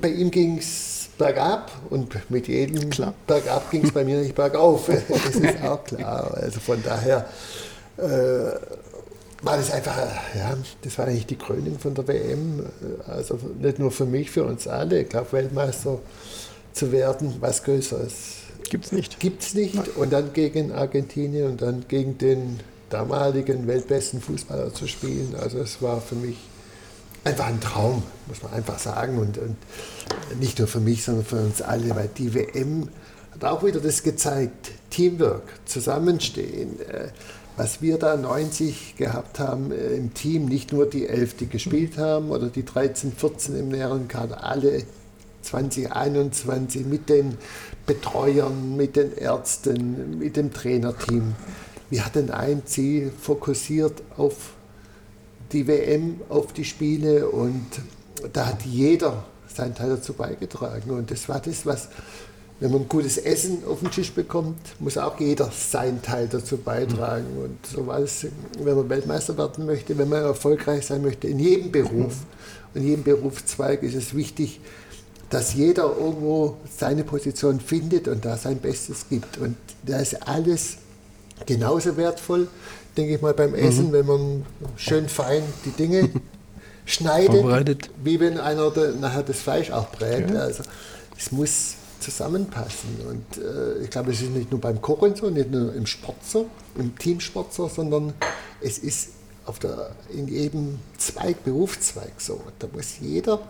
bei 0.00 0.08
ihm 0.08 0.30
ging 0.30 0.58
es 0.58 1.08
bergab 1.18 1.72
und 1.90 2.30
mit 2.30 2.46
jedem 2.46 2.90
klar. 2.90 3.12
bergab 3.26 3.70
ging 3.70 3.84
es 3.84 3.92
bei 3.92 4.04
mir 4.04 4.20
nicht 4.20 4.34
bergauf. 4.34 4.86
das 5.08 5.34
ist 5.34 5.62
auch 5.64 5.82
klar. 5.82 6.32
Also 6.40 6.60
von 6.60 6.82
daher 6.82 7.26
äh, 7.96 8.50
war 9.42 9.56
das 9.56 9.70
einfach, 9.70 9.96
ja, 10.34 10.56
das 10.82 10.98
war 10.98 11.06
eigentlich 11.06 11.26
die 11.26 11.36
Krönung 11.36 11.78
von 11.78 11.94
der 11.94 12.08
WM. 12.08 12.66
Also 13.06 13.38
nicht 13.60 13.78
nur 13.78 13.90
für 13.90 14.06
mich, 14.06 14.30
für 14.30 14.44
uns 14.44 14.66
alle. 14.66 15.02
Ich 15.02 15.08
glaube, 15.08 15.32
Weltmeister 15.32 15.98
zu 16.72 16.92
werden, 16.92 17.36
was 17.40 17.62
Größeres. 17.62 18.12
Gibt 18.68 18.86
es 18.86 18.92
nicht. 18.92 19.20
Gibt 19.20 19.42
es 19.42 19.54
nicht. 19.54 19.96
Und 19.96 20.12
dann 20.12 20.32
gegen 20.32 20.72
Argentinien 20.72 21.52
und 21.52 21.62
dann 21.62 21.84
gegen 21.88 22.18
den 22.18 22.60
damaligen 22.90 23.66
weltbesten 23.66 24.20
Fußballer 24.20 24.74
zu 24.74 24.86
spielen. 24.86 25.34
Also 25.40 25.58
es 25.58 25.80
war 25.80 26.00
für 26.00 26.16
mich 26.16 26.36
einfach 27.24 27.46
ein 27.46 27.60
Traum, 27.60 28.02
muss 28.26 28.42
man 28.42 28.52
einfach 28.52 28.78
sagen. 28.78 29.18
Und, 29.18 29.38
und 29.38 29.56
nicht 30.40 30.58
nur 30.58 30.68
für 30.68 30.80
mich, 30.80 31.04
sondern 31.04 31.24
für 31.24 31.36
uns 31.36 31.62
alle, 31.62 31.94
weil 31.94 32.08
die 32.08 32.34
WM 32.34 32.88
hat 33.32 33.44
auch 33.44 33.64
wieder 33.64 33.80
das 33.80 34.02
gezeigt. 34.02 34.72
Teamwork, 34.90 35.42
Zusammenstehen. 35.66 36.80
Äh, 36.80 37.08
was 37.58 37.82
wir 37.82 37.98
da 37.98 38.16
90 38.16 38.94
gehabt 38.96 39.40
haben 39.40 39.72
äh, 39.72 39.96
im 39.96 40.14
Team, 40.14 40.46
nicht 40.46 40.72
nur 40.72 40.86
die 40.86 41.08
11, 41.08 41.36
die 41.36 41.48
gespielt 41.48 41.98
haben 41.98 42.30
oder 42.30 42.46
die 42.46 42.64
13, 42.64 43.12
14 43.12 43.58
im 43.58 43.68
näheren 43.68 44.06
Kader, 44.06 44.44
alle 44.44 44.84
2021 45.42 46.86
mit 46.86 47.08
den 47.08 47.36
Betreuern, 47.84 48.76
mit 48.76 48.94
den 48.94 49.12
Ärzten, 49.16 50.18
mit 50.18 50.36
dem 50.36 50.52
Trainerteam. 50.52 51.34
Wir 51.90 52.04
hatten 52.04 52.30
ein 52.30 52.64
Ziel 52.64 53.10
fokussiert 53.20 54.02
auf 54.16 54.52
die 55.52 55.66
WM, 55.66 56.20
auf 56.28 56.52
die 56.52 56.64
Spiele 56.64 57.28
und 57.28 57.66
da 58.32 58.46
hat 58.46 58.62
jeder 58.62 59.24
seinen 59.48 59.74
Teil 59.74 59.90
dazu 59.90 60.12
beigetragen. 60.12 60.90
Und 60.90 61.10
das 61.10 61.28
war 61.28 61.40
das, 61.40 61.66
was 61.66 61.88
wenn 62.60 62.72
man 62.72 62.88
gutes 62.88 63.18
Essen 63.18 63.62
auf 63.68 63.80
den 63.80 63.90
Tisch 63.90 64.12
bekommt, 64.12 64.58
muss 64.80 64.98
auch 64.98 65.18
jeder 65.20 65.50
seinen 65.52 66.02
Teil 66.02 66.26
dazu 66.28 66.56
beitragen. 66.56 67.26
Mhm. 67.36 67.44
Und 67.44 67.66
so 67.66 67.86
war 67.86 68.00
es, 68.00 68.26
wenn 68.60 68.76
man 68.76 68.88
Weltmeister 68.88 69.38
werden 69.38 69.64
möchte, 69.64 69.96
wenn 69.96 70.08
man 70.08 70.22
erfolgreich 70.22 70.86
sein 70.86 71.02
möchte, 71.02 71.28
in 71.28 71.38
jedem 71.38 71.70
Beruf, 71.70 72.14
in 72.74 72.86
jedem 72.86 73.04
Berufszweig 73.04 73.82
ist 73.82 73.94
es 73.94 74.14
wichtig, 74.14 74.60
dass 75.30 75.54
jeder 75.54 75.94
irgendwo 75.98 76.56
seine 76.76 77.04
Position 77.04 77.60
findet 77.60 78.08
und 78.08 78.24
da 78.24 78.36
sein 78.36 78.58
Bestes 78.58 79.06
gibt. 79.08 79.38
Und 79.38 79.56
da 79.84 79.98
ist 80.00 80.26
alles 80.26 80.78
genauso 81.46 81.96
wertvoll, 81.96 82.48
denke 82.96 83.14
ich 83.14 83.22
mal, 83.22 83.34
beim 83.34 83.54
Essen, 83.54 83.88
mhm. 83.88 83.92
wenn 83.92 84.06
man 84.06 84.46
schön 84.76 85.08
fein 85.08 85.42
die 85.64 85.70
Dinge 85.70 86.10
schneidet, 86.86 87.90
wie 88.02 88.18
wenn 88.18 88.38
einer 88.38 88.72
nachher 89.00 89.22
das 89.22 89.38
Fleisch 89.38 89.70
auch 89.70 89.90
brät. 89.90 90.30
Ja. 90.30 90.40
Also 90.40 90.64
es 91.16 91.30
muss 91.30 91.74
zusammenpassen. 92.00 92.90
Und 93.08 93.42
äh, 93.42 93.82
ich 93.82 93.90
glaube, 93.90 94.12
es 94.12 94.20
ist 94.20 94.30
nicht 94.30 94.50
nur 94.50 94.60
beim 94.60 94.80
Kochen 94.80 95.14
so, 95.14 95.30
nicht 95.30 95.50
nur 95.50 95.74
im 95.74 95.86
Sport 95.86 96.24
so, 96.24 96.46
im 96.76 96.96
Teamsport 96.96 97.52
so, 97.52 97.68
sondern 97.68 98.14
es 98.60 98.78
ist 98.78 99.10
auf 99.46 99.58
der, 99.58 99.90
in 100.12 100.28
jedem 100.28 100.78
Zweig, 100.98 101.44
Berufszweig 101.44 102.12
so. 102.18 102.40
Da 102.58 102.68
muss 102.72 102.98
jeder 103.00 103.40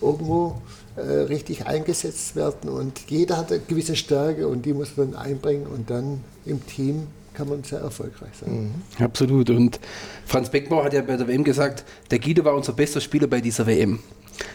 irgendwo 0.00 0.60
äh, 0.96 1.00
richtig 1.02 1.66
eingesetzt 1.66 2.36
werden 2.36 2.70
und 2.70 3.00
jeder 3.08 3.36
hat 3.36 3.52
eine 3.52 3.60
gewisse 3.60 3.96
Stärke 3.96 4.48
und 4.48 4.64
die 4.64 4.72
muss 4.72 4.96
man 4.96 5.14
einbringen 5.14 5.66
und 5.66 5.90
dann 5.90 6.24
im 6.46 6.64
Team 6.66 7.08
kann 7.34 7.48
man 7.48 7.62
sehr 7.62 7.80
erfolgreich 7.80 8.32
sein. 8.40 8.72
Mhm. 8.98 9.04
Absolut. 9.04 9.50
Und 9.50 9.80
Franz 10.26 10.50
Beckbauer 10.50 10.84
hat 10.84 10.92
ja 10.92 11.02
bei 11.02 11.16
der 11.16 11.28
WM 11.28 11.44
gesagt, 11.44 11.84
der 12.10 12.18
Guido 12.18 12.44
war 12.44 12.54
unser 12.54 12.72
bester 12.72 13.00
Spieler 13.00 13.26
bei 13.26 13.40
dieser 13.40 13.66
WM. 13.66 14.00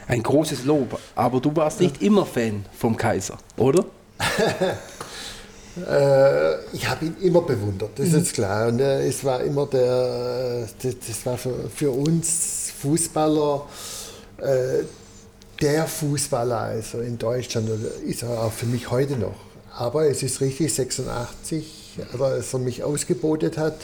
Ein 0.07 0.23
großes 0.23 0.65
Lob. 0.65 0.99
Aber 1.15 1.39
du 1.39 1.55
warst 1.55 1.81
nicht 1.81 2.01
immer 2.01 2.25
Fan 2.25 2.65
vom 2.77 2.95
Kaiser, 2.95 3.37
oder? 3.57 3.85
äh, 5.77 6.55
ich 6.73 6.87
habe 6.87 7.05
ihn 7.05 7.15
immer 7.21 7.41
bewundert, 7.41 7.91
das 7.97 8.13
ist 8.13 8.33
klar. 8.33 8.67
Und 8.67 8.79
äh, 8.79 9.07
es 9.07 9.23
war 9.23 9.41
immer 9.41 9.65
der, 9.65 10.67
das, 10.81 10.95
das 11.07 11.25
war 11.25 11.37
für, 11.37 11.69
für, 11.73 11.91
uns 11.91 12.71
Fußballer 12.81 13.65
äh, 14.37 14.83
der 15.61 15.87
Fußballer 15.87 16.59
also 16.59 16.99
in 16.99 17.17
Deutschland. 17.17 17.69
Ist 18.05 18.23
er 18.23 18.43
auch 18.43 18.51
für 18.51 18.65
mich 18.65 18.91
heute 18.91 19.17
noch. 19.17 19.35
Aber 19.77 20.07
es 20.07 20.23
ist 20.23 20.39
richtig, 20.39 20.73
86, 20.73 21.99
als 22.17 22.53
er 22.53 22.59
mich 22.59 22.83
ausgebotet 22.83 23.57
hat, 23.57 23.75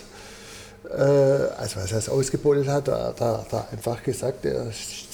äh, 0.90 1.02
also 1.02 1.80
er 1.80 2.14
ausgebotet 2.14 2.68
hat, 2.68 2.88
da 2.88 3.14
hat 3.18 3.54
er 3.54 3.68
einfach 3.72 4.02
gesagt, 4.04 4.46
er 4.46 4.72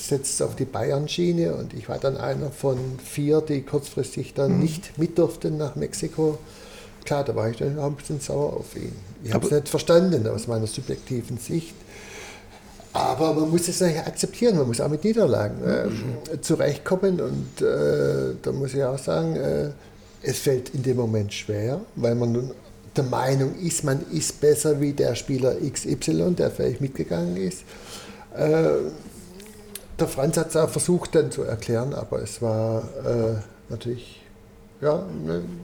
setzt 0.08 0.42
auf 0.42 0.56
die 0.56 0.66
Bayern-Schiene 0.66 1.54
und 1.54 1.74
ich 1.74 1.90
war 1.90 1.98
dann 1.98 2.18
einer 2.18 2.52
von 2.52 2.78
vier, 3.04 3.42
die 3.42 3.62
kurzfristig 3.62 4.34
dann 4.34 4.54
mhm. 4.54 4.60
nicht 4.60 4.98
mit 4.98 5.18
durften 5.18 5.58
nach 5.58 5.76
Mexiko. 5.76 6.38
Klar, 7.06 7.24
da 7.24 7.36
war 7.36 7.50
ich 7.50 7.58
dann 7.58 7.80
auch 7.80 7.86
ein 7.86 7.96
bisschen 7.96 8.20
sauer 8.20 8.54
auf 8.54 8.76
ihn. 8.76 8.92
Ich 9.24 9.34
habe 9.34 9.46
es 9.46 9.52
nicht 9.52 9.70
verstanden 9.70 10.28
aus 10.28 10.48
meiner 10.48 10.68
subjektiven 10.68 11.38
Sicht. 11.38 11.74
Aber 12.94 13.34
man 13.34 13.50
muss 13.50 13.68
es 13.68 13.80
natürlich 13.80 14.06
akzeptieren, 14.06 14.58
man 14.58 14.68
muss 14.68 14.82
auch 14.82 14.90
mit 14.90 15.04
Niederlagen 15.04 15.64
äh, 15.64 16.42
zurechtkommen. 16.42 17.22
Und 17.22 17.62
äh, 17.62 18.34
da 18.42 18.52
muss 18.52 18.74
ich 18.74 18.84
auch 18.84 18.98
sagen, 18.98 19.36
äh, 19.36 19.70
es 20.24 20.40
fällt 20.40 20.70
in 20.70 20.84
dem 20.84 20.98
Moment 20.98 21.32
schwer, 21.34 21.80
weil 21.96 22.16
man 22.16 22.32
nun 22.32 22.52
der 22.96 23.04
Meinung 23.04 23.56
ist, 23.56 23.84
man 23.84 24.04
ist 24.12 24.42
besser 24.42 24.82
wie 24.82 24.94
der 24.94 25.16
Spieler 25.16 25.56
XY, 25.56 26.34
der 26.36 26.50
vielleicht 26.50 26.82
mitgegangen 26.82 27.38
ist. 27.38 27.64
Der 30.00 30.08
Franz 30.08 30.38
hat 30.38 30.50
es 30.50 30.56
auch 30.56 30.70
versucht 30.70 31.16
dann 31.16 31.32
zu 31.32 31.44
erklären, 31.44 31.94
aber 31.94 32.22
es 32.22 32.42
war 32.42 32.84
äh, 33.04 33.36
natürlich 33.70 34.22
ja, 34.80 35.04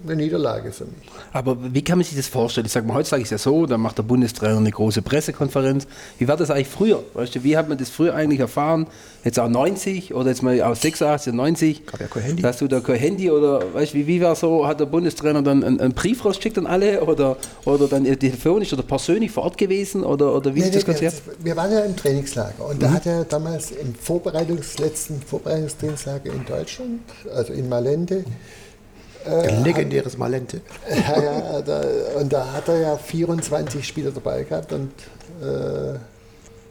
eine, 0.05 0.15
Niederlage 0.15 0.71
für 0.71 0.85
mich. 0.85 1.07
Aber 1.33 1.55
wie 1.71 1.83
kann 1.83 1.99
man 1.99 2.05
sich 2.05 2.17
das 2.17 2.27
vorstellen? 2.27 2.65
Ich 2.65 2.71
sage 2.71 2.87
mal, 2.87 2.95
heutzutage 2.95 3.21
ist 3.21 3.31
es 3.31 3.31
ja 3.31 3.37
so, 3.37 3.67
da 3.67 3.77
macht 3.77 3.99
der 3.99 4.03
Bundestrainer 4.03 4.57
eine 4.57 4.71
große 4.71 5.03
Pressekonferenz. 5.03 5.85
Wie 6.17 6.27
war 6.27 6.35
das 6.35 6.49
eigentlich 6.49 6.67
früher? 6.67 7.03
Weißt 7.13 7.35
du, 7.35 7.43
wie 7.43 7.55
hat 7.55 7.69
man 7.69 7.77
das 7.77 7.89
früher 7.89 8.15
eigentlich 8.15 8.39
erfahren? 8.39 8.87
Jetzt 9.23 9.39
auch 9.39 9.47
90 9.47 10.15
oder 10.15 10.29
jetzt 10.29 10.41
mal 10.41 10.59
auch 10.63 10.75
86, 10.75 11.31
90? 11.31 11.85
Gab 11.85 12.01
ja 12.01 12.07
kein 12.07 12.23
Handy. 12.23 12.41
Hast 12.41 12.61
du 12.61 12.67
da 12.67 12.79
kein 12.79 12.95
Handy 12.95 13.29
oder 13.29 13.73
weißt 13.73 13.93
du, 13.93 13.97
wie, 13.99 14.07
wie 14.07 14.21
war 14.21 14.35
so? 14.35 14.65
Hat 14.65 14.79
der 14.79 14.87
Bundestrainer 14.87 15.43
dann 15.43 15.63
einen, 15.63 15.79
einen 15.79 15.93
Brief 15.93 16.25
rausgeschickt 16.25 16.57
an 16.57 16.65
alle 16.65 17.01
oder, 17.01 17.37
oder 17.65 17.87
dann 17.87 18.05
telefonisch 18.05 18.73
oder 18.73 18.83
persönlich 18.83 19.29
vor 19.29 19.43
Ort 19.43 19.59
gewesen 19.59 20.03
oder, 20.03 20.35
oder 20.35 20.55
wie 20.55 20.59
nee, 20.59 20.65
ist 20.65 20.75
das 20.75 20.87
nee, 20.87 21.05
Ganze? 21.05 21.21
Wir 21.39 21.55
waren 21.55 21.71
ja 21.71 21.81
im 21.81 21.95
Trainingslager 21.95 22.67
und 22.67 22.77
mhm. 22.77 22.79
da 22.79 22.91
hat 22.91 23.05
er 23.05 23.25
damals 23.25 23.71
im 23.71 23.93
Vorbereitungs-, 23.93 24.81
letzten 24.81 25.21
Vorbereitungstrainingslager 25.21 26.33
in 26.33 26.45
Deutschland, 26.45 27.01
also 27.33 27.53
in 27.53 27.69
Malende, 27.69 28.25
ein 29.25 29.63
legendäres 29.63 30.17
Malente. 30.17 30.61
Ja, 30.89 31.21
ja, 31.21 31.61
da, 31.61 31.81
und 32.19 32.31
da 32.31 32.53
hat 32.53 32.67
er 32.67 32.79
ja 32.79 32.97
24 32.97 33.85
Spieler 33.85 34.11
dabei 34.11 34.43
gehabt 34.43 34.71
und 34.73 34.91
äh, 35.41 35.97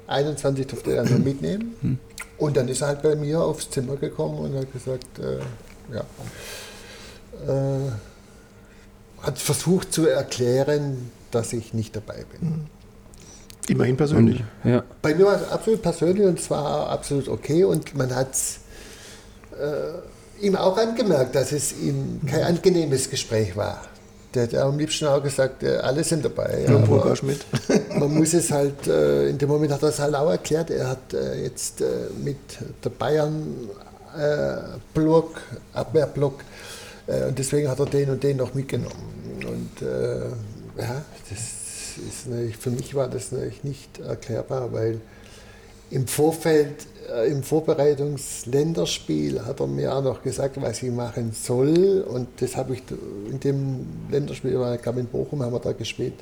21 0.07 0.67
durfte 0.67 0.95
er 0.95 1.05
nur 1.05 1.19
mitnehmen. 1.19 1.75
Hm. 1.81 1.99
Und 2.39 2.57
dann 2.57 2.69
ist 2.69 2.81
er 2.81 2.89
halt 2.89 3.03
bei 3.03 3.15
mir 3.15 3.41
aufs 3.41 3.71
Zimmer 3.71 3.97
gekommen 3.97 4.39
und 4.39 4.57
hat 4.57 4.73
gesagt, 4.73 5.19
äh, 5.19 5.39
ja, 5.95 6.05
äh, 7.49 7.91
hat 9.23 9.39
versucht 9.39 9.93
zu 9.93 10.07
erklären, 10.09 11.11
dass 11.31 11.53
ich 11.53 11.73
nicht 11.73 11.95
dabei 11.95 12.25
bin. 12.33 12.49
Hm. 12.49 12.67
Immerhin 13.69 13.97
persönlich. 13.97 14.43
Ja. 14.65 14.83
Bei 15.01 15.15
mir 15.15 15.27
war 15.27 15.41
es 15.41 15.49
absolut 15.49 15.83
persönlich 15.83 16.27
und 16.27 16.41
zwar 16.41 16.89
absolut 16.89 17.29
okay 17.29 17.65
und 17.65 17.97
man 17.97 18.15
hat 18.15 18.33
es 18.33 18.61
äh, 19.53 19.99
ihm 20.43 20.57
auch 20.57 20.77
angemerkt, 20.77 21.35
dass 21.35 21.53
es 21.53 21.73
ihm 21.73 22.21
kein 22.27 22.43
angenehmes 22.43 23.09
Gespräch 23.09 23.57
war. 23.57 23.81
Der 24.35 24.43
hat 24.45 24.55
am 24.55 24.79
liebsten 24.79 25.07
auch 25.07 25.23
gesagt, 25.23 25.63
äh, 25.63 25.77
alle 25.77 26.03
sind 26.03 26.25
dabei. 26.25 26.65
Ja, 26.67 26.77
aber 26.77 27.15
Schmidt. 27.17 27.45
man 27.99 28.15
muss 28.15 28.33
es 28.35 28.51
halt, 28.51 28.87
äh, 28.87 29.29
in 29.29 29.39
dem 29.39 29.49
Moment 29.49 29.73
hat 29.73 29.83
er 29.83 29.89
es 29.91 29.99
halt 29.99 30.15
auch 30.15 30.31
erklärt, 30.31 30.71
er 30.71 30.89
hat 30.89 31.13
äh, 31.13 31.43
jetzt 31.43 31.85
mit 32.23 32.39
der 32.83 32.89
Bayern-Block, 32.91 35.41
Abwehrblock, 35.73 36.45
und 37.07 37.37
deswegen 37.37 37.69
hat 37.69 37.81
er 37.81 37.87
den 37.87 38.11
und 38.11 38.23
den 38.23 38.37
noch 38.37 38.55
mitgenommen. 38.55 39.43
Und 39.45 39.81
ja, 40.79 41.03
das 41.29 41.41
ist 42.09 42.29
natürlich, 42.29 42.57
für 42.57 42.71
mich 42.71 42.95
war 42.95 43.09
das 43.09 43.33
natürlich 43.33 43.65
nicht 43.65 43.99
erklärbar, 43.99 44.73
weil 44.73 45.01
im 45.93 46.07
Vorfeld, 46.07 46.87
äh, 47.15 47.31
im 47.31 47.43
Vorbereitungsländerspiel 47.43 49.45
hat 49.45 49.61
er 49.61 49.67
mir 49.67 49.95
auch 49.95 50.03
noch 50.03 50.23
gesagt, 50.23 50.59
was 50.61 50.83
ich 50.83 50.91
machen 50.91 51.33
soll. 51.33 52.05
Und 52.09 52.29
das 52.41 52.57
habe 52.57 52.73
ich 52.75 52.83
in 53.31 53.39
dem 53.41 53.87
Länderspiel, 54.11 54.59
ich 54.75 54.83
glaube 54.83 55.01
in 55.01 55.07
Bochum 55.07 55.43
haben 55.43 55.53
wir 55.53 55.61
da 55.61 55.73
gespielt, 55.73 56.15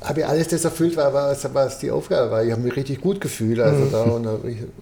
habe 0.00 0.20
ich 0.20 0.26
alles 0.26 0.46
das 0.48 0.64
erfüllt, 0.64 0.96
was, 0.96 1.52
was 1.52 1.78
die 1.80 1.90
Aufgabe 1.90 2.30
war. 2.30 2.44
Ich 2.44 2.52
habe 2.52 2.62
mich 2.62 2.76
richtig 2.76 3.00
gut 3.00 3.20
gefühlt. 3.20 3.58
Also 3.60 3.86
da 3.86 4.04
und, 4.04 4.26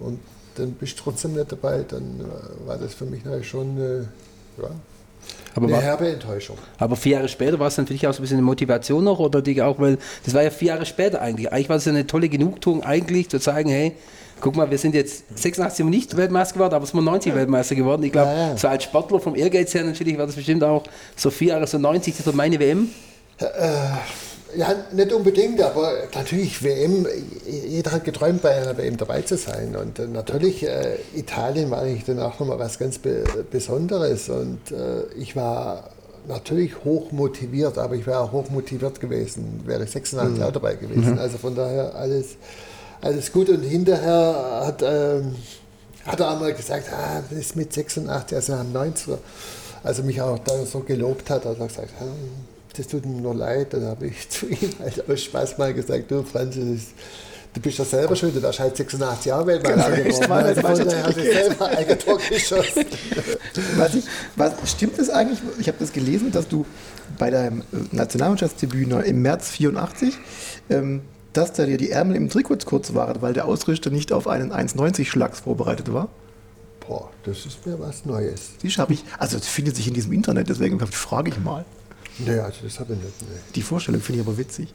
und 0.00 0.18
dann 0.56 0.72
bist 0.72 0.98
du 0.98 1.04
trotzdem 1.04 1.34
nicht 1.34 1.50
dabei, 1.50 1.84
dann 1.88 2.20
war 2.66 2.76
das 2.76 2.92
für 2.94 3.06
mich 3.06 3.22
schon 3.42 3.78
äh, 3.78 4.00
ja, 4.60 4.70
Aber, 5.54 5.66
eine 5.66 5.74
war, 5.76 5.82
herbe 5.82 6.08
Enttäuschung. 6.08 6.56
aber 6.78 6.96
vier 6.96 7.12
Jahre 7.12 7.28
später 7.28 7.58
war 7.58 7.68
es 7.68 7.76
dann 7.76 7.86
für 7.86 7.92
dich 7.92 8.06
auch 8.06 8.12
so 8.12 8.20
ein 8.20 8.22
bisschen 8.22 8.38
eine 8.38 8.46
Motivation 8.46 9.04
noch 9.04 9.18
oder 9.18 9.42
die 9.42 9.60
auch, 9.62 9.78
weil 9.78 9.98
das 10.24 10.34
war 10.34 10.42
ja 10.42 10.50
vier 10.50 10.68
Jahre 10.68 10.86
später 10.86 11.20
eigentlich. 11.20 11.52
Eigentlich 11.52 11.68
war 11.68 11.76
es 11.76 11.84
ja 11.84 11.92
eine 11.92 12.06
tolle 12.06 12.28
Genugtuung 12.28 12.82
eigentlich 12.82 13.28
zu 13.28 13.38
sagen, 13.38 13.68
hey, 13.70 13.92
guck 14.40 14.56
mal, 14.56 14.70
wir 14.70 14.78
sind 14.78 14.94
jetzt 14.94 15.24
86 15.36 15.76
sind 15.78 15.86
wir 15.86 15.90
nicht 15.90 16.16
Weltmeister 16.16 16.54
geworden, 16.54 16.74
aber 16.74 16.84
es 16.84 16.90
sind 16.90 16.98
wir 17.00 17.04
90 17.10 17.34
Weltmeister 17.34 17.74
geworden. 17.74 18.02
Ich 18.04 18.12
glaube, 18.12 18.30
Ja, 18.30 18.48
ja. 18.50 18.56
so 18.56 18.68
als 18.68 18.84
Sportler 18.84 19.20
vom 19.20 19.34
Ehrgeiz 19.34 19.74
her 19.74 19.84
natürlich 19.84 20.16
war 20.18 20.26
das 20.26 20.36
bestimmt 20.36 20.62
auch 20.62 20.84
so 21.16 21.30
vier 21.30 21.48
Jahre, 21.48 21.66
so 21.66 21.78
90, 21.78 22.16
das 22.16 22.26
wird 22.26 22.36
meine 22.36 22.58
WM. 22.58 22.88
Ja, 24.56 24.74
nicht 24.92 25.12
unbedingt, 25.12 25.60
aber 25.60 25.92
natürlich 26.14 26.62
WM, 26.62 27.06
jeder 27.46 27.92
hat 27.92 28.04
geträumt, 28.04 28.40
bei 28.40 28.54
einer 28.54 28.76
WM 28.78 28.96
dabei 28.96 29.22
zu 29.22 29.36
sein. 29.36 29.76
Und 29.76 29.98
äh, 29.98 30.06
natürlich, 30.06 30.66
äh, 30.66 30.96
Italien 31.14 31.70
war 31.70 31.82
eigentlich 31.82 32.04
dann 32.04 32.18
auch 32.20 32.38
nochmal 32.40 32.58
was 32.58 32.78
ganz 32.78 32.98
Be 32.98 33.24
Besonderes. 33.50 34.28
Und 34.30 34.70
äh, 34.70 35.04
ich 35.18 35.36
war 35.36 35.90
natürlich 36.28 36.84
hoch 36.84 37.12
motiviert, 37.12 37.76
aber 37.78 37.94
ich 37.94 38.06
wäre 38.06 38.20
auch 38.20 38.32
hoch 38.32 38.48
motiviert 38.50 39.00
gewesen, 39.00 39.62
wäre 39.66 39.84
ich 39.84 39.90
86 39.90 40.38
Jahre 40.38 40.52
dabei 40.52 40.76
gewesen. 40.76 41.18
Also 41.18 41.38
von 41.38 41.54
daher 41.54 41.94
alles, 41.94 42.36
alles 43.00 43.30
gut. 43.32 43.48
Und 43.50 43.62
hinterher 43.62 44.62
hat, 44.64 44.82
ähm, 44.82 45.34
hat 46.06 46.20
er 46.20 46.30
einmal 46.30 46.54
gesagt, 46.54 46.86
ah, 46.92 47.22
das 47.28 47.38
ist 47.38 47.56
mit 47.56 47.72
86, 47.72 48.36
also 48.36 48.52
am 48.54 48.74
90er, 48.74 49.18
also 49.82 50.02
mich 50.02 50.20
auch 50.20 50.38
da 50.38 50.64
so 50.64 50.80
gelobt 50.80 51.28
hat, 51.30 51.44
hat 51.44 51.58
er 51.58 51.66
gesagt, 51.66 51.90
ah, 52.00 52.04
das 52.78 52.86
tut 52.88 53.04
mir 53.04 53.20
nur 53.20 53.34
leid. 53.34 53.72
Dann 53.74 53.84
habe 53.84 54.06
ich 54.06 54.28
zu 54.30 54.46
ihm 54.46 54.70
halt 54.78 55.08
aus 55.08 55.22
Spaß 55.22 55.58
mal 55.58 55.74
gesagt, 55.74 56.10
du 56.10 56.22
Franz, 56.22 56.54
das 56.56 56.64
ist, 56.64 56.86
du 57.54 57.60
bist 57.60 57.78
ja 57.78 57.84
selber 57.84 58.14
schuld, 58.16 58.36
du 58.36 58.42
warst 58.42 58.60
halt 58.60 58.76
86 58.76 59.26
Jahre 59.26 59.46
Weltmeister 59.46 59.90
Genau, 59.90 60.08
geworden. 60.08 60.54
das 60.54 60.64
Also 60.64 60.82
von 60.82 60.88
daher 60.90 61.04
hast 61.06 61.16
du 61.16 61.22
selber 61.22 61.66
ein 61.68 61.76
Eigentor 61.76 62.18
geschossen. 62.18 62.84
Was 63.76 63.94
ich, 63.94 64.04
was, 64.36 64.52
stimmt 64.70 64.98
es 64.98 65.10
eigentlich? 65.10 65.38
Ich 65.58 65.68
habe 65.68 65.78
das 65.80 65.92
gelesen, 65.92 66.30
dass 66.30 66.46
du 66.48 66.64
bei 67.18 67.30
deinem 67.30 67.60
äh, 67.60 67.64
Nationalmannschaftsdebüt 67.92 68.90
im 69.04 69.22
März 69.22 69.48
84, 69.50 70.14
ähm, 70.70 71.02
dass 71.32 71.52
da 71.52 71.66
dir 71.66 71.76
die 71.76 71.90
Ärmel 71.90 72.16
im 72.16 72.28
Trikot 72.30 72.58
kurz 72.64 72.94
waren, 72.94 73.20
weil 73.22 73.32
der 73.32 73.46
Ausrichter 73.46 73.90
nicht 73.90 74.12
auf 74.12 74.26
einen 74.28 74.52
1,90 74.52 75.04
Schlags 75.06 75.40
vorbereitet 75.40 75.92
war. 75.92 76.08
Boah, 76.86 77.10
das 77.24 77.44
ist 77.44 77.66
mir 77.66 77.78
was 77.78 78.06
Neues. 78.06 78.52
Siehst 78.62 78.78
habe 78.78 78.94
ich, 78.94 79.04
also 79.18 79.36
das 79.36 79.46
findet 79.46 79.76
sich 79.76 79.88
in 79.88 79.94
diesem 79.94 80.12
Internet, 80.12 80.48
deswegen 80.48 80.78
frage 80.86 81.30
ich 81.30 81.38
mal. 81.38 81.64
Naja, 82.18 82.44
also 82.44 82.58
das 82.64 82.80
habe 82.80 82.94
ich 82.94 83.00
nicht. 83.00 83.22
Nee. 83.22 83.28
Die 83.54 83.62
Vorstellung 83.62 84.00
finde 84.00 84.20
ich 84.20 84.26
aber 84.26 84.38
witzig. 84.38 84.72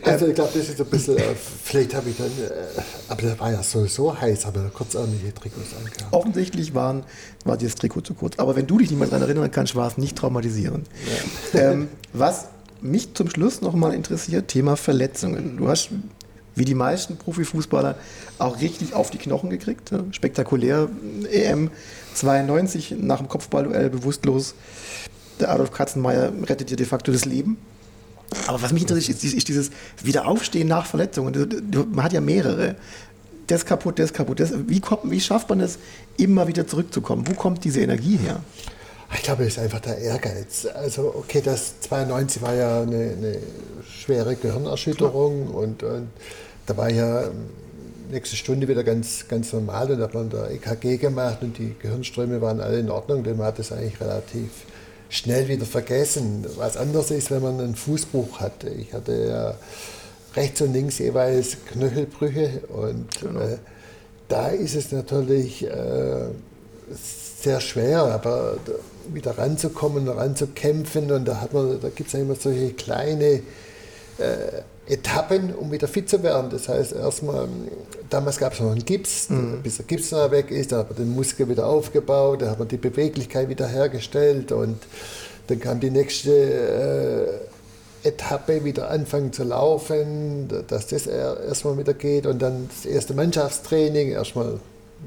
Also 0.05 0.27
ich 0.27 0.35
glaube, 0.35 0.51
das 0.55 0.69
ist 0.69 0.81
ein 0.81 0.87
bisschen, 0.87 1.17
äh, 1.17 1.35
vielleicht 1.65 1.95
habe 1.95 2.11
ich 2.11 2.17
dann, 2.17 2.27
äh, 2.27 2.81
aber 3.09 3.23
das 3.23 3.39
war 3.39 3.53
ja 3.53 3.63
sowieso 3.63 4.19
heiß, 4.19 4.47
aber 4.47 4.69
kurzärmelige 4.71 5.35
Trikots 5.35 5.75
angehabt. 5.75 6.13
Offensichtlich 6.13 6.75
waren, 6.75 7.05
war 7.45 7.57
dir 7.57 7.67
das 7.67 7.77
Trikot 7.77 8.03
zu 8.03 8.15
kurz. 8.15 8.39
Aber 8.39 8.57
wenn 8.57 8.67
du 8.67 8.79
dich 8.79 8.91
nicht 8.91 8.99
mehr 8.99 9.09
daran 9.09 9.23
erinnern 9.23 9.51
kannst, 9.51 9.75
war 9.75 9.89
es 9.89 9.99
nicht 9.99 10.17
traumatisierend. 10.17 10.89
Ähm, 11.55 11.89
was 12.13 12.47
mich 12.81 13.15
zum 13.15 13.31
Schluss 13.31 13.61
nochmal 13.61 13.95
interessiert, 13.95 14.49
Thema 14.49 14.77
Verletzungen. 14.77 15.57
Du 15.57 15.69
hast, 15.69 15.91
wie 16.55 16.65
die 16.65 16.75
meisten 16.75 17.17
Profifußballer, 17.17 17.97
auch 18.39 18.61
richtig 18.61 18.95
auf 18.95 19.11
die 19.11 19.19
Knochen 19.19 19.51
gekriegt. 19.51 19.93
ne? 19.93 20.05
Spektakulär. 20.11 20.89
EM 21.31 21.71
92 22.15 22.97
nach 22.99 23.19
dem 23.19 23.29
Kopfballduell 23.29 23.89
bewusstlos. 23.91 24.55
Der 25.41 25.51
Adolf 25.51 25.73
Katzenmeier 25.73 26.33
rettet 26.45 26.71
dir 26.71 26.77
de 26.77 26.87
facto 26.87 27.13
das 27.13 27.25
Leben. 27.25 27.59
Aber 28.47 28.63
was 28.63 28.73
mich 28.73 28.83
interessiert, 28.83 29.23
ist, 29.23 29.35
ist 29.35 29.49
dieses 29.49 29.71
Wiederaufstehen 30.03 30.69
nach 30.69 30.87
Verletzungen. 30.87 31.63
Man 31.93 32.05
hat 32.05 32.13
ja 32.13 32.21
mehrere. 32.21 32.77
Das 33.47 33.67
kaputt, 33.67 33.99
das 33.99 34.13
kaputt. 34.13 34.41
Das, 34.41 34.53
wie, 34.69 34.81
kommt, 34.81 35.11
wie 35.11 35.21
schafft 35.21 35.51
man 35.51 35.61
es, 35.61 35.79
immer 36.17 36.47
wieder 36.49 36.67
zurückzukommen? 36.67 37.27
Wo 37.27 37.35
kommt 37.35 37.65
diese 37.65 37.81
Energie 37.81 38.17
her? 38.17 38.41
Ich 39.15 39.23
glaube, 39.23 39.45
es 39.45 39.55
ist 39.55 39.59
einfach 39.59 39.81
der 39.81 39.99
Ehrgeiz. 39.99 40.67
Also, 40.67 41.15
okay, 41.15 41.43
das 41.45 41.81
92 41.81 42.41
war 42.41 42.55
ja 42.55 42.83
eine, 42.83 42.97
eine 42.97 43.39
schwere 43.87 44.37
Gehirnerschütterung 44.37 45.49
und, 45.49 45.83
und 45.83 46.09
da 46.67 46.77
war 46.77 46.91
ja 46.91 47.25
ähm, 47.25 47.51
nächste 48.11 48.37
Stunde 48.37 48.69
wieder 48.69 48.85
ganz, 48.85 49.27
ganz 49.29 49.53
normal 49.53 49.91
und 49.91 49.99
da 49.99 50.05
hat 50.05 50.15
man 50.15 50.31
da 50.31 50.49
EKG 50.49 50.97
gemacht 50.97 51.39
und 51.43 51.59
die 51.59 51.75
Gehirnströme 51.79 52.41
waren 52.41 52.61
alle 52.61 52.79
in 52.79 52.91
Ordnung, 52.91 53.23
denn 53.23 53.37
man 53.37 53.47
hat 53.49 53.59
das 53.59 53.73
eigentlich 53.73 54.01
relativ 54.01 54.51
schnell 55.13 55.47
wieder 55.47 55.67
vergessen. 55.67 56.47
Was 56.57 56.79
anderes 56.79 57.11
ist, 57.11 57.31
wenn 57.31 57.43
man 57.43 57.61
einen 57.61 57.77
Fußbruch 57.77 58.41
hatte. 58.41 58.71
Ich 58.71 58.95
hatte 58.95 59.13
ja 59.29 59.55
rechts 60.35 60.63
und 60.63 60.73
links 60.73 60.99
jeweils 60.99 61.59
Knöchelbrüche 61.67 62.63
und 62.69 63.23
äh, 63.23 63.59
da 64.29 64.49
ist 64.49 64.75
es 64.75 64.91
natürlich 64.91 65.63
äh, 65.65 66.29
sehr 67.43 67.61
schwer, 67.61 68.05
aber 68.05 68.57
wieder 69.13 69.37
ranzukommen, 69.37 70.09
ranzukämpfen 70.09 71.13
und 71.13 71.27
da 71.27 71.43
hat 71.43 71.53
man, 71.53 71.79
da 71.79 71.91
gibt 71.91 72.07
es 72.07 72.15
ja 72.15 72.21
immer 72.21 72.35
solche 72.35 72.73
kleine 72.73 73.43
äh, 74.17 74.63
Etappen, 74.87 75.55
um 75.55 75.71
wieder 75.71 75.87
fit 75.89 76.09
zu 76.09 76.23
werden. 76.23 76.51
Das 76.51 76.69
heißt, 76.69 76.93
erstmal, 76.93 77.49
damals 78.11 78.39
gab 78.39 78.53
es 78.55 78.61
noch 78.61 78.73
einen 78.73 78.85
Gips, 78.85 79.29
bis 79.63 79.77
der 79.77 79.87
Gips 79.87 80.11
noch 80.11 80.31
weg 80.31 80.51
ist, 80.51 80.73
da 80.73 80.79
hat 80.79 80.91
man 80.91 80.99
den 80.99 81.15
Muskel 81.15 81.49
wieder 81.49 81.67
aufgebaut, 81.67 82.43
da 82.43 82.51
hat 82.51 82.59
man 82.59 82.69
die 82.69 82.77
Beweglichkeit 82.77 83.49
wieder 83.49 83.67
hergestellt 83.69 84.51
und 84.53 84.79
dann 85.47 85.61
kam 85.61 85.81
die 85.81 85.91
nächste 85.91 86.31
äh, 88.05 88.09
Etappe 88.09 88.65
wieder 88.65 88.91
anfangen 88.91 89.33
zu 89.33 89.45
laufen, 89.45 90.49
dass 90.67 90.89
das 90.89 91.07
er- 91.07 91.41
erstmal 91.45 91.79
wieder 91.79 91.95
geht 91.95 92.27
und 92.27 92.43
dann 92.43 92.69
das 92.69 92.85
erste 92.91 93.15
Mannschaftstraining, 93.15 94.11
erstmal 94.11 94.59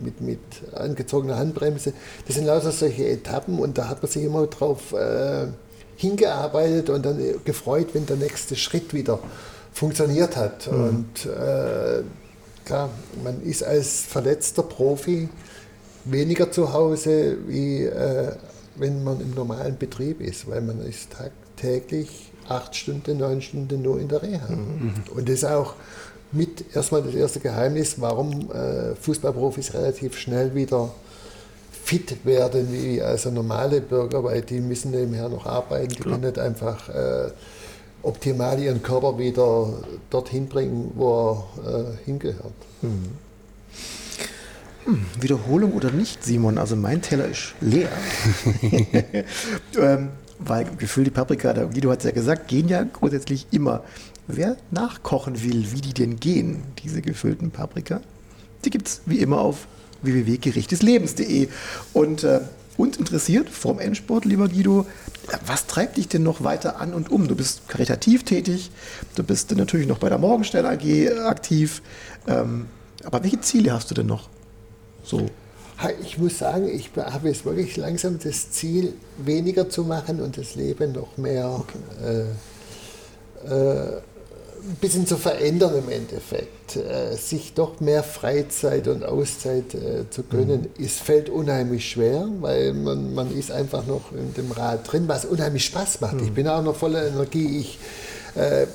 mit, 0.02 0.22
mit 0.22 0.40
angezogener 0.74 1.38
Handbremse. 1.38 1.94
Das 2.28 2.36
sind 2.36 2.46
lauter 2.46 2.72
solche 2.72 3.08
Etappen 3.10 3.60
und 3.60 3.78
da 3.78 3.90
hat 3.90 4.02
man 4.02 4.10
sich 4.12 4.24
immer 4.24 4.48
drauf 4.48 4.94
äh, 4.94 5.48
hingearbeitet 5.98 6.90
und 6.90 7.06
dann 7.06 7.20
gefreut, 7.44 7.88
wenn 7.94 8.06
der 8.06 8.18
nächste 8.18 8.56
Schritt 8.56 8.94
wieder 8.94 9.20
funktioniert 9.76 10.38
hat. 10.38 10.68
Und 10.68 11.26
äh, 11.26 12.02
klar, 12.64 12.90
man 13.24 13.44
ist 13.44 13.64
als 13.64 14.02
verletzter 14.02 14.64
Profi 14.64 15.30
weniger 16.06 16.50
zu 16.50 16.72
Hause, 16.74 17.38
wie 17.48 17.84
äh, 17.84 18.32
wenn 18.78 19.04
man 19.04 19.20
im 19.20 19.32
normalen 19.32 19.78
Betrieb 19.78 20.22
ist, 20.22 20.50
weil 20.50 20.62
man 20.62 20.82
ist 20.82 21.12
tagtäglich 21.12 22.32
acht 22.48 22.76
Stunden, 22.76 23.18
neun 23.18 23.42
Stunden 23.42 23.82
nur 23.82 24.00
in 24.00 24.08
der 24.08 24.22
Reha. 24.22 24.48
Und 25.14 25.28
das 25.28 25.36
ist 25.36 25.46
auch 25.46 25.74
mit 26.32 26.76
erstmal 26.76 27.02
das 27.02 27.14
erste 27.14 27.40
Geheimnis, 27.40 27.96
warum 28.00 28.52
äh, 28.52 28.96
Fußballprofis 28.96 29.74
relativ 29.74 30.18
schnell 30.18 30.56
wieder 30.56 30.90
fit 31.84 32.26
werden 32.26 32.72
wie 32.72 33.02
also 33.02 33.30
normale 33.30 33.82
Bürger, 33.82 34.24
weil 34.24 34.42
die 34.42 34.60
müssen 34.60 34.92
nebenher 34.92 35.30
noch 35.30 35.46
arbeiten, 35.46 35.90
die 35.90 36.04
können 36.04 36.22
nicht 36.22 36.40
einfach 36.40 36.90
äh, 36.90 37.32
optimal 38.06 38.60
ihren 38.60 38.82
Körper 38.82 39.18
wieder 39.18 39.74
dorthin 40.10 40.48
bringen, 40.48 40.92
wo 40.96 41.46
er 41.64 41.80
äh, 41.80 42.06
hingehört. 42.06 42.54
Wiederholung 45.20 45.74
oder 45.74 45.92
nicht, 45.92 46.24
Simon? 46.24 46.58
Also 46.58 46.76
mein 46.76 47.02
Teller 47.02 47.28
ist 47.28 47.56
leer. 47.60 47.90
ähm, 49.80 50.10
weil 50.40 50.66
gefüllte 50.78 51.12
Paprika, 51.12 51.54
der 51.54 51.66
Guido 51.68 51.92
hat 51.92 52.00
es 52.00 52.06
ja 52.06 52.12
gesagt, 52.12 52.48
gehen 52.48 52.68
ja 52.68 52.84
grundsätzlich 52.84 53.48
immer. 53.52 53.84
Wer 54.28 54.58
nachkochen 54.72 55.44
will, 55.44 55.72
wie 55.72 55.82
die 55.82 55.94
denn 55.94 56.20
gehen, 56.20 56.64
diese 56.84 57.02
gefüllten 57.02 57.52
Paprika, 57.52 58.02
die 58.64 58.70
gibt 58.70 58.88
es 58.88 59.02
wie 59.06 59.20
immer 59.20 59.40
auf 59.40 59.68
www.gerichteslebens.de. 60.02 61.48
Und 61.94 62.24
äh, 62.24 62.42
und 62.78 62.98
interessiert 62.98 63.50
vorm 63.50 63.80
Endsport, 63.80 64.26
lieber 64.26 64.50
Guido. 64.50 64.86
Was 65.46 65.66
treibt 65.66 65.98
dich 65.98 66.08
denn 66.08 66.24
noch 66.24 66.44
weiter 66.44 66.80
an 66.80 66.94
und 66.94 67.12
um? 67.12 67.28
Du 67.28 67.36
bist 67.36 67.68
karitativ 67.68 68.24
tätig, 68.24 68.72
du 69.16 69.24
bist 69.24 69.56
natürlich 69.56 69.88
noch 69.88 69.98
bei 69.98 70.10
der 70.10 70.18
Morgenstern 70.18 70.66
AG 70.66 71.10
aktiv. 71.26 71.82
Ähm, 72.28 72.68
aber 73.04 73.24
welche 73.24 73.42
Ziele 73.42 73.74
hast 73.74 73.92
du 73.92 73.96
denn 73.96 74.08
noch? 74.08 74.30
So. 75.04 75.28
Ich 76.02 76.18
muss 76.18 76.38
sagen, 76.38 76.70
ich 76.70 76.90
habe 76.96 77.28
jetzt 77.28 77.44
wirklich 77.44 77.76
langsam 77.76 78.18
das 78.18 78.52
Ziel, 78.52 78.94
weniger 79.18 79.70
zu 79.70 79.84
machen 79.84 80.22
und 80.22 80.38
das 80.38 80.56
Leben 80.56 80.94
noch 80.94 81.18
mehr 81.18 81.64
äh, 82.02 82.22
äh, 83.48 84.02
ein 84.68 84.78
bisschen 84.82 85.06
zu 85.06 85.18
verändern 85.18 85.76
im 85.78 85.90
Endeffekt. 85.90 86.76
Äh, 86.76 87.16
sich 87.16 87.54
doch 87.54 87.80
mehr 87.80 88.04
Freizeit 88.04 88.88
und 88.88 89.06
Auszeit 89.06 89.74
äh, 89.76 90.10
zu 90.10 90.24
gönnen. 90.24 90.68
Es 90.80 90.98
fällt 90.98 91.30
unheimlich 91.30 91.88
schwer, 91.90 92.28
weil 92.42 92.74
man, 92.74 93.14
man 93.14 93.36
ist 93.36 93.52
einfach 93.52 93.86
noch 93.86 94.12
in 94.12 94.34
dem 94.34 94.52
Rad 94.52 94.92
drin, 94.92 95.08
was 95.08 95.26
unheimlich 95.26 95.66
Spaß 95.66 96.02
macht. 96.02 96.22
Ich 96.22 96.32
bin 96.32 96.48
auch 96.48 96.64
noch 96.64 96.76
voller 96.76 97.08
Energie. 97.08 97.60
Ich, 97.60 97.80
äh, 98.36 98.66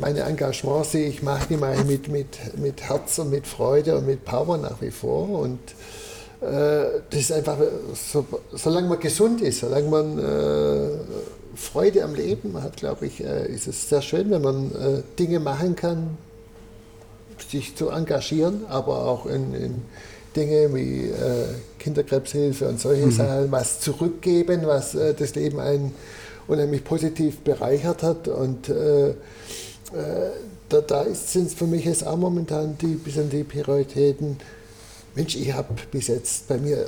meine 0.00 0.20
Engagements 0.20 0.92
sehe 0.92 1.08
ich, 1.08 1.22
mache 1.22 1.48
die 1.48 1.56
mal 1.56 1.76
mit, 1.84 2.08
mit, 2.08 2.58
mit 2.58 2.82
Herz 2.82 3.18
und 3.18 3.30
mit 3.30 3.46
Freude 3.46 3.98
und 3.98 4.06
mit 4.06 4.24
Power 4.24 4.56
nach 4.56 4.80
wie 4.80 4.92
vor. 4.92 5.28
Und 5.40 5.58
äh, 6.40 7.00
das 7.10 7.20
ist 7.20 7.32
einfach, 7.32 7.58
so, 7.94 8.24
solange 8.52 8.88
man 8.88 9.00
gesund 9.00 9.42
ist, 9.42 9.60
solange 9.60 9.88
man 9.88 10.18
äh, 10.18 10.88
Freude 11.60 12.04
am 12.04 12.14
Leben 12.14 12.60
hat, 12.62 12.78
glaube 12.78 13.06
ich, 13.06 13.22
äh, 13.22 13.46
ist 13.46 13.68
es 13.68 13.88
sehr 13.88 14.00
schön, 14.00 14.30
wenn 14.30 14.42
man 14.42 14.72
äh, 14.72 15.02
Dinge 15.18 15.40
machen 15.40 15.76
kann, 15.76 16.16
sich 17.48 17.76
zu 17.76 17.90
engagieren, 17.90 18.64
aber 18.68 19.04
auch 19.06 19.26
in, 19.26 19.54
in 19.54 19.82
Dinge 20.34 20.74
wie 20.74 21.08
äh, 21.08 21.48
Kinderkrebshilfe 21.78 22.66
und 22.68 22.80
solche 22.80 23.10
Sachen, 23.10 23.52
was 23.52 23.80
zurückgeben, 23.80 24.62
was 24.64 24.94
äh, 24.94 25.14
das 25.14 25.34
Leben 25.34 25.60
einen 25.60 25.94
unheimlich 26.48 26.82
positiv 26.82 27.40
bereichert 27.40 28.02
hat. 28.02 28.26
Und 28.28 28.68
äh, 28.68 29.10
äh, 29.10 29.14
da, 30.68 30.80
da 30.80 31.04
sind 31.12 31.48
es 31.48 31.54
für 31.54 31.66
mich 31.66 31.84
jetzt 31.84 32.06
auch 32.06 32.16
momentan 32.16 32.78
die 32.78 32.94
bisschen 32.94 33.28
die 33.28 33.44
Prioritäten. 33.44 34.38
Mensch, 35.14 35.36
ich 35.36 35.52
habe 35.52 35.74
bis 35.90 36.06
jetzt 36.06 36.48
bei 36.48 36.56
mir 36.56 36.86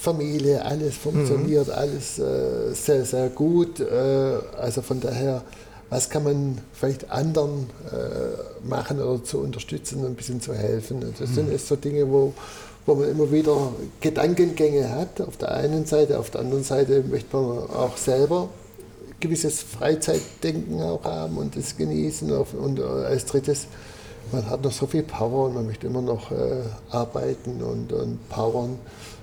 Familie, 0.00 0.64
alles 0.64 0.96
funktioniert, 0.96 1.68
alles 1.70 2.18
äh, 2.18 2.72
sehr, 2.72 3.04
sehr 3.04 3.28
gut. 3.30 3.80
Äh, 3.80 4.38
also 4.60 4.80
von 4.82 5.00
daher, 5.00 5.42
was 5.90 6.08
kann 6.08 6.22
man 6.24 6.58
vielleicht 6.72 7.10
anderen 7.10 7.68
äh, 7.90 8.68
machen 8.68 9.00
oder 9.00 9.24
zu 9.24 9.38
unterstützen 9.40 10.04
ein 10.06 10.14
bisschen 10.14 10.40
zu 10.40 10.54
helfen? 10.54 11.02
Und 11.02 11.20
Das 11.20 11.30
sind 11.34 11.50
jetzt 11.50 11.66
so 11.66 11.74
Dinge, 11.76 12.08
wo, 12.10 12.32
wo 12.86 12.94
man 12.94 13.08
immer 13.10 13.30
wieder 13.32 13.72
Gedankengänge 14.00 14.88
hat. 14.90 15.20
Auf 15.20 15.36
der 15.36 15.52
einen 15.52 15.84
Seite, 15.84 16.18
auf 16.18 16.30
der 16.30 16.42
anderen 16.42 16.62
Seite 16.64 17.02
möchte 17.02 17.36
man 17.36 17.58
auch 17.70 17.96
selber 17.96 18.48
gewisses 19.20 19.60
Freizeitdenken 19.62 20.80
auch 20.80 21.02
haben 21.04 21.38
und 21.38 21.56
das 21.56 21.76
genießen. 21.76 22.32
Auf- 22.32 22.54
Und 22.54 22.78
äh, 22.78 22.82
als 22.82 23.24
drittes, 23.26 23.66
man 24.30 24.48
hat 24.48 24.62
noch 24.62 24.70
so 24.72 24.86
viel 24.86 25.02
Power 25.02 25.46
und 25.46 25.54
man 25.54 25.66
möchte 25.66 25.88
immer 25.88 26.02
noch 26.02 26.30
äh, 26.30 26.60
arbeiten 26.90 27.62
und, 27.62 27.92
und 27.92 28.28
powern, 28.28 28.78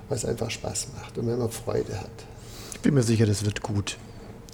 was 0.10 0.26
einfach 0.26 0.50
Spaß 0.52 0.88
macht 1.00 1.18
und 1.18 1.28
wenn 1.28 1.38
man 1.40 1.50
Freude 1.50 2.00
hat. 2.00 2.10
Ich 2.74 2.80
bin 2.82 2.94
mir 2.94 3.04
sicher, 3.04 3.26
das 3.26 3.44
wird 3.46 3.62
gut. 3.62 3.98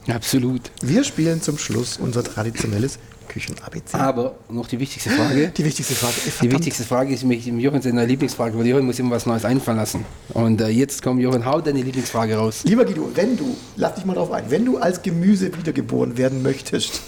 Absolut. 0.08 0.72
Wir 0.82 1.04
spielen 1.04 1.42
zum 1.42 1.58
Schluss 1.58 1.98
unser 1.98 2.24
traditionelles 2.24 2.98
Küchen-ABC. 3.28 3.96
Aber 3.98 4.36
noch 4.50 4.68
die 4.68 4.80
wichtigste 4.80 5.10
Frage. 5.12 5.50
Die 5.56 5.64
wichtigste 5.64 5.94
Frage. 5.94 6.14
Ey, 6.18 6.24
Die 6.26 6.32
verdammt. 6.32 6.54
wichtigste 6.60 6.84
Frage 6.84 7.14
ist 7.14 7.22
nämlich 7.22 7.48
im 7.48 7.60
Jochen 7.60 7.82
seine 7.82 8.06
Lieblingsfrage, 8.06 8.58
weil 8.58 8.66
Jochen 8.68 8.86
muss 8.86 9.00
immer 9.00 9.12
was 9.12 9.26
Neues 9.26 9.46
einfallen 9.46 9.78
lassen. 9.78 10.06
Und 10.34 10.60
äh, 10.60 10.70
jetzt 10.70 11.02
kommt 11.04 11.22
Jochen, 11.22 11.46
hau 11.46 11.62
deine 11.62 11.82
Lieblingsfrage 11.82 12.36
raus. 12.36 12.62
Lieber 12.64 12.84
Guido, 12.84 13.10
wenn 13.14 13.38
du, 13.38 13.56
lass 13.76 13.96
dich 13.96 14.06
mal 14.06 14.16
drauf 14.16 14.32
ein, 14.32 14.50
wenn 14.50 14.66
du 14.66 14.78
als 14.80 15.02
Gemüse 15.02 15.56
wiedergeboren 15.56 16.18
werden 16.18 16.42
möchtest, 16.42 17.02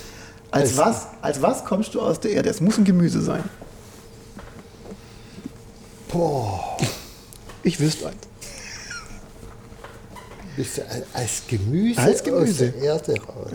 als 0.52 0.78
was, 0.78 1.08
als 1.22 1.42
was 1.42 1.66
kommst 1.66 1.96
du 1.96 2.02
aus 2.02 2.20
der 2.20 2.32
Erde? 2.32 2.50
Es 2.50 2.62
muss 2.62 2.78
ein 2.78 2.84
Gemüse 2.86 3.22
sein. 3.22 3.44
Boah, 6.10 6.78
Ich 7.64 7.80
wüsste 7.80 8.08
eins. 8.08 8.18
Bist 10.56 10.78
du 10.78 10.82
als 11.14 11.42
Gemüse, 11.48 12.00
Als 12.02 12.24
Gemüse. 12.24 12.68
aus 12.68 12.74
der 12.74 12.84
Erde 12.84 13.14
raus. 13.22 13.52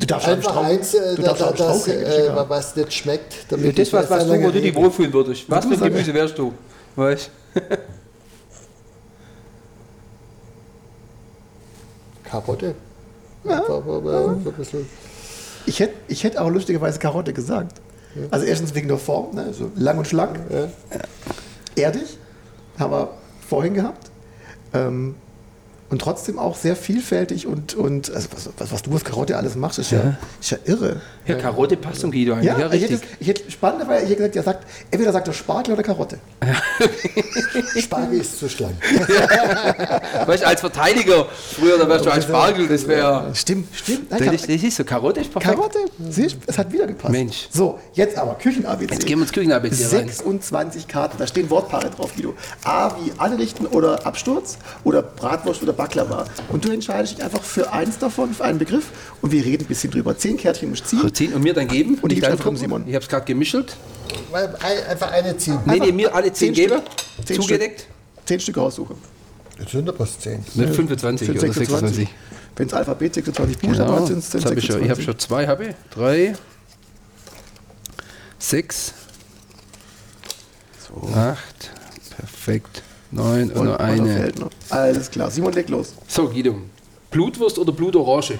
Du 0.00 0.06
darfst 0.06 0.28
Einfach 0.28 0.50
Strauch- 0.52 0.64
eins, 0.64 0.94
äh, 0.94 1.14
du 1.16 1.22
da, 1.22 1.32
darfst 1.34 1.60
da, 1.60 1.66
das, 1.68 1.88
äh, 1.88 2.30
was 2.48 2.76
nicht 2.76 2.92
schmeckt. 2.94 3.32
Ja, 3.34 3.38
Damit 3.50 3.78
das, 3.78 3.88
ich 3.88 3.92
was, 3.92 4.08
was 4.10 4.26
du, 4.26 4.42
wo 4.42 4.50
du 4.50 4.60
dich 4.60 4.74
wohlfühlen 4.74 5.12
würdest. 5.12 5.44
Was 5.48 5.66
für 5.66 5.74
ein 5.74 5.80
Gemüse 5.80 6.14
wärst 6.14 6.38
du? 6.38 6.52
Weißt 6.96 7.30
Karotte. 12.24 12.74
Bisschen. 14.56 14.86
Ich 15.66 15.80
hätte 15.80 15.94
ich 16.08 16.24
hätt 16.24 16.36
auch 16.38 16.50
lustigerweise 16.50 16.98
Karotte 16.98 17.32
gesagt. 17.32 17.80
Also 18.30 18.44
erstens 18.44 18.74
wegen 18.74 18.88
der 18.88 18.98
Form, 18.98 19.34
ne? 19.34 19.52
so 19.54 19.70
lang 19.76 19.98
und 19.98 20.06
schlank. 20.06 20.38
Ja. 20.50 20.68
Erdig, 21.76 22.18
haben 22.78 22.90
wir 22.92 23.08
vorhin 23.48 23.74
gehabt. 23.74 24.10
Ähm, 24.74 25.14
und 25.90 26.00
trotzdem 26.00 26.38
auch 26.38 26.56
sehr 26.56 26.76
vielfältig 26.76 27.46
und, 27.46 27.74
und 27.74 28.10
also 28.14 28.28
was, 28.32 28.48
was, 28.56 28.72
was 28.72 28.82
du 28.82 28.94
aus 28.94 29.04
Karotte 29.04 29.36
alles 29.36 29.56
machst, 29.56 29.78
ist 29.78 29.90
ja, 29.90 30.16
ist 30.40 30.50
ja 30.50 30.58
irre. 30.64 31.00
Ja, 31.26 31.34
Karotte 31.36 31.76
passt 31.76 32.00
zum 32.00 32.10
Guido 32.10 32.32
eigentlich. 32.34 32.46
Ja, 32.46 32.58
Ja, 32.58 32.72
ich, 32.72 32.82
hätte, 32.82 32.94
richtig. 32.94 33.08
ich 33.20 33.28
hätte 33.28 33.50
spannend, 33.50 33.86
weil 33.88 34.04
ich 34.04 34.10
hätte 34.10 34.16
gesagt, 34.18 34.36
er 34.36 34.42
sagt, 34.42 34.66
entweder 34.90 35.12
sagt 35.12 35.28
er 35.28 35.34
Spargel 35.34 35.74
oder 35.74 35.82
Karotte. 35.82 36.18
Spargel 37.78 38.20
ist 38.20 38.38
zu 38.38 38.48
schlank. 38.48 38.74
Weißt 40.26 40.42
du, 40.42 40.46
als 40.46 40.60
Verteidiger, 40.60 41.26
früher, 41.56 41.78
da 41.78 41.88
wärst 41.88 42.06
du 42.06 42.10
als 42.10 42.24
Spargel, 42.24 42.68
das 42.68 42.86
wäre. 42.86 43.30
Stimmt, 43.34 43.68
stimmt. 43.74 44.10
Nein, 44.10 44.24
Das 44.26 44.34
ist, 44.34 44.48
das 44.48 44.62
ist 44.62 44.76
so, 44.76 44.84
Karotte 44.84 45.20
ist 45.20 45.32
perfekt. 45.32 45.54
Karotte, 45.54 45.78
siehst 46.08 46.36
es 46.46 46.58
hat 46.58 46.72
wieder 46.72 46.86
gepasst. 46.86 47.12
Mensch. 47.12 47.48
So, 47.52 47.78
jetzt 47.94 48.16
aber 48.16 48.34
Küchen-ABC. 48.34 48.92
Jetzt 48.94 49.06
gehen 49.06 49.18
wir 49.18 49.22
ins 49.24 49.32
Küchen-ABC 49.32 49.82
rein. 49.84 50.08
26 50.08 50.88
Karten, 50.88 51.18
da 51.18 51.26
stehen 51.26 51.50
Wortpaare 51.50 51.90
drauf, 51.90 52.14
Guido. 52.14 52.34
A 52.64 52.90
wie 53.02 53.12
anrichten 53.18 53.66
oder 53.66 54.06
Absturz 54.06 54.58
oder 54.84 55.02
Bratwurst 55.02 55.62
oder 55.62 55.72
Baklava. 55.80 56.26
Und 56.50 56.64
du 56.66 56.70
entscheidest 56.70 57.16
dich 57.16 57.24
einfach 57.24 57.42
für 57.42 57.72
eins 57.72 57.96
davon, 57.98 58.34
für 58.34 58.44
einen 58.44 58.58
Begriff 58.58 58.88
und 59.22 59.32
wir 59.32 59.42
reden 59.42 59.64
ein 59.64 59.66
bisschen 59.66 59.90
drüber. 59.90 60.16
Zehn 60.18 60.36
Kärtchen 60.36 60.68
musst 60.68 60.92
du 60.92 60.98
ziehen. 60.98 61.14
Ziehen 61.14 61.32
und 61.32 61.42
mir 61.42 61.54
dann 61.54 61.68
geben. 61.68 61.98
Und 62.02 62.12
ich 62.12 62.20
gebe 62.20 62.30
angucken. 62.30 62.50
dem 62.50 62.56
Simon. 62.58 62.84
Ich 62.86 62.94
habe 62.94 63.02
es 63.02 63.08
gerade 63.08 63.24
gemischelt. 63.24 63.76
Einfach 64.30 65.10
eine 65.10 65.36
ziehen. 65.38 65.58
Nee, 65.64 65.78
nee, 65.78 65.92
mir 65.92 66.14
alle 66.14 66.32
10 66.32 66.34
zehn 66.34 66.52
geben. 66.54 66.82
Stück. 66.82 67.26
Zehn 67.26 67.40
Zugedeckt. 67.40 67.86
Zehn 68.26 68.40
Stück 68.40 68.58
raussuchen. 68.58 68.96
Jetzt 69.58 69.70
sind 69.72 69.88
aber 69.88 70.06
zehn. 70.06 70.44
Mit 70.54 70.74
25 70.74 71.26
Für 71.26 71.32
oder 71.32 71.40
26. 71.40 71.68
26. 71.68 72.08
Wenn 72.56 72.66
es 72.66 72.74
Alphabet 72.74 73.14
26 73.14 73.58
Buchstaben 73.58 73.88
Genau. 73.88 74.00
hat, 74.00 74.06
sind 74.08 74.18
es 74.18 74.32
Jetzt 74.34 74.44
hab 74.44 74.56
ich, 74.56 74.64
schon, 74.66 74.84
ich 74.84 74.90
habe 74.90 75.02
26. 75.02 75.04
schon 75.06 75.18
zwei, 75.18 75.46
habe 75.46 75.64
ich. 75.64 75.74
Drei. 75.94 76.34
Sechs. 78.38 78.92
Acht. 81.14 81.70
Perfekt. 82.16 82.82
Neun 83.12 83.50
und, 83.50 83.56
Und 83.56 83.64
nur 83.66 83.80
eine. 83.80 84.06
fällt 84.16 84.38
noch. 84.38 84.50
Alles 84.70 85.10
klar, 85.10 85.30
Simon, 85.30 85.52
leg 85.52 85.68
los. 85.68 85.94
So, 86.06 86.28
Guido. 86.28 86.54
Blutwurst 87.10 87.58
oder 87.58 87.72
Blutorange? 87.72 88.38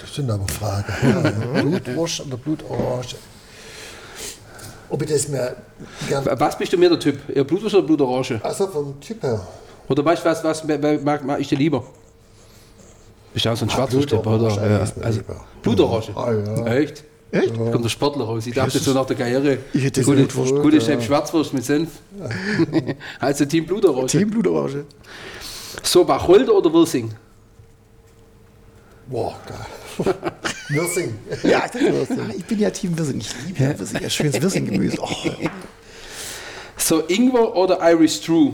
Das 0.00 0.14
sind 0.14 0.30
aber 0.30 0.46
Fragen. 0.48 0.92
Blutwurst 1.70 2.20
oder 2.26 2.36
Blutorange? 2.36 3.04
Ob 4.90 5.02
ich 5.02 5.10
das 5.10 5.28
mir 5.28 5.56
gern. 6.08 6.24
Was 6.38 6.58
bist 6.58 6.72
du 6.72 6.76
mehr 6.78 6.88
der 6.90 6.98
Typ? 7.00 7.18
Eher 7.28 7.44
Blutwurst 7.44 7.74
oder 7.74 7.86
Blutorange? 7.86 8.40
Also 8.42 8.66
vom 8.68 9.00
Typ 9.00 9.22
her. 9.22 9.46
Oder 9.88 10.04
weißt 10.04 10.24
du, 10.24 10.28
was, 10.28 10.42
was 10.44 10.64
mag, 10.64 11.24
mag 11.24 11.40
ich 11.40 11.48
dir 11.48 11.58
lieber? 11.58 11.84
Bist 13.32 13.44
du 13.46 13.50
auch 13.50 13.56
so 13.56 13.66
ein 13.66 13.70
Schwarzwurst-Typ, 13.70 14.26
oder? 14.26 14.38
Blutorange 14.48 14.70
Ja. 14.70 14.78
ist 14.82 14.96
mir 14.96 15.04
Also. 15.04 15.20
Blutorange? 15.62 16.16
Ah, 16.16 16.32
ja. 16.32 16.66
Echt? 16.74 17.04
Echt? 17.34 17.54
Kommt 17.56 17.84
der 17.84 17.88
Sportler 17.88 18.24
raus. 18.24 18.46
Ich 18.46 18.54
dachte 18.54 18.78
so 18.78 18.92
nach 18.92 19.06
der 19.06 19.16
Karriere. 19.16 19.58
Ich 19.72 19.82
hätte 19.82 20.02
gute, 20.02 20.18
Blutwurst. 20.18 20.54
gute 20.54 20.80
Chef 20.80 21.04
Schwarzwurst 21.04 21.52
mit 21.52 21.64
Senf. 21.64 21.90
also 23.20 23.44
Team 23.44 23.66
Blutorange. 23.66 24.06
Team 24.06 24.30
Blutorange. 24.30 24.84
So, 25.82 26.06
Wacholder 26.06 26.54
oder 26.54 26.72
Wirsing? 26.72 27.10
Boah, 29.08 29.34
geil. 29.46 30.14
Wirsing. 30.68 31.14
Ja, 31.42 31.64
ich, 31.66 31.72
dachte, 31.72 32.06
ah, 32.20 32.32
ich 32.36 32.44
bin 32.44 32.58
ja 32.60 32.70
Team 32.70 32.96
Wirsing. 32.96 33.20
Ich 33.20 33.30
liebe 33.46 33.64
ja 33.64 33.78
Wirsing. 33.78 34.00
Ja, 34.00 34.08
schönes 34.08 34.40
Wirsing-Gemüse. 34.40 34.98
Oh. 35.00 35.08
So, 36.76 37.00
Ingwer 37.06 37.56
oder 37.56 37.78
Irish 37.92 38.20
True? 38.20 38.52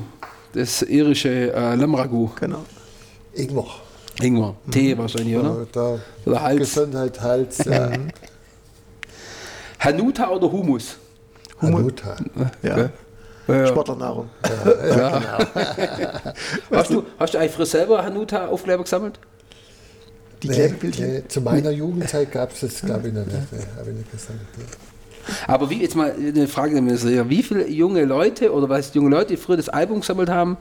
Das 0.52 0.82
irische 0.82 1.52
äh, 1.52 1.74
Lammragout. 1.74 2.32
Genau. 2.38 2.64
Ingwer. 3.34 3.66
Ingwer. 4.20 4.54
Tee 4.70 4.96
wahrscheinlich, 4.96 5.36
oder? 5.36 5.62
Äh, 5.62 5.66
Da 5.72 5.98
Oder 6.26 6.42
Hals. 6.42 6.58
Gesundheit, 6.58 7.20
Hals, 7.20 7.64
ja. 7.64 7.90
Hanuta 9.80 10.30
oder 10.30 10.50
Hummus? 10.50 10.96
Hanuta. 11.60 12.16
Ja. 12.62 12.72
Okay. 12.74 12.88
Ja. 13.48 13.66
Sportlernahrung. 13.66 14.28
Hast 16.70 16.90
du, 16.90 17.04
hast 17.18 17.34
du 17.34 17.38
eigentlich 17.38 17.52
früher 17.52 17.66
selber 17.66 18.04
Hanuta-Aufkleber 18.04 18.84
gesammelt? 18.84 19.18
Die 20.42 20.48
Nee, 20.48 20.72
nee, 20.82 21.22
zu 21.26 21.40
meiner 21.40 21.70
Jugendzeit 21.70 22.30
gab 22.30 22.52
es 22.52 22.60
das, 22.60 22.80
glaube 22.80 23.08
ich, 23.08 23.14
noch 23.14 23.26
nicht. 23.26 23.52
Nee, 23.52 23.58
habe 23.76 23.90
ich 23.90 23.96
nicht 23.96 24.12
gesammelt. 24.12 24.46
nee. 24.56 24.64
Aber 25.46 25.68
wie, 25.68 25.82
jetzt 25.82 25.96
mal 25.96 26.12
eine 26.12 26.48
Frage, 26.48 26.80
wie 27.28 27.42
viele 27.42 27.68
junge 27.68 28.04
Leute 28.04 28.52
oder 28.52 28.68
was 28.68 28.94
junge 28.94 29.10
Leute, 29.10 29.34
die 29.34 29.36
früher 29.36 29.56
das 29.56 29.68
Album 29.68 30.00
gesammelt 30.00 30.30
haben, 30.30 30.56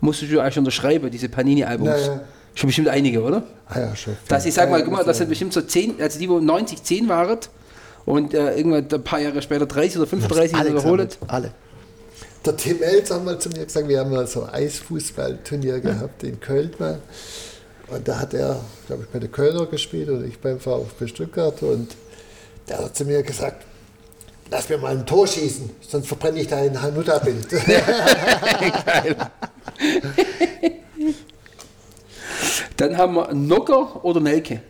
musstest 0.00 0.32
du 0.32 0.40
eigentlich 0.40 0.58
unterschreiben, 0.58 1.10
diese 1.10 1.28
Panini-Albums? 1.28 1.88
Ja, 1.88 1.96
ja. 2.14 2.20
Schon 2.54 2.68
bestimmt 2.68 2.88
einige, 2.88 3.22
oder? 3.22 3.42
Ah 3.68 3.80
ja, 3.80 3.96
schon. 3.96 4.16
Dass 4.28 4.46
ich 4.46 4.54
sag 4.54 4.70
mal, 4.70 4.78
Ja, 4.78 4.84
guck 4.84 4.94
mal, 4.94 5.04
das 5.04 5.18
sind 5.18 5.28
bestimmt 5.28 5.52
so 5.52 5.62
10, 5.62 6.00
also 6.00 6.18
die, 6.18 6.28
wo 6.28 6.38
90, 6.38 6.82
10 6.82 7.08
waren 7.08 7.38
und 8.06 8.34
äh, 8.34 8.56
irgendwann 8.56 8.86
ein 8.90 9.04
paar 9.04 9.20
Jahre 9.20 9.42
später 9.42 9.66
30 9.66 9.98
oder 9.98 10.06
35 10.06 10.54
Alle 10.54 10.70
wiederholt. 10.70 11.18
Alle. 11.26 11.52
Der 12.44 12.56
Tim 12.56 12.82
Elz 12.82 13.10
hat 13.10 13.24
mal 13.24 13.38
zu 13.38 13.48
mir 13.48 13.64
gesagt, 13.64 13.88
wir 13.88 14.00
haben 14.00 14.10
mal 14.10 14.26
so 14.26 14.42
ein 14.42 14.50
Eisfußballturnier 14.50 15.80
gehabt 15.80 16.22
in 16.22 16.40
Köln 16.40 16.72
mal. 16.78 17.00
Und 17.88 18.06
da 18.06 18.18
hat 18.18 18.34
er, 18.34 18.60
glaube 18.86 19.04
ich, 19.04 19.08
bei 19.08 19.18
der 19.18 19.30
Kölner 19.30 19.66
gespielt 19.66 20.10
und 20.10 20.26
ich 20.26 20.38
beim 20.38 20.60
VfB 20.60 21.06
Stuttgart. 21.06 21.62
Und 21.62 21.96
der 22.68 22.78
hat 22.78 22.96
zu 22.96 23.04
mir 23.04 23.22
gesagt, 23.22 23.64
lass 24.50 24.68
mir 24.68 24.78
mal 24.78 24.92
ein 24.92 25.06
Tor 25.06 25.26
schießen, 25.26 25.70
sonst 25.80 26.06
verbrenne 26.06 26.40
ich 26.40 26.48
dein 26.48 26.80
Hanuta-Bild. 26.80 27.48
Dann 32.76 32.96
haben 32.96 33.14
wir 33.14 33.32
Nocker 33.32 34.04
oder 34.04 34.20
Nelke. 34.20 34.60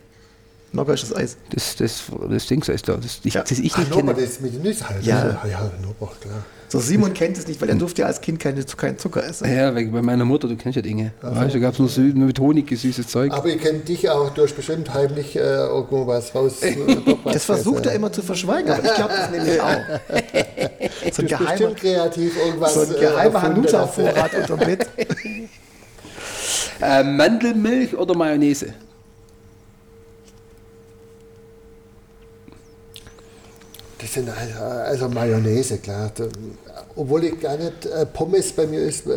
Nocker 0.75 0.93
ist 0.93 1.03
das 1.03 1.15
Eis. 1.15 1.37
Das, 1.51 1.75
das, 1.77 2.03
das 2.29 2.45
Ding 2.47 2.61
ist 2.61 2.87
da, 2.87 2.95
das, 2.97 3.19
ich, 3.23 3.33
Ja. 3.33 3.41
das 3.41 3.51
ich 3.51 3.59
nicht 3.59 3.77
Hannover, 3.77 4.13
kenne. 4.13 4.25
das 4.25 4.39
mit 4.41 4.53
den 4.53 4.61
Nüssen 4.61 4.89
halt. 4.89 5.03
Ja. 5.03 5.19
Also, 5.41 5.47
ja, 5.51 5.59
Hannover, 5.59 6.11
klar. 6.21 6.43
So, 6.67 6.79
Simon 6.79 7.13
kennt 7.13 7.37
es 7.37 7.47
nicht, 7.47 7.61
weil 7.61 7.69
er 7.69 7.75
durfte 7.75 8.01
ja 8.01 8.07
als 8.07 8.19
Kind 8.19 8.39
keine, 8.39 8.63
keinen 8.63 8.97
Zucker 8.97 9.23
essen. 9.23 9.47
Ja, 9.55 9.73
wegen- 9.75 9.91
bei 9.91 10.01
meiner 10.01 10.25
Mutter, 10.25 10.47
du 10.47 10.55
kennst 10.57 10.75
ja 10.75 10.81
Dinge. 10.81 11.13
Weißt, 11.21 11.53
du, 11.53 11.59
da 11.59 11.71
gab 11.71 11.79
es 11.79 11.97
nur 11.97 12.05
nur 12.15 12.25
mit 12.27 12.39
Honig 12.39 12.67
gesüßtes 12.67 13.07
Zeug. 13.07 13.31
Aber 13.33 13.47
ich 13.47 13.61
kenne 13.61 13.79
dich 13.79 14.09
auch, 14.09 14.31
du 14.31 14.41
hast 14.43 14.55
bestimmt 14.55 14.91
heimlich 14.93 15.35
äh, 15.35 15.39
irgendwo 15.39 16.07
was 16.07 16.33
raus. 16.33 16.63
äh, 16.63 16.75
was 17.23 17.33
Das 17.33 17.45
versucht 17.45 17.85
er 17.85 17.93
immer 17.93 18.11
zu 18.11 18.23
verschweigen, 18.23 18.71
aber 18.71 18.83
ich 18.83 18.93
glaube 18.95 19.13
das 19.15 19.31
nämlich 19.31 19.61
auch. 19.61 19.79
So 21.13 21.21
ein 21.21 21.27
geheimer, 21.27 21.49
bestimmt 21.51 21.77
kreativ 21.77 22.35
irgendwas. 22.45 22.73
so 22.73 22.79
ein 22.81 22.95
äh, 22.95 22.99
geheimer. 22.99 23.41
Hanuta-Vorrat 23.43 24.33
unterm 24.35 24.59
Bett. 24.59 24.87
Äh, 26.81 27.03
Mandelmilch 27.03 27.95
oder 27.95 28.15
Mayonnaise? 28.17 28.73
Sind 34.15 34.29
also, 34.29 34.63
also 34.63 35.09
Mayonnaise, 35.09 35.77
klar. 35.79 36.09
Obwohl 36.97 37.25
ich 37.25 37.39
gar 37.39 37.57
nicht, 37.57 37.85
äh, 37.85 38.05
Pommes 38.05 38.53
bei 38.53 38.65
mir 38.65 38.79
ist, 38.79 39.05
äh, 39.05 39.11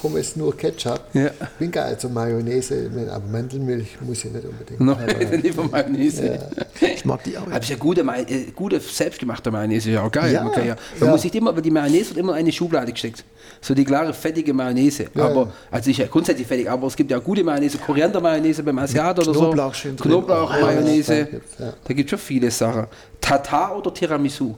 Pommes 0.00 0.36
nur 0.36 0.54
Ketchup. 0.54 1.00
Ja. 1.14 1.28
Ich 1.28 1.58
bin 1.58 1.70
gar 1.70 1.86
also 1.86 2.10
Mayonnaise, 2.10 2.90
aber 3.10 3.26
Mandelmilch 3.26 3.98
muss 4.02 4.24
ich 4.24 4.30
nicht 4.30 4.44
unbedingt. 4.44 4.80
No, 4.80 4.92
Aber, 4.92 5.36
lieber 5.36 5.64
Mayonnaise. 5.64 6.38
Ich 6.80 7.04
mag 7.06 7.24
die 7.24 7.38
auch. 7.38 7.46
Aber 7.46 7.58
ist 7.58 7.70
ja 7.70 7.76
gute, 7.76 8.02
äh, 8.02 8.50
gute 8.54 8.80
selbstgemachte 8.80 9.50
Mayonnaise, 9.50 9.90
ja 9.90 10.02
auch 10.02 10.10
geil. 10.10 10.34
Ja, 10.34 10.44
man 10.44 10.52
kann 10.52 10.66
ja, 10.66 10.76
man 10.98 11.06
ja. 11.08 11.12
muss 11.12 11.24
nicht 11.24 11.34
immer, 11.34 11.54
weil 11.54 11.62
die 11.62 11.70
Mayonnaise 11.70 12.10
wird 12.10 12.18
immer 12.18 12.32
in 12.32 12.40
eine 12.40 12.52
Schublade 12.52 12.92
gesteckt. 12.92 13.24
So 13.62 13.72
die 13.72 13.84
klare, 13.84 14.12
fettige 14.12 14.52
Mayonnaise. 14.52 15.06
Ja, 15.14 15.24
aber, 15.24 15.42
ja. 15.42 15.52
also 15.70 15.90
ich 15.90 15.96
ja 15.96 16.06
grundsätzlich 16.06 16.46
fettig, 16.46 16.68
aber 16.68 16.86
es 16.86 16.96
gibt 16.96 17.10
ja 17.10 17.18
gute 17.18 17.42
Mayonnaise, 17.42 17.78
Koriander-Mayonnaise 17.78 18.62
beim 18.62 18.78
Asiat 18.78 19.18
oder 19.18 19.32
so. 19.32 19.40
Knoblauch 19.40 19.74
schön 19.74 19.96
drin. 19.96 20.10
Knoblauch-Mayonnaise. 20.10 21.12
Oh, 21.12 21.16
ja, 21.16 21.24
gibt's, 21.24 21.52
ja. 21.58 21.72
Da 21.82 21.94
gibt 21.94 22.06
es 22.06 22.10
schon 22.10 22.18
viele 22.18 22.50
Sachen. 22.50 22.86
Tatar 23.22 23.78
oder 23.78 23.94
Tiramisu? 23.94 24.54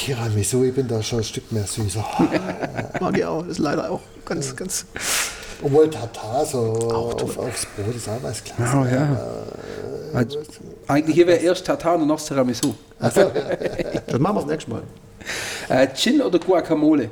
Tiramisu, 0.00 0.64
ich 0.64 0.74
bin 0.74 0.88
da 0.88 1.02
schon 1.02 1.18
ein 1.18 1.24
Stück 1.24 1.52
mehr 1.52 1.66
süßer. 1.66 2.02
Mag 3.00 3.18
ich 3.18 3.24
auch. 3.24 3.46
Ist 3.46 3.58
leider 3.58 3.90
auch 3.90 4.00
ganz, 4.24 4.56
ganz. 4.56 4.86
Obwohl 5.62 5.90
Tatar 5.90 6.46
so 6.46 6.72
auf, 6.90 7.38
aufs 7.38 7.66
Brot 7.66 7.94
ist 7.94 8.08
auch 8.08 8.22
was 8.22 8.42
klasse. 8.42 8.76
Oh 8.78 8.84
ja. 8.86 9.18
Also, 10.14 10.38
eigentlich 10.88 11.14
hier 11.14 11.26
wäre 11.26 11.38
erst 11.40 11.66
Tatar 11.66 11.96
und 11.96 12.06
noch 12.06 12.20
Tiramisu. 12.20 12.74
Das 12.98 14.18
machen 14.18 14.36
wir 14.36 14.40
das 14.40 14.46
nächste 14.46 14.70
Mal. 14.70 14.82
Äh, 15.68 15.88
Gin 15.94 16.22
oder 16.22 16.38
Guacamole? 16.38 17.10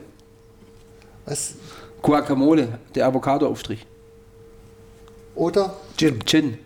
Was? 1.27 1.55
Guacamole, 2.01 2.69
der 2.95 3.07
Avocado-Aufstrich. 3.07 3.87
Oder 5.35 5.75
Gin. 5.97 6.25
Gin. 6.25 6.59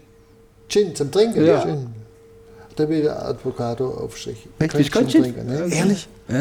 Gin 0.69 0.95
zum 0.95 1.11
Trinken. 1.11 1.45
Ja. 1.45 1.63
Gin. 1.63 2.02
Da 2.77 2.89
wieder 2.89 3.27
Avocado-Aufstrich. 3.27 4.49
Echt, 4.59 4.77
bist 4.77 4.95
du 4.95 4.99
kein 4.99 5.09
Gin? 5.09 5.23
Ne? 5.47 5.69
Ehrlich? 5.71 6.09
Ja. 6.29 6.41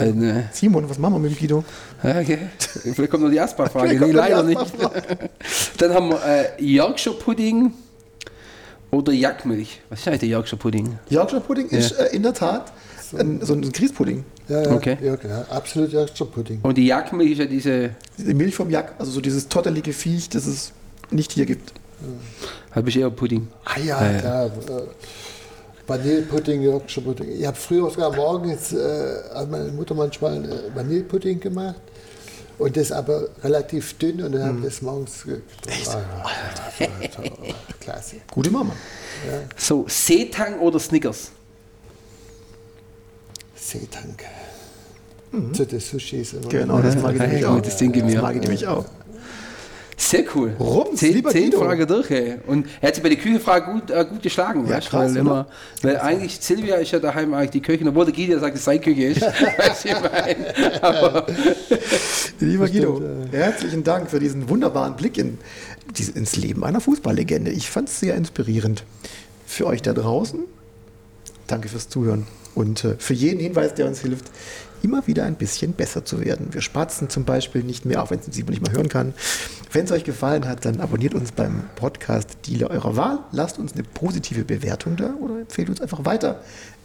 Äh, 0.00 0.12
ne. 0.12 0.50
Simon, 0.52 0.88
was 0.88 0.98
machen 0.98 1.14
wir 1.14 1.18
mit 1.20 1.30
dem 1.32 1.38
Guido? 1.38 1.64
Ja, 2.02 2.20
okay. 2.20 2.38
Vielleicht 2.58 3.10
kommt 3.10 3.22
noch 3.22 3.30
die 3.30 3.40
Aspa-Frage. 3.40 3.98
Nee, 4.06 4.12
leider 4.12 4.42
nicht. 4.42 4.60
Dann 5.78 5.94
haben 5.94 6.10
wir 6.10 6.20
äh, 6.24 6.62
Yorkshire 6.62 7.14
Pudding 7.14 7.72
oder 8.90 9.12
Jackmilch. 9.12 9.80
Was 9.88 10.00
ist 10.00 10.08
eigentlich 10.08 10.20
der 10.20 10.28
Yorkshire 10.30 10.58
Pudding? 10.58 10.98
Yorkshire 11.08 11.40
Pudding 11.40 11.68
ist 11.68 11.92
äh, 11.92 12.06
in 12.14 12.22
der 12.22 12.34
Tat 12.34 12.72
ein, 13.18 13.40
so 13.42 13.54
ein 13.54 13.62
Grießpudding. 13.62 14.24
Ja, 14.48 14.62
ja, 14.62 14.70
Okay. 14.72 14.98
ja, 15.02 15.16
genau. 15.16 15.44
Absolut 15.50 15.92
Yorkshire 15.92 16.28
Pudding. 16.28 16.60
Und 16.62 16.76
die 16.76 16.86
Jackmilch 16.86 17.32
ist 17.32 17.38
ja 17.38 17.46
diese. 17.46 17.90
Die 18.18 18.34
Milch 18.34 18.54
vom 18.54 18.68
Jack, 18.70 18.94
also 18.98 19.10
so 19.12 19.20
dieses 19.20 19.48
tottelige 19.48 19.92
Viech, 19.92 20.28
das 20.28 20.46
es 20.46 20.72
nicht 21.10 21.32
hier 21.32 21.46
gibt. 21.46 21.72
Habe 22.70 22.88
ich 22.88 22.98
eher 22.98 23.10
Pudding. 23.10 23.48
Ah 23.64 23.78
ja, 23.80 24.18
klar. 24.18 24.46
Äh, 24.46 24.50
Vanillepudding, 25.86 26.62
Yorkshire 26.62 27.04
Pudding. 27.04 27.30
Ich 27.40 27.46
habe 27.46 27.56
früher 27.56 27.88
sogar 27.90 28.14
morgens, 28.14 28.72
äh, 28.72 29.22
hat 29.34 29.50
meine 29.50 29.70
Mutter 29.72 29.94
manchmal 29.94 30.44
äh, 30.44 30.74
Vanillepudding 30.74 31.40
gemacht. 31.40 31.76
Und 32.58 32.76
das 32.76 32.90
aber 32.90 33.28
relativ 33.44 33.96
dünn 33.98 34.20
und 34.20 34.32
dann 34.32 34.42
habe 34.42 34.58
ich 34.58 34.64
das 34.64 34.82
morgens 34.82 35.22
ge- 35.24 35.40
Echt? 35.68 35.88
Ah, 35.88 36.28
ja, 36.80 36.88
klasse. 37.80 38.16
Gute 38.32 38.50
Mama. 38.50 38.72
So, 39.56 39.84
Seetang 39.88 40.58
oder 40.58 40.80
Snickers? 40.80 41.30
Seetank. 43.54 44.24
Zu 45.52 45.66
den 45.66 45.78
Sushis. 45.80 46.34
Genau, 46.48 46.80
das 46.80 46.96
mag 46.96 47.14
ich 47.14 47.20
nämlich 47.20 47.42
Ja, 47.42 47.50
auch. 47.54 47.60
das 47.60 47.76
denke 47.76 47.98
ich 47.98 48.04
mir. 48.04 48.14
Das 48.14 48.22
mag 48.22 48.34
ich 48.36 48.40
nämlich 48.42 48.66
auch. 48.66 48.84
Sehr 50.00 50.24
cool. 50.36 50.54
Rums, 50.60 51.00
zehn, 51.00 51.28
zehn. 51.28 51.52
Fragen 51.52 51.84
durch, 51.88 52.08
ey. 52.12 52.36
Und 52.46 52.66
er 52.80 52.88
hat 52.88 52.94
sich 52.94 53.02
bei 53.02 53.08
der 53.08 53.18
Küchenfrage 53.18 53.72
gut, 53.72 53.90
äh, 53.90 54.06
gut 54.08 54.22
geschlagen, 54.22 54.64
Ja, 54.64 54.76
weißt 54.76 54.90
krass, 54.90 55.10
weil, 55.10 55.16
immer, 55.16 55.48
weil 55.82 55.98
eigentlich 55.98 56.38
Silvia 56.40 56.76
ist 56.76 56.92
ja 56.92 57.00
daheim 57.00 57.34
eigentlich 57.34 57.50
die 57.50 57.60
Köchin, 57.60 57.88
obwohl 57.88 58.04
der 58.04 58.14
Guido 58.14 58.38
sagt, 58.38 58.56
es 58.56 58.64
seine 58.64 58.78
Küche 58.80 59.02
ist. 59.02 59.20
weißt 59.22 59.84
du, 59.84 59.88
ich 59.88 60.00
meine. 60.00 60.82
Aber 60.82 61.26
Lieber 62.38 62.68
Guido, 62.68 63.02
herzlichen 63.32 63.82
Dank 63.82 64.08
für 64.08 64.20
diesen 64.20 64.48
wunderbaren 64.48 64.94
Blick 64.94 65.18
in, 65.18 65.38
ins 66.14 66.36
Leben 66.36 66.62
einer 66.62 66.80
Fußballlegende. 66.80 67.50
Ich 67.50 67.68
fand 67.68 67.88
es 67.88 67.98
sehr 67.98 68.14
inspirierend. 68.14 68.84
Für 69.46 69.66
euch 69.66 69.82
da 69.82 69.94
draußen, 69.94 70.44
danke 71.48 71.68
fürs 71.68 71.88
Zuhören 71.88 72.28
und 72.54 72.84
äh, 72.84 72.94
für 72.98 73.14
jeden 73.14 73.40
Hinweis, 73.40 73.74
der 73.74 73.86
uns 73.86 74.00
hilft, 74.00 74.26
immer 74.82 75.06
wieder 75.06 75.24
ein 75.24 75.34
bisschen 75.34 75.72
besser 75.72 76.04
zu 76.04 76.24
werden. 76.24 76.48
Wir 76.52 76.60
spatzen 76.60 77.08
zum 77.08 77.24
Beispiel 77.24 77.62
nicht 77.62 77.84
mehr, 77.84 78.02
auch 78.02 78.10
wenn 78.10 78.20
es 78.20 78.26
Simon 78.30 78.50
nicht 78.50 78.62
mehr 78.62 78.72
hören 78.72 78.88
kann. 78.88 79.14
Wenn 79.72 79.84
es 79.84 79.92
euch 79.92 80.04
gefallen 80.04 80.48
hat, 80.48 80.64
dann 80.64 80.80
abonniert 80.80 81.14
uns 81.14 81.32
beim 81.32 81.64
Podcast 81.76 82.36
Dealer 82.46 82.70
eurer 82.70 82.96
Wahl, 82.96 83.18
lasst 83.32 83.58
uns 83.58 83.74
eine 83.74 83.82
positive 83.82 84.44
Bewertung 84.44 84.96
da 84.96 85.14
oder 85.20 85.40
empfehlt 85.40 85.68
uns 85.68 85.80
einfach 85.80 86.04
weiter. 86.04 86.40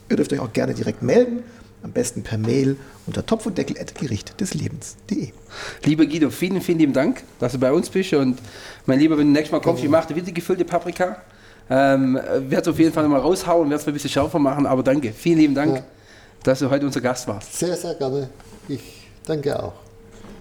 Ihr 0.10 0.18
dürft 0.18 0.34
euch 0.34 0.40
auch 0.40 0.54
gerne 0.54 0.74
direkt 0.74 1.02
melden, 1.02 1.44
am 1.84 1.92
besten 1.92 2.24
per 2.24 2.38
Mail 2.38 2.78
unter 3.06 3.26
topf 3.26 3.46
und 3.46 3.58
deckel 3.58 3.76
des 4.40 4.54
Lebens.de. 4.54 5.30
lieber 5.84 6.06
Guido, 6.06 6.30
vielen, 6.30 6.62
vielen 6.62 6.80
lieben 6.80 6.94
Dank, 6.94 7.24
dass 7.40 7.52
du 7.54 7.60
bei 7.60 7.72
uns 7.72 7.90
bist. 7.90 8.14
Und 8.14 8.40
mein 8.86 9.00
Lieber, 9.00 9.18
wenn 9.18 9.28
du 9.28 9.34
nächstes 9.34 9.52
Mal 9.52 9.60
kommst, 9.62 9.84
ich 9.84 9.90
mache 9.90 10.10
wieder 10.10 10.26
die 10.26 10.34
gefüllte 10.34 10.66
Paprika. 10.66 11.18
Ähm, 11.70 12.16
werde 12.16 12.62
es 12.62 12.68
auf 12.68 12.80
jeden 12.80 12.94
Fall 12.94 13.08
mal 13.08 13.20
raushauen, 13.20 13.70
werde 13.70 13.82
es 13.82 13.88
ein 13.88 13.94
bisschen 13.94 14.10
schärfer 14.10 14.40
machen, 14.40 14.66
aber 14.66 14.84
danke, 14.84 15.14
vielen 15.14 15.38
lieben 15.38 15.56
Dank, 15.56 15.78
Ja. 15.78 15.84
Dass 16.44 16.60
du 16.60 16.70
heute 16.70 16.86
unser 16.86 17.02
Gast 17.02 17.28
warst. 17.28 17.58
Sehr, 17.58 17.76
sehr 17.76 17.96
gerne. 17.96 18.30
Ich 18.68 19.08
danke 19.26 19.62
auch. 19.62 19.83